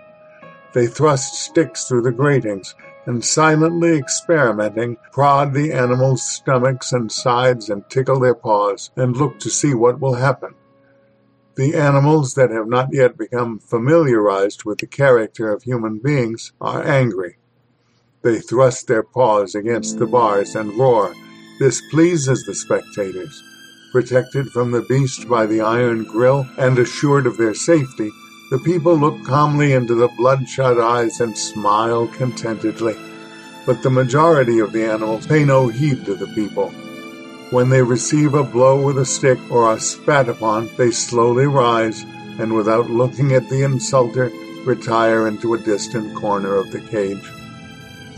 They 0.72 0.86
thrust 0.86 1.34
sticks 1.34 1.84
through 1.84 2.02
the 2.02 2.12
gratings 2.12 2.76
and 3.06 3.24
silently 3.24 3.96
experimenting, 3.96 4.96
prod 5.12 5.54
the 5.54 5.72
animals' 5.72 6.22
stomachs 6.22 6.92
and 6.92 7.10
sides 7.10 7.68
and 7.68 7.88
tickle 7.90 8.20
their 8.20 8.34
paws 8.34 8.90
and 8.96 9.16
look 9.16 9.38
to 9.40 9.50
see 9.50 9.74
what 9.74 10.00
will 10.00 10.14
happen. 10.14 10.54
The 11.54 11.74
animals 11.74 12.34
that 12.34 12.50
have 12.50 12.68
not 12.68 12.88
yet 12.92 13.18
become 13.18 13.58
familiarized 13.58 14.64
with 14.64 14.78
the 14.78 14.86
character 14.86 15.52
of 15.52 15.64
human 15.64 15.98
beings 15.98 16.52
are 16.60 16.82
angry. 16.82 17.36
They 18.22 18.38
thrust 18.38 18.86
their 18.86 19.02
paws 19.02 19.54
against 19.54 19.98
the 19.98 20.06
bars 20.06 20.54
and 20.54 20.78
roar. 20.78 21.12
This 21.58 21.82
pleases 21.90 22.44
the 22.44 22.54
spectators. 22.54 23.42
Protected 23.90 24.48
from 24.48 24.70
the 24.70 24.80
beast 24.82 25.28
by 25.28 25.44
the 25.44 25.60
iron 25.60 26.04
grill 26.04 26.46
and 26.56 26.78
assured 26.78 27.26
of 27.26 27.36
their 27.36 27.52
safety, 27.52 28.10
the 28.52 28.58
people 28.58 28.94
look 28.94 29.24
calmly 29.24 29.72
into 29.72 29.94
the 29.94 30.08
bloodshot 30.08 30.78
eyes 30.78 31.22
and 31.22 31.38
smile 31.38 32.06
contentedly. 32.06 32.94
But 33.64 33.82
the 33.82 33.88
majority 33.88 34.58
of 34.58 34.72
the 34.72 34.84
animals 34.84 35.26
pay 35.26 35.42
no 35.42 35.68
heed 35.68 36.04
to 36.04 36.14
the 36.14 36.26
people. 36.34 36.68
When 37.48 37.70
they 37.70 37.80
receive 37.80 38.34
a 38.34 38.44
blow 38.44 38.84
with 38.84 38.98
a 38.98 39.06
stick 39.06 39.38
or 39.50 39.64
are 39.64 39.78
spat 39.78 40.28
upon, 40.28 40.68
they 40.76 40.90
slowly 40.90 41.46
rise 41.46 42.02
and, 42.38 42.52
without 42.52 42.90
looking 42.90 43.32
at 43.32 43.48
the 43.48 43.62
insulter, 43.62 44.30
retire 44.66 45.26
into 45.26 45.54
a 45.54 45.58
distant 45.58 46.14
corner 46.14 46.56
of 46.56 46.72
the 46.72 46.80
cage. 46.82 47.24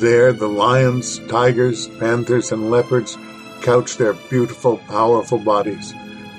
There, 0.01 0.32
the 0.32 0.49
lions, 0.49 1.20
tigers, 1.28 1.87
panthers, 2.01 2.51
and 2.51 2.72
leopards 2.72 3.16
couch 3.62 3.99
their 3.99 4.14
beautiful, 4.14 4.78
powerful 4.78 5.39
bodies. 5.39 5.95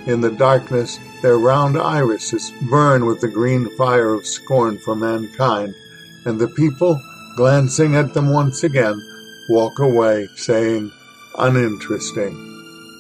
In 0.06 0.20
the 0.20 0.32
darkness, 0.32 1.00
their 1.26 1.39
round 1.39 1.76
irises 1.76 2.53
burn 2.69 3.07
with 3.07 3.19
the 3.19 3.28
green 3.28 3.67
fire 3.76 4.13
of 4.13 4.28
scorn 4.28 4.78
for 4.78 4.95
mankind, 4.95 5.73
and 6.23 6.39
the 6.39 6.47
people, 6.47 7.01
glancing 7.36 7.95
at 7.95 8.13
them 8.13 8.30
once 8.30 8.63
again, 8.63 8.95
walk 9.49 9.80
away, 9.80 10.28
saying, 10.36 10.91
uninteresting. 11.39 12.36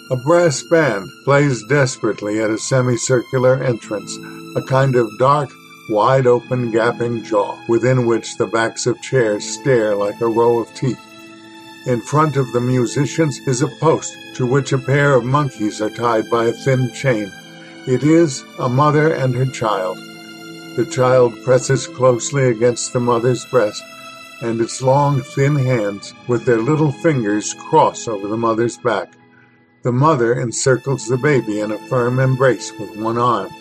A 0.09 0.15
brass 0.15 0.63
band 0.63 1.07
plays 1.23 1.63
desperately 1.69 2.41
at 2.41 2.49
a 2.49 2.57
semicircular 2.57 3.63
entrance, 3.63 4.17
a 4.55 4.61
kind 4.63 4.95
of 4.95 5.07
dark, 5.19 5.51
wide 5.89 6.25
open, 6.25 6.71
gaping 6.71 7.23
jaw, 7.23 7.55
within 7.67 8.07
which 8.07 8.37
the 8.37 8.47
backs 8.47 8.87
of 8.87 8.99
chairs 9.03 9.47
stare 9.47 9.95
like 9.95 10.19
a 10.19 10.27
row 10.27 10.57
of 10.57 10.73
teeth. 10.73 10.97
In 11.85 12.01
front 12.01 12.37
of 12.37 12.51
the 12.53 12.61
musicians 12.61 13.37
is 13.45 13.61
a 13.61 13.75
post 13.79 14.17
to 14.33 14.47
which 14.47 14.73
a 14.73 14.79
pair 14.79 15.13
of 15.13 15.23
monkeys 15.23 15.79
are 15.79 15.91
tied 15.91 16.27
by 16.31 16.45
a 16.45 16.51
thin 16.51 16.91
chain. 16.91 17.31
It 17.87 18.03
is 18.03 18.43
a 18.57 18.67
mother 18.67 19.13
and 19.13 19.35
her 19.35 19.45
child. 19.45 19.97
The 20.75 20.87
child 20.89 21.43
presses 21.43 21.85
closely 21.85 22.49
against 22.49 22.93
the 22.93 22.99
mother's 22.99 23.45
breast, 23.45 23.83
and 24.41 24.59
its 24.59 24.81
long, 24.81 25.21
thin 25.21 25.55
hands, 25.55 26.15
with 26.27 26.45
their 26.45 26.57
little 26.57 26.91
fingers, 26.91 27.53
cross 27.53 28.07
over 28.07 28.27
the 28.27 28.37
mother's 28.37 28.79
back. 28.79 29.13
The 29.83 29.91
mother 29.91 30.33
encircles 30.33 31.07
the 31.07 31.17
baby 31.17 31.59
in 31.59 31.71
a 31.71 31.77
firm 31.77 32.19
embrace 32.19 32.71
with 32.71 32.97
one 32.97 33.19
arm. 33.19 33.51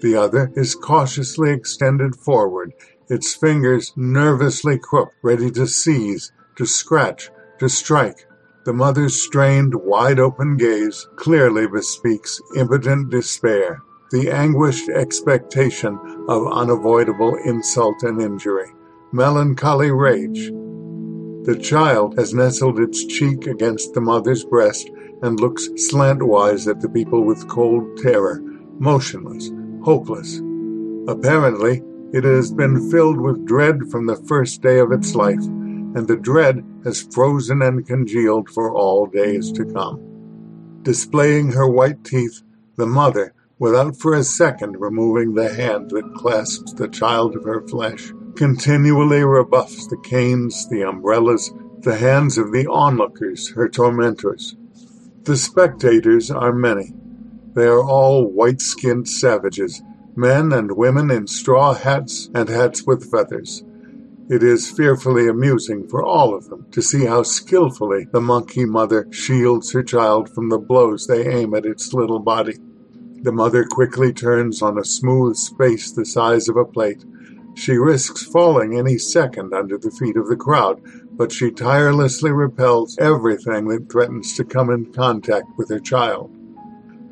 The 0.00 0.16
other 0.16 0.50
is 0.56 0.74
cautiously 0.74 1.50
extended 1.50 2.16
forward, 2.16 2.72
its 3.10 3.34
fingers 3.34 3.92
nervously 3.94 4.78
crooked, 4.78 5.14
ready 5.20 5.50
to 5.50 5.66
seize, 5.66 6.32
to 6.56 6.64
scratch, 6.64 7.30
to 7.58 7.68
strike. 7.68 8.26
The 8.66 8.72
mother's 8.72 9.22
strained, 9.22 9.76
wide 9.76 10.18
open 10.18 10.56
gaze 10.56 11.06
clearly 11.14 11.68
bespeaks 11.68 12.40
impotent 12.56 13.10
despair, 13.10 13.80
the 14.10 14.28
anguished 14.28 14.88
expectation 14.88 15.96
of 16.28 16.52
unavoidable 16.52 17.36
insult 17.44 18.02
and 18.02 18.20
injury, 18.20 18.72
melancholy 19.12 19.92
rage. 19.92 20.48
The 21.46 21.56
child 21.62 22.18
has 22.18 22.34
nestled 22.34 22.80
its 22.80 23.04
cheek 23.04 23.46
against 23.46 23.94
the 23.94 24.00
mother's 24.00 24.44
breast 24.44 24.90
and 25.22 25.38
looks 25.38 25.68
slantwise 25.76 26.68
at 26.68 26.80
the 26.80 26.88
people 26.88 27.22
with 27.22 27.46
cold 27.46 27.98
terror, 27.98 28.42
motionless, 28.80 29.48
hopeless. 29.84 30.40
Apparently, 31.06 31.84
it 32.12 32.24
has 32.24 32.50
been 32.50 32.90
filled 32.90 33.20
with 33.20 33.46
dread 33.46 33.88
from 33.92 34.06
the 34.06 34.20
first 34.26 34.60
day 34.60 34.80
of 34.80 34.90
its 34.90 35.14
life, 35.14 35.44
and 35.44 36.08
the 36.08 36.16
dread 36.16 36.64
has 36.86 37.02
frozen 37.10 37.62
and 37.62 37.84
congealed 37.84 38.48
for 38.48 38.72
all 38.72 39.06
days 39.06 39.50
to 39.50 39.64
come. 39.64 40.00
Displaying 40.82 41.50
her 41.50 41.68
white 41.68 42.04
teeth, 42.04 42.42
the 42.76 42.86
mother, 42.86 43.34
without 43.58 43.96
for 43.96 44.14
a 44.14 44.22
second 44.22 44.80
removing 44.80 45.34
the 45.34 45.52
hand 45.52 45.90
that 45.90 46.14
clasps 46.14 46.72
the 46.74 46.86
child 46.86 47.34
of 47.34 47.42
her 47.42 47.66
flesh, 47.66 48.12
continually 48.36 49.24
rebuffs 49.24 49.88
the 49.88 49.96
canes, 49.96 50.68
the 50.68 50.82
umbrellas, 50.82 51.52
the 51.80 51.96
hands 51.96 52.38
of 52.38 52.52
the 52.52 52.68
onlookers, 52.68 53.50
her 53.50 53.68
tormentors. 53.68 54.54
The 55.24 55.36
spectators 55.36 56.30
are 56.30 56.52
many. 56.52 56.92
They 57.54 57.66
are 57.66 57.82
all 57.82 58.30
white 58.30 58.60
skinned 58.60 59.08
savages, 59.08 59.82
men 60.14 60.52
and 60.52 60.76
women 60.76 61.10
in 61.10 61.26
straw 61.26 61.74
hats 61.74 62.30
and 62.32 62.48
hats 62.48 62.84
with 62.84 63.10
feathers. 63.10 63.64
It 64.28 64.42
is 64.42 64.68
fearfully 64.68 65.28
amusing 65.28 65.86
for 65.86 66.02
all 66.02 66.34
of 66.34 66.48
them 66.48 66.66
to 66.72 66.82
see 66.82 67.04
how 67.04 67.22
skillfully 67.22 68.08
the 68.10 68.20
monkey 68.20 68.64
mother 68.64 69.06
shields 69.12 69.70
her 69.70 69.84
child 69.84 70.28
from 70.34 70.48
the 70.48 70.58
blows 70.58 71.06
they 71.06 71.28
aim 71.28 71.54
at 71.54 71.64
its 71.64 71.94
little 71.94 72.18
body. 72.18 72.56
The 73.22 73.30
mother 73.30 73.64
quickly 73.64 74.12
turns 74.12 74.62
on 74.62 74.78
a 74.78 74.84
smooth 74.84 75.36
space 75.36 75.92
the 75.92 76.04
size 76.04 76.48
of 76.48 76.56
a 76.56 76.64
plate. 76.64 77.04
She 77.54 77.78
risks 77.78 78.24
falling 78.24 78.76
any 78.76 78.98
second 78.98 79.54
under 79.54 79.78
the 79.78 79.92
feet 79.92 80.16
of 80.16 80.26
the 80.26 80.36
crowd, 80.36 80.82
but 81.12 81.30
she 81.30 81.52
tirelessly 81.52 82.32
repels 82.32 82.98
everything 82.98 83.68
that 83.68 83.90
threatens 83.90 84.34
to 84.36 84.44
come 84.44 84.70
in 84.70 84.92
contact 84.92 85.46
with 85.56 85.68
her 85.68 85.78
child. 85.78 86.36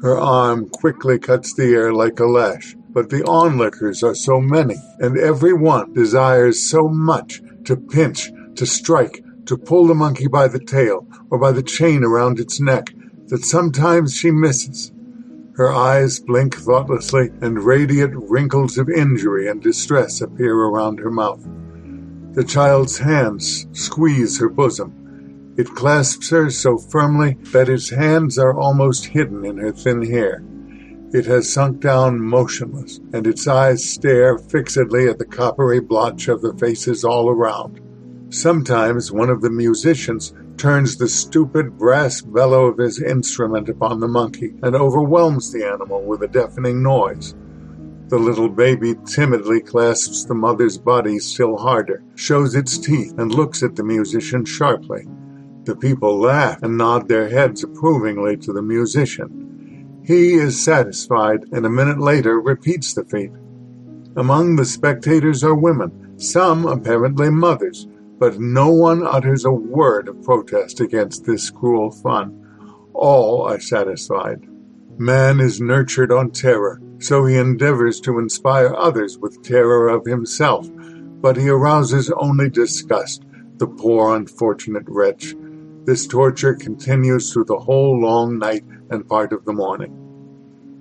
Her 0.03 0.19
arm 0.19 0.69
quickly 0.69 1.21
cuts 1.21 1.55
the 1.55 1.75
air 1.75 1.93
like 1.93 2.19
a 2.19 2.27
lash, 2.27 2.77
but 2.95 3.11
the 3.11 3.25
onlookers 3.25 4.05
are 4.05 4.15
so 4.15 4.41
many, 4.41 4.77
and 5.01 5.19
every 5.19 5.53
one 5.53 5.93
desires 5.93 6.63
so 6.63 6.89
much 6.89 7.43
to 7.65 7.77
pinch, 7.77 8.31
to 8.55 8.65
strike, 8.65 9.23
to 9.47 9.59
pull 9.59 9.87
the 9.87 9.95
monkey 9.95 10.29
by 10.29 10.47
the 10.47 10.61
tail 10.61 11.07
or 11.29 11.39
by 11.39 11.51
the 11.51 11.63
chain 11.63 12.05
around 12.05 12.39
its 12.39 12.61
neck, 12.61 12.95
that 13.27 13.45
sometimes 13.45 14.15
she 14.15 14.31
misses. 14.31 14.93
Her 15.57 15.73
eyes 15.73 16.21
blink 16.21 16.57
thoughtlessly, 16.57 17.31
and 17.41 17.65
radiant 17.65 18.15
wrinkles 18.31 18.79
of 18.79 18.89
injury 18.89 19.49
and 19.49 19.61
distress 19.61 20.21
appear 20.21 20.55
around 20.57 21.01
her 21.01 21.11
mouth. 21.11 21.45
The 22.33 22.45
child's 22.45 22.99
hands 22.99 23.67
squeeze 23.73 24.39
her 24.39 24.49
bosom. 24.49 25.55
It 25.57 25.75
clasps 25.75 26.31
her 26.31 26.51
so 26.51 26.79
firmly 26.79 27.39
that 27.53 27.69
its 27.69 27.91
hands 27.91 28.39
are 28.39 28.59
almost 28.59 29.07
hidden 29.07 29.45
in 29.45 29.59
her 29.59 29.73
thin 29.73 30.03
hair. 30.09 30.43
It 31.15 31.27
has 31.27 31.49
sunk 31.49 31.79
down 31.79 32.21
motionless, 32.21 32.99
and 33.13 33.25
its 33.25 33.47
eyes 33.47 33.89
stare 33.89 34.37
fixedly 34.37 35.07
at 35.07 35.21
the 35.21 35.25
coppery 35.25 35.79
blotch 35.79 36.27
of 36.27 36.43
the 36.43 36.53
faces 36.55 37.05
all 37.05 37.31
around. 37.31 37.81
Sometimes 38.31 39.13
one 39.13 39.31
of 39.31 39.41
the 39.41 39.49
musicians 39.49 40.35
turns 40.57 40.97
the 40.97 41.09
stupid 41.09 41.79
brass 41.79 42.21
bellow 42.21 42.67
of 42.67 42.79
his 42.79 43.01
instrument 43.01 43.69
upon 43.69 44.01
the 44.01 44.09
monkey 44.09 44.55
and 44.65 44.75
overwhelms 44.75 45.53
the 45.53 45.65
animal 45.65 46.03
with 46.03 46.21
a 46.25 46.27
deafening 46.27 46.83
noise. 46.83 47.37
The 48.09 48.19
little 48.19 48.49
baby 48.49 48.97
timidly 49.07 49.61
clasps 49.61 50.25
the 50.25 50.35
mother's 50.35 50.79
body 50.79 51.21
still 51.21 51.57
harder, 51.57 52.03
shows 52.17 52.57
its 52.57 52.77
teeth, 52.77 53.15
and 53.19 53.33
looks 53.33 53.63
at 53.63 53.77
the 53.77 53.85
musician 53.85 54.45
sharply. 54.45 55.07
The 55.63 55.77
people 55.77 56.19
laugh 56.19 56.61
and 56.65 56.77
nod 56.77 57.07
their 57.07 57.29
heads 57.29 57.63
approvingly 57.63 58.37
to 58.39 58.53
the 58.53 58.63
musician. 58.63 59.45
He 60.05 60.35
is 60.35 60.63
satisfied 60.63 61.47
and 61.53 61.65
a 61.65 61.71
minute 61.71 61.99
later 61.99 62.39
repeats 62.39 62.93
the 62.93 63.05
feat. 63.05 63.33
Among 64.17 64.57
the 64.57 64.67
spectators 64.67 65.43
are 65.43 65.55
women, 65.55 66.19
some 66.19 66.67
apparently 66.67 67.31
mothers, 67.31 67.89
but 68.19 68.39
no 68.39 68.71
one 68.71 69.07
utters 69.07 69.47
a 69.47 69.51
word 69.51 70.09
of 70.09 70.23
protest 70.23 70.81
against 70.81 71.25
this 71.25 71.49
cruel 71.49 71.91
fun. 71.91 72.39
All 72.93 73.43
are 73.43 73.59
satisfied. 73.59 74.47
Man 74.99 75.41
is 75.41 75.61
nurtured 75.61 76.13
on 76.13 76.31
terror, 76.33 76.83
so 76.99 77.25
he 77.25 77.37
endeavors 77.37 77.99
to 78.03 78.19
inspire 78.19 78.75
others 78.75 79.17
with 79.17 79.43
terror 79.43 79.89
of 79.89 80.05
himself, 80.05 80.69
but 81.21 81.39
he 81.39 81.49
arouses 81.49 82.11
only 82.11 82.51
disgust, 82.51 83.25
the 83.57 83.67
poor 83.67 84.15
unfortunate 84.15 84.85
wretch. 84.87 85.35
This 85.85 86.07
torture 86.07 86.55
continues 86.55 87.33
through 87.33 87.47
the 87.47 87.59
whole 87.59 87.99
long 87.99 88.39
night 88.39 88.65
and 88.91 89.09
part 89.09 89.33
of 89.33 89.45
the 89.45 89.53
morning. 89.53 90.01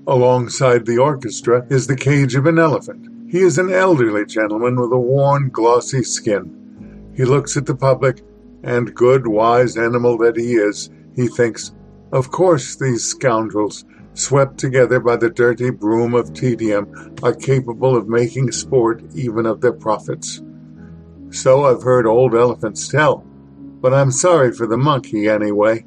Alongside 0.07 0.85
the 0.85 0.97
orchestra 0.97 1.65
is 1.69 1.87
the 1.87 1.95
cage 1.95 2.35
of 2.35 2.45
an 2.45 2.59
elephant. 2.59 3.31
He 3.31 3.39
is 3.39 3.57
an 3.57 3.71
elderly 3.71 4.25
gentleman 4.25 4.75
with 4.75 4.91
a 4.91 4.99
worn, 4.99 5.49
glossy 5.49 6.03
skin. 6.03 7.11
He 7.15 7.23
looks 7.23 7.55
at 7.57 7.65
the 7.65 7.75
public, 7.75 8.21
and 8.63 8.93
good, 8.93 9.27
wise 9.27 9.77
animal 9.77 10.17
that 10.19 10.37
he 10.37 10.55
is, 10.55 10.89
he 11.15 11.27
thinks, 11.27 11.73
of 12.11 12.31
course 12.31 12.75
these 12.75 13.03
scoundrels, 13.03 13.85
swept 14.13 14.57
together 14.57 14.99
by 14.99 15.15
the 15.15 15.29
dirty 15.29 15.69
broom 15.69 16.13
of 16.13 16.33
tedium, 16.33 17.15
are 17.23 17.33
capable 17.33 17.95
of 17.95 18.07
making 18.07 18.51
sport 18.51 19.03
even 19.15 19.45
of 19.45 19.61
their 19.61 19.73
profits. 19.73 20.41
So 21.31 21.65
I've 21.65 21.81
heard 21.81 22.05
old 22.05 22.35
elephants 22.35 22.87
tell, 22.87 23.25
but 23.81 23.93
I'm 23.93 24.11
sorry 24.11 24.51
for 24.51 24.67
the 24.67 24.77
monkey 24.77 25.27
anyway. 25.27 25.85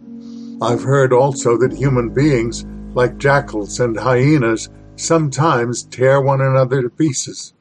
I've 0.63 0.83
heard 0.83 1.13
also 1.13 1.59
that 1.59 1.73
human 1.73 2.15
beings, 2.15 2.65
like 2.95 3.19
jackals 3.19 3.79
and 3.79 3.95
hyenas, 3.95 4.71
sometimes 4.97 5.83
tear 5.85 6.21
one 6.23 6.41
another 6.41 6.81
to 6.81 6.89
pieces. 6.89 7.53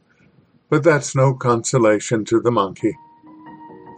But 0.70 0.84
that's 0.84 1.14
no 1.14 1.34
consolation 1.34 2.24
to 2.26 2.40
the 2.40 2.52
monkey. 2.52 2.98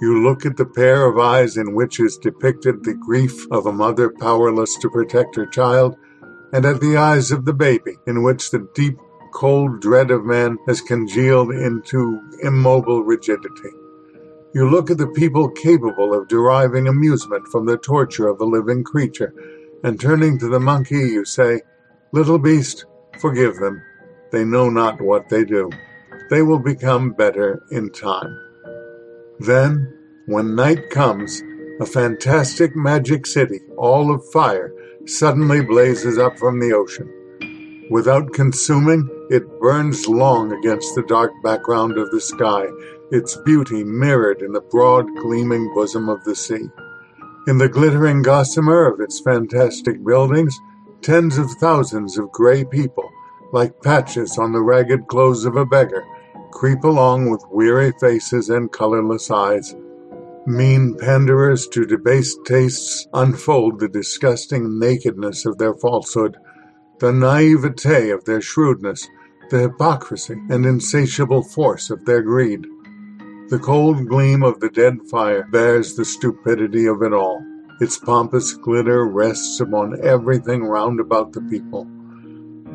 You 0.01 0.23
look 0.23 0.45
at 0.47 0.57
the 0.57 0.65
pair 0.65 1.05
of 1.05 1.19
eyes 1.19 1.57
in 1.57 1.75
which 1.75 1.99
is 1.99 2.17
depicted 2.17 2.83
the 2.83 2.95
grief 2.95 3.45
of 3.51 3.67
a 3.67 3.71
mother 3.71 4.09
powerless 4.09 4.75
to 4.77 4.89
protect 4.89 5.35
her 5.35 5.45
child, 5.45 5.95
and 6.51 6.65
at 6.65 6.81
the 6.81 6.97
eyes 6.97 7.31
of 7.31 7.45
the 7.45 7.53
baby, 7.53 7.93
in 8.07 8.23
which 8.23 8.49
the 8.49 8.67
deep, 8.73 8.97
cold 9.31 9.79
dread 9.79 10.09
of 10.09 10.25
man 10.25 10.57
has 10.67 10.81
congealed 10.81 11.51
into 11.51 12.19
immobile 12.41 13.03
rigidity. 13.03 13.69
You 14.57 14.67
look 14.67 14.89
at 14.89 14.97
the 14.97 15.05
people 15.05 15.49
capable 15.49 16.15
of 16.15 16.27
deriving 16.27 16.87
amusement 16.87 17.47
from 17.49 17.67
the 17.67 17.77
torture 17.77 18.27
of 18.27 18.41
a 18.41 18.43
living 18.43 18.83
creature, 18.83 19.31
and 19.83 19.99
turning 19.99 20.39
to 20.39 20.47
the 20.47 20.59
monkey, 20.59 20.95
you 20.95 21.25
say, 21.25 21.61
Little 22.11 22.39
beast, 22.39 22.85
forgive 23.19 23.57
them. 23.57 23.83
They 24.31 24.43
know 24.43 24.71
not 24.71 24.99
what 24.99 25.29
they 25.29 25.45
do. 25.45 25.69
They 26.31 26.41
will 26.41 26.57
become 26.57 27.11
better 27.11 27.61
in 27.69 27.91
time. 27.91 28.35
Then, 29.37 29.93
When 30.25 30.55
night 30.55 30.89
comes, 30.89 31.43
a 31.79 31.85
fantastic 31.85 32.75
magic 32.75 33.27
city, 33.27 33.59
all 33.77 34.11
of 34.11 34.27
fire, 34.31 34.73
suddenly 35.05 35.61
blazes 35.61 36.17
up 36.17 36.39
from 36.39 36.59
the 36.59 36.73
ocean. 36.73 37.13
Without 37.91 38.33
consuming, 38.33 39.07
it 39.29 39.59
burns 39.61 40.07
long 40.07 40.51
against 40.51 40.95
the 40.95 41.03
dark 41.03 41.31
background 41.43 41.99
of 41.99 42.09
the 42.09 42.19
sky, 42.19 42.65
its 43.11 43.37
beauty 43.37 43.83
mirrored 43.83 44.41
in 44.41 44.51
the 44.51 44.61
broad, 44.61 45.05
gleaming 45.17 45.73
bosom 45.73 46.09
of 46.09 46.23
the 46.23 46.35
sea. 46.35 46.69
In 47.47 47.57
the 47.57 47.69
glittering 47.69 48.21
gossamer 48.21 48.85
of 48.85 48.99
its 48.99 49.19
fantastic 49.19 50.03
buildings, 50.03 50.59
tens 51.01 51.37
of 51.37 51.49
thousands 51.51 52.17
of 52.17 52.31
gray 52.31 52.65
people, 52.65 53.09
like 53.53 53.81
patches 53.81 54.37
on 54.37 54.51
the 54.51 54.61
ragged 54.61 55.07
clothes 55.07 55.45
of 55.45 55.55
a 55.55 55.65
beggar, 55.65 56.03
creep 56.51 56.83
along 56.83 57.29
with 57.29 57.43
weary 57.51 57.93
faces 57.99 58.49
and 58.49 58.71
colorless 58.71 59.31
eyes. 59.31 59.75
Mean 60.45 60.95
panderers 60.97 61.67
to 61.67 61.85
debased 61.85 62.39
tastes 62.45 63.07
unfold 63.13 63.79
the 63.79 63.87
disgusting 63.87 64.79
nakedness 64.79 65.45
of 65.45 65.57
their 65.57 65.73
falsehood, 65.73 66.37
the 66.99 67.11
naivete 67.13 68.09
of 68.09 68.25
their 68.25 68.41
shrewdness, 68.41 69.07
the 69.49 69.59
hypocrisy 69.59 70.35
and 70.49 70.65
insatiable 70.65 71.43
force 71.43 71.89
of 71.89 72.03
their 72.05 72.21
greed. 72.21 72.65
The 73.49 73.59
cold 73.59 74.09
gleam 74.09 74.43
of 74.43 74.59
the 74.59 74.69
dead 74.69 74.99
fire 75.09 75.47
bears 75.49 75.95
the 75.95 76.03
stupidity 76.03 76.85
of 76.85 77.01
it 77.01 77.13
all. 77.13 77.41
Its 77.79 77.97
pompous 77.97 78.51
glitter 78.53 79.07
rests 79.07 79.61
upon 79.61 80.05
everything 80.05 80.65
round 80.65 80.99
about 80.99 81.31
the 81.31 81.39
people. 81.39 81.85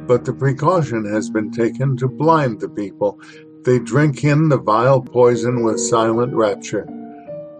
But 0.06 0.24
the 0.24 0.32
precaution 0.32 1.04
has 1.04 1.28
been 1.28 1.50
taken 1.50 1.98
to 1.98 2.08
blind 2.08 2.60
the 2.60 2.70
people. 2.70 3.20
They 3.66 3.80
drink 3.80 4.24
in 4.24 4.48
the 4.48 4.56
vile 4.56 5.02
poison 5.02 5.62
with 5.62 5.78
silent 5.78 6.32
rapture. 6.32 6.86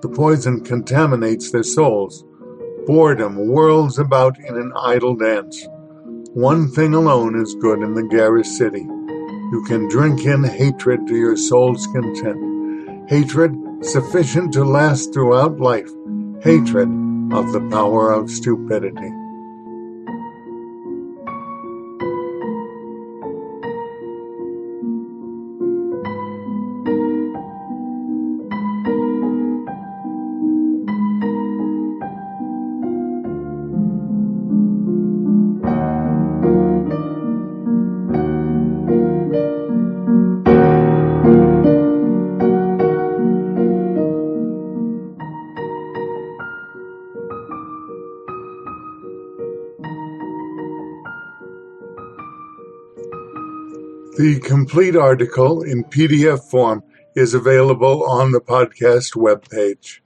The 0.01 0.09
poison 0.09 0.65
contaminates 0.65 1.51
their 1.51 1.65
souls. 1.65 2.25
Boredom 2.87 3.37
whirls 3.37 3.99
about 3.99 4.39
in 4.39 4.57
an 4.57 4.73
idle 4.75 5.17
dance. 5.17 5.69
One 6.33 6.71
thing 6.71 6.95
alone 6.95 7.39
is 7.39 7.55
good 7.57 7.83
in 7.83 7.93
the 7.93 8.09
garish 8.09 8.49
city. 8.49 8.81
You 8.81 9.63
can 9.69 9.87
drink 9.89 10.25
in 10.25 10.45
hatred 10.45 11.07
to 11.09 11.15
your 11.15 11.37
soul's 11.37 11.87
content 11.89 12.52
hatred 13.13 13.55
sufficient 13.83 14.55
to 14.55 14.65
last 14.65 15.13
throughout 15.13 15.61
life, 15.61 15.91
hatred 16.43 16.89
of 17.31 17.53
the 17.53 17.61
power 17.71 18.11
of 18.11 18.31
stupidity. 18.31 19.22
Complete 54.73 54.97
article 54.97 55.61
in 55.61 55.85
PDF 55.85 56.49
form 56.51 56.83
is 57.15 57.35
available 57.35 58.09
on 58.09 58.33
the 58.33 58.41
podcast 58.41 59.15
webpage. 59.15 60.01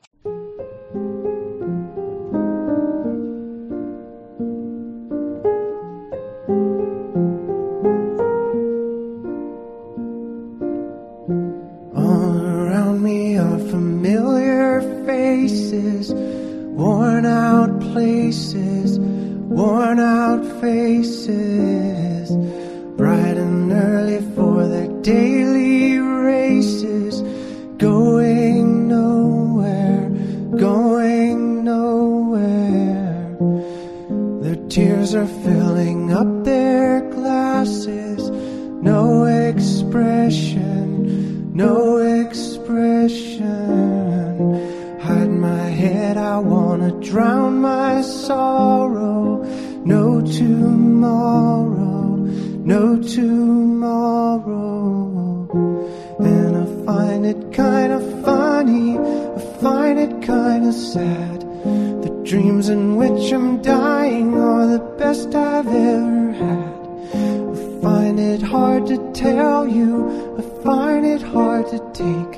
It 68.36 68.42
hard 68.42 68.86
to 68.86 68.98
tell 69.12 69.66
you, 69.66 69.90
I 70.38 70.42
find 70.62 71.06
it 71.06 71.22
hard 71.22 71.68
to 71.68 71.78
take. 71.94 72.34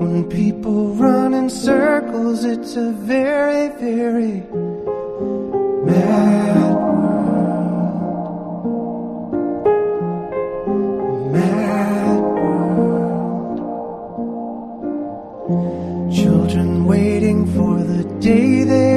When 0.00 0.28
people 0.28 0.94
run 0.94 1.32
in 1.32 1.48
circles, 1.48 2.44
it's 2.44 2.76
a 2.76 2.90
very, 2.92 3.68
very 3.86 4.42
mad 5.88 6.74
world. 6.92 7.32
Mad 11.32 12.20
world. 12.42 13.58
Children 16.14 16.84
waiting 16.84 17.46
for 17.54 17.74
the 17.82 18.04
day 18.20 18.64
they 18.64 18.91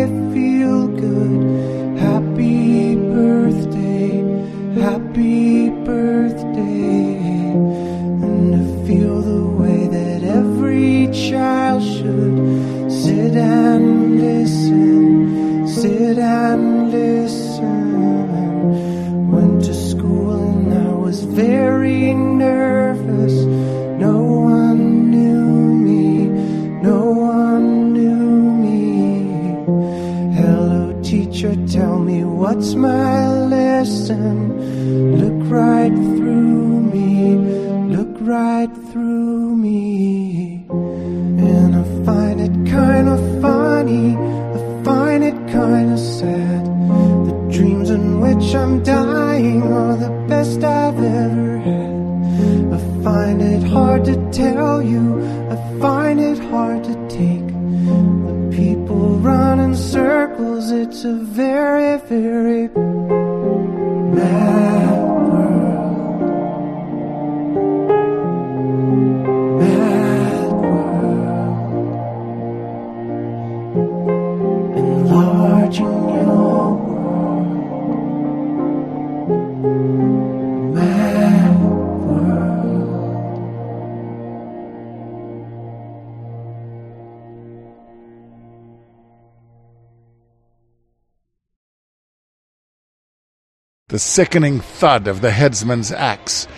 the 93.95 93.99
sickening 93.99 94.59
thud 94.59 95.07
of 95.07 95.21
the 95.21 95.31
headsman's 95.31 95.89
axe, 95.89 96.49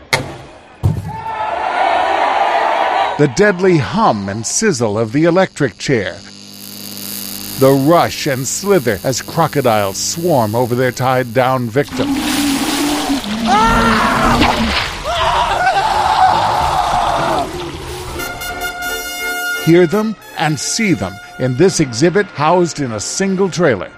the 3.20 3.32
deadly 3.36 3.78
hum 3.78 4.28
and 4.28 4.44
sizzle 4.44 4.98
of 4.98 5.12
the 5.12 5.26
electric 5.26 5.78
chair, 5.78 6.14
the 7.60 7.86
rush 7.88 8.26
and 8.26 8.48
slither 8.48 8.98
as 9.04 9.22
crocodiles 9.22 10.00
swarm 10.00 10.56
over 10.56 10.74
their 10.74 10.92
tied 10.92 11.32
down 11.36 11.70
victim. 11.70 12.08
Hear 19.64 19.86
them 19.86 20.16
and 20.40 20.60
see 20.60 20.94
them 20.94 21.14
in 21.38 21.56
this 21.56 21.80
exhibit 21.80 22.26
housed 22.26 22.80
in 22.80 22.94
a 22.94 23.00
single 23.00 23.52
trailer. 23.52 23.92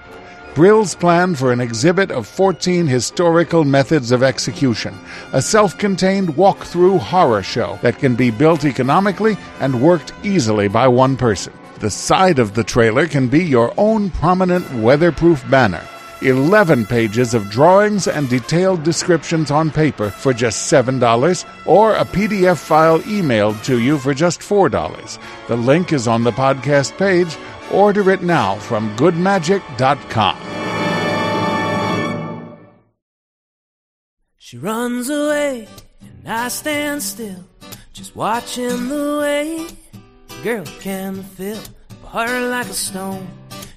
Brill's 0.54 0.96
plan 0.96 1.36
for 1.36 1.52
an 1.52 1.60
exhibit 1.60 2.10
of 2.10 2.26
14 2.26 2.88
historical 2.88 3.62
methods 3.64 4.10
of 4.10 4.24
execution, 4.24 4.98
a 5.32 5.40
self 5.40 5.78
contained 5.78 6.36
walk 6.36 6.64
through 6.64 6.98
horror 6.98 7.42
show 7.42 7.78
that 7.82 8.00
can 8.00 8.16
be 8.16 8.32
built 8.32 8.64
economically 8.64 9.36
and 9.60 9.80
worked 9.80 10.12
easily 10.24 10.66
by 10.66 10.88
one 10.88 11.16
person. 11.16 11.52
The 11.78 11.90
side 11.90 12.40
of 12.40 12.54
the 12.54 12.64
trailer 12.64 13.06
can 13.06 13.28
be 13.28 13.44
your 13.44 13.72
own 13.76 14.10
prominent 14.10 14.68
weatherproof 14.74 15.48
banner. 15.48 15.86
11 16.22 16.86
pages 16.86 17.34
of 17.34 17.50
drawings 17.50 18.06
and 18.06 18.28
detailed 18.28 18.82
descriptions 18.82 19.50
on 19.50 19.70
paper 19.70 20.10
for 20.10 20.32
just 20.32 20.72
$7, 20.72 21.44
or 21.66 21.94
a 21.94 22.04
PDF 22.04 22.58
file 22.58 23.00
emailed 23.00 23.62
to 23.64 23.80
you 23.80 23.98
for 23.98 24.14
just 24.14 24.40
$4. 24.40 25.18
The 25.48 25.56
link 25.56 25.92
is 25.92 26.06
on 26.06 26.24
the 26.24 26.32
podcast 26.32 26.96
page. 26.98 27.36
Order 27.72 28.10
it 28.10 28.22
now 28.22 28.56
from 28.56 28.96
goodmagic.com. 28.96 30.36
She 34.36 34.58
runs 34.58 35.08
away, 35.08 35.68
and 36.00 36.28
I 36.28 36.48
stand 36.48 37.02
still, 37.02 37.44
just 37.92 38.16
watching 38.16 38.88
the 38.88 39.18
way 39.20 39.68
girl 40.42 40.64
can 40.80 41.22
feel 41.22 41.60
her 42.08 42.48
like 42.48 42.66
a 42.68 42.72
stone. 42.72 43.28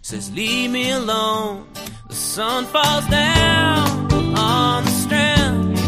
Says, 0.01 0.31
Leave 0.33 0.71
me 0.71 0.91
alone. 0.91 1.67
The 2.13 2.19
sun 2.19 2.65
falls 2.67 3.07
down 3.07 4.37
on 4.37 4.83
the 4.83 4.91
strand. 4.91 5.79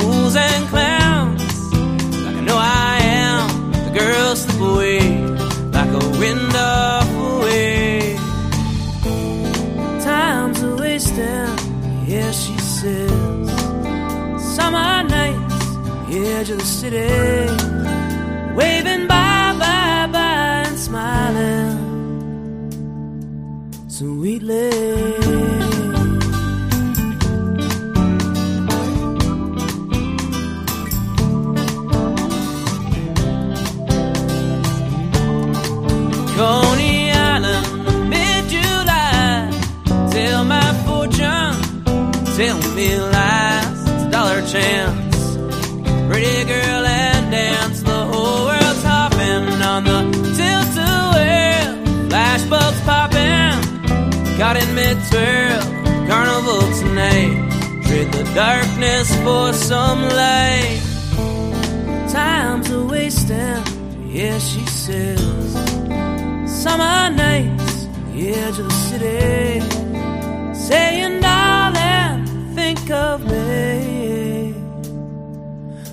Fools 0.00 0.34
and 0.34 0.66
clowns, 0.68 1.72
like 2.24 2.36
I 2.36 2.40
know 2.40 2.56
I 2.56 2.98
am. 3.02 3.72
The 3.72 3.98
girls 3.98 4.40
slip 4.40 4.60
away 4.72 5.00
like 5.76 5.90
a 5.90 6.04
wind 6.18 6.56
off 6.56 7.10
away. 7.28 8.16
Time's 10.02 10.62
a 10.62 10.76
wasting, 10.76 11.58
yeah, 12.08 12.30
she 12.30 12.56
says. 12.56 13.50
Summer 14.56 15.02
nights, 15.02 15.58
the 16.08 16.16
edge 16.36 16.48
of 16.48 16.58
the 16.58 16.70
city, 16.80 17.12
waving 18.56 19.06
bye 19.08 19.54
bye 19.60 20.08
bye 20.10 20.64
and 20.68 20.78
smiling 20.78 21.86
sweetly. 23.88 25.25
Tell 42.36 42.60
me 42.74 42.94
lies. 42.98 43.80
Dollar 44.10 44.42
chance. 44.46 45.16
Pretty 46.08 46.44
girl 46.44 46.84
and 46.84 47.30
dance. 47.30 47.82
The 47.82 48.00
whole 48.10 48.44
world's 48.46 48.82
hopping 48.82 49.62
on 49.72 49.84
the 49.84 50.00
tilt-a-whirl. 50.36 51.74
Flashbulbs 52.10 52.80
popping. 52.84 53.56
Caught 54.38 54.56
in 54.62 54.74
mid-twirl. 54.74 55.62
Carnival 56.08 56.64
tonight. 56.80 57.34
Trade 57.86 58.12
the 58.12 58.24
darkness 58.34 59.08
for 59.24 59.52
some 59.54 60.02
light. 60.02 60.80
Time's 62.10 62.70
a 62.70 62.84
wasting. 62.84 63.62
Yeah, 64.12 64.38
she 64.38 64.64
says 64.66 65.52
summer 66.62 67.10
nights, 67.10 67.86
the 68.12 68.30
edge 68.30 68.58
of 68.58 68.68
the 68.68 68.78
city, 68.88 69.60
saying, 70.54 71.15
think 72.86 72.90
of 72.90 73.24
me. 73.24 74.54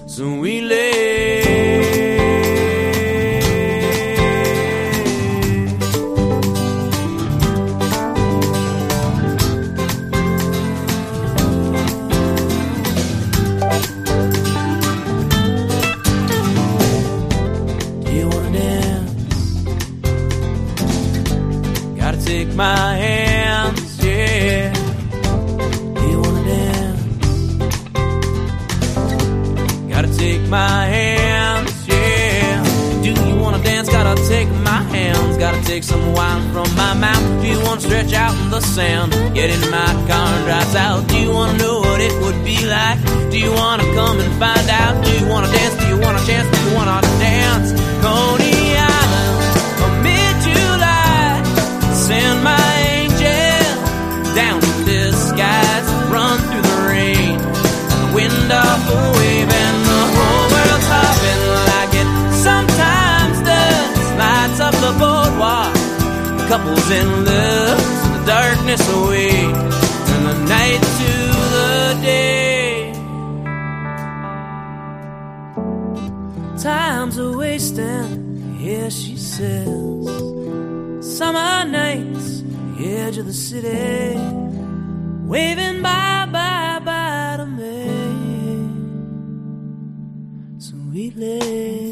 So 0.05 0.35
we 0.35 0.61
lay. 0.61 1.33
Do 22.55 22.92
take 35.73 35.83
some 35.83 36.13
wine 36.13 36.43
from 36.53 36.69
my 36.75 36.93
mouth. 36.93 37.41
Do 37.41 37.47
you 37.47 37.59
wanna 37.65 37.81
stretch 37.81 38.13
out 38.13 38.35
in 38.43 38.51
the 38.51 38.61
sand? 38.61 39.11
Get 39.33 39.49
in 39.49 39.71
my 39.71 39.91
car 40.07 40.27
and 40.35 40.45
drive 40.45 40.67
south. 40.67 41.07
Do 41.07 41.17
you 41.17 41.31
wanna 41.31 41.57
know 41.57 41.79
what 41.79 41.99
it 41.99 42.13
would 42.21 42.39
be 42.45 42.63
like? 42.67 42.99
Do 43.31 43.39
you 43.39 43.51
wanna 43.51 43.87
come 43.97 44.19
and 44.19 44.31
find 44.43 44.69
out? 44.69 45.03
Do 45.03 45.11
you 45.17 45.25
wanna 45.25 45.47
dance? 45.47 45.75
Do 45.81 45.87
you 45.87 45.97
want 45.97 46.21
a 46.21 46.23
chance? 46.27 46.47
Do 46.55 46.69
you 46.69 46.75
wanna 46.75 47.01
dance? 47.17 47.92
Couples 66.53 66.89
in 66.91 67.07
love, 67.25 67.79
the 68.13 68.23
darkness 68.27 68.83
away, 68.93 69.31
turn 70.07 70.23
the 70.29 70.37
night 70.55 70.83
to 70.99 71.11
the 71.55 71.99
day. 72.03 72.93
Time's 76.61 77.17
a 77.17 77.31
wasting, 77.35 78.59
yeah, 78.59 78.87
she 78.89 79.17
says. 79.17 80.05
Summer 81.17 81.65
nights, 81.65 82.43
the 82.77 82.85
edge 83.01 83.17
of 83.17 83.25
the 83.25 83.33
city, 83.33 84.15
waving 85.25 85.81
bye 85.81 86.27
bye 86.31 86.79
bye 86.87 87.35
to 87.39 87.47
me. 87.47 87.79
Sweetly. 90.59 91.82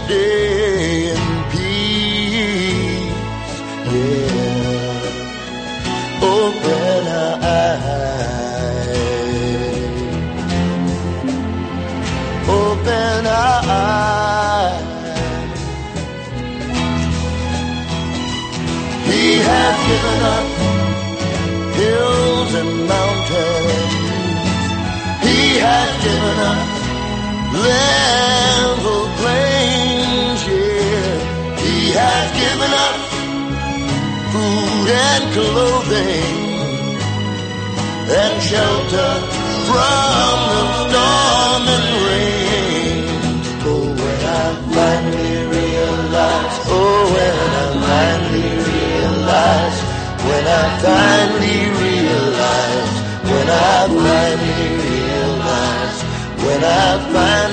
Day 0.00 1.10
in 1.12 1.22
peace. 1.52 3.10
Yeah, 3.92 5.12
oh, 6.22 6.32
open 6.32 7.04
our 7.20 7.36
eyes, 7.58 7.92
open 12.48 13.26
oh, 13.26 13.38
our 13.40 13.60
eyes. 13.68 14.82
He 19.10 19.24
has 19.50 19.76
given 19.90 20.20
us 20.36 20.48
hills 21.76 22.52
and 22.60 22.72
mountains. 22.94 23.92
He 25.26 25.40
has 25.58 25.90
given 26.04 26.38
us 26.52 26.70
level 27.64 28.31
food 34.82 34.90
and 34.90 35.32
clothing 35.32 36.36
and 38.10 38.42
shelter 38.42 39.12
from 39.68 40.36
the 40.50 40.62
storm 40.82 41.62
and 41.76 41.88
rain. 42.06 43.04
Oh, 43.64 43.86
when 44.02 44.20
I 44.26 44.48
finally 44.74 45.38
realize, 45.56 46.56
oh, 46.66 47.04
when 47.14 47.36
I 47.52 47.68
finally 47.86 48.52
realize, 48.72 49.78
when 50.26 50.46
I 50.46 50.64
finally 50.86 51.62
realize, 51.82 52.92
when 53.30 53.48
I 53.48 53.86
finally 54.06 54.68
realize, 54.86 55.98
when 56.44 56.62
I 56.64 56.98
finally 57.12 57.51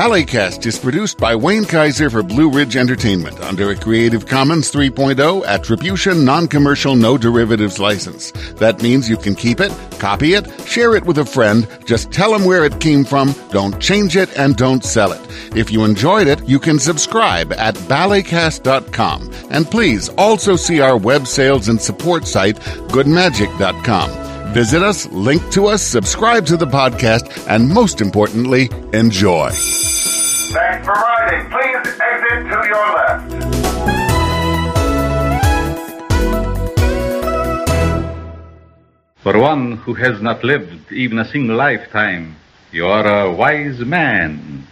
Ballycast 0.00 0.64
is 0.64 0.78
produced 0.78 1.18
by 1.18 1.36
Wayne 1.36 1.64
Keyser 1.64 2.10
for 2.10 2.22
Blue 2.22 2.50
Ridge 2.50 2.74
Entertainment 2.74 3.38
under 3.40 3.68
a 3.68 3.76
Creative 3.76 4.24
Commons 4.24 4.72
3.0 4.72 5.44
Attribution 5.44 6.24
Non-Commercial 6.24 6.96
No 6.96 7.18
Derivatives 7.18 7.78
license. 7.78 8.30
That 8.52 8.80
means 8.80 9.10
you 9.10 9.18
can 9.18 9.34
keep 9.34 9.60
it, 9.60 9.70
copy 9.98 10.32
it, 10.32 10.48
share 10.66 10.96
it 10.96 11.04
with 11.04 11.18
a 11.18 11.26
friend, 11.26 11.68
just 11.84 12.10
tell 12.10 12.32
them 12.32 12.46
where 12.46 12.64
it 12.64 12.80
came 12.80 13.04
from, 13.04 13.34
don't 13.50 13.78
change 13.78 14.16
it, 14.16 14.34
and 14.38 14.56
don't 14.56 14.82
sell 14.82 15.12
it. 15.12 15.20
If 15.54 15.70
you 15.70 15.84
enjoyed 15.84 16.28
it, 16.28 16.48
you 16.48 16.58
can 16.58 16.78
subscribe 16.78 17.52
at 17.52 17.74
ballycast.com. 17.74 19.30
And 19.50 19.70
please 19.70 20.08
also 20.16 20.56
see 20.56 20.80
our 20.80 20.96
web 20.96 21.26
sales 21.26 21.68
and 21.68 21.78
support 21.78 22.26
site, 22.26 22.56
goodmagic.com. 22.88 24.29
Visit 24.52 24.82
us, 24.82 25.06
link 25.12 25.48
to 25.52 25.66
us, 25.68 25.80
subscribe 25.80 26.44
to 26.46 26.56
the 26.56 26.66
podcast, 26.66 27.46
and 27.48 27.68
most 27.68 28.00
importantly, 28.00 28.68
enjoy. 28.92 29.50
Thanks 29.50 30.84
for 30.84 30.92
riding. 30.92 31.48
Please 31.50 31.86
exit 32.00 32.50
to 32.50 32.58
your 32.66 32.86
left. 32.98 33.30
For 39.18 39.38
one 39.38 39.76
who 39.76 39.94
has 39.94 40.20
not 40.20 40.42
lived 40.42 40.90
even 40.90 41.20
a 41.20 41.24
single 41.24 41.56
lifetime, 41.56 42.34
you 42.72 42.88
are 42.88 43.06
a 43.06 43.32
wise 43.32 43.78
man. 43.78 44.66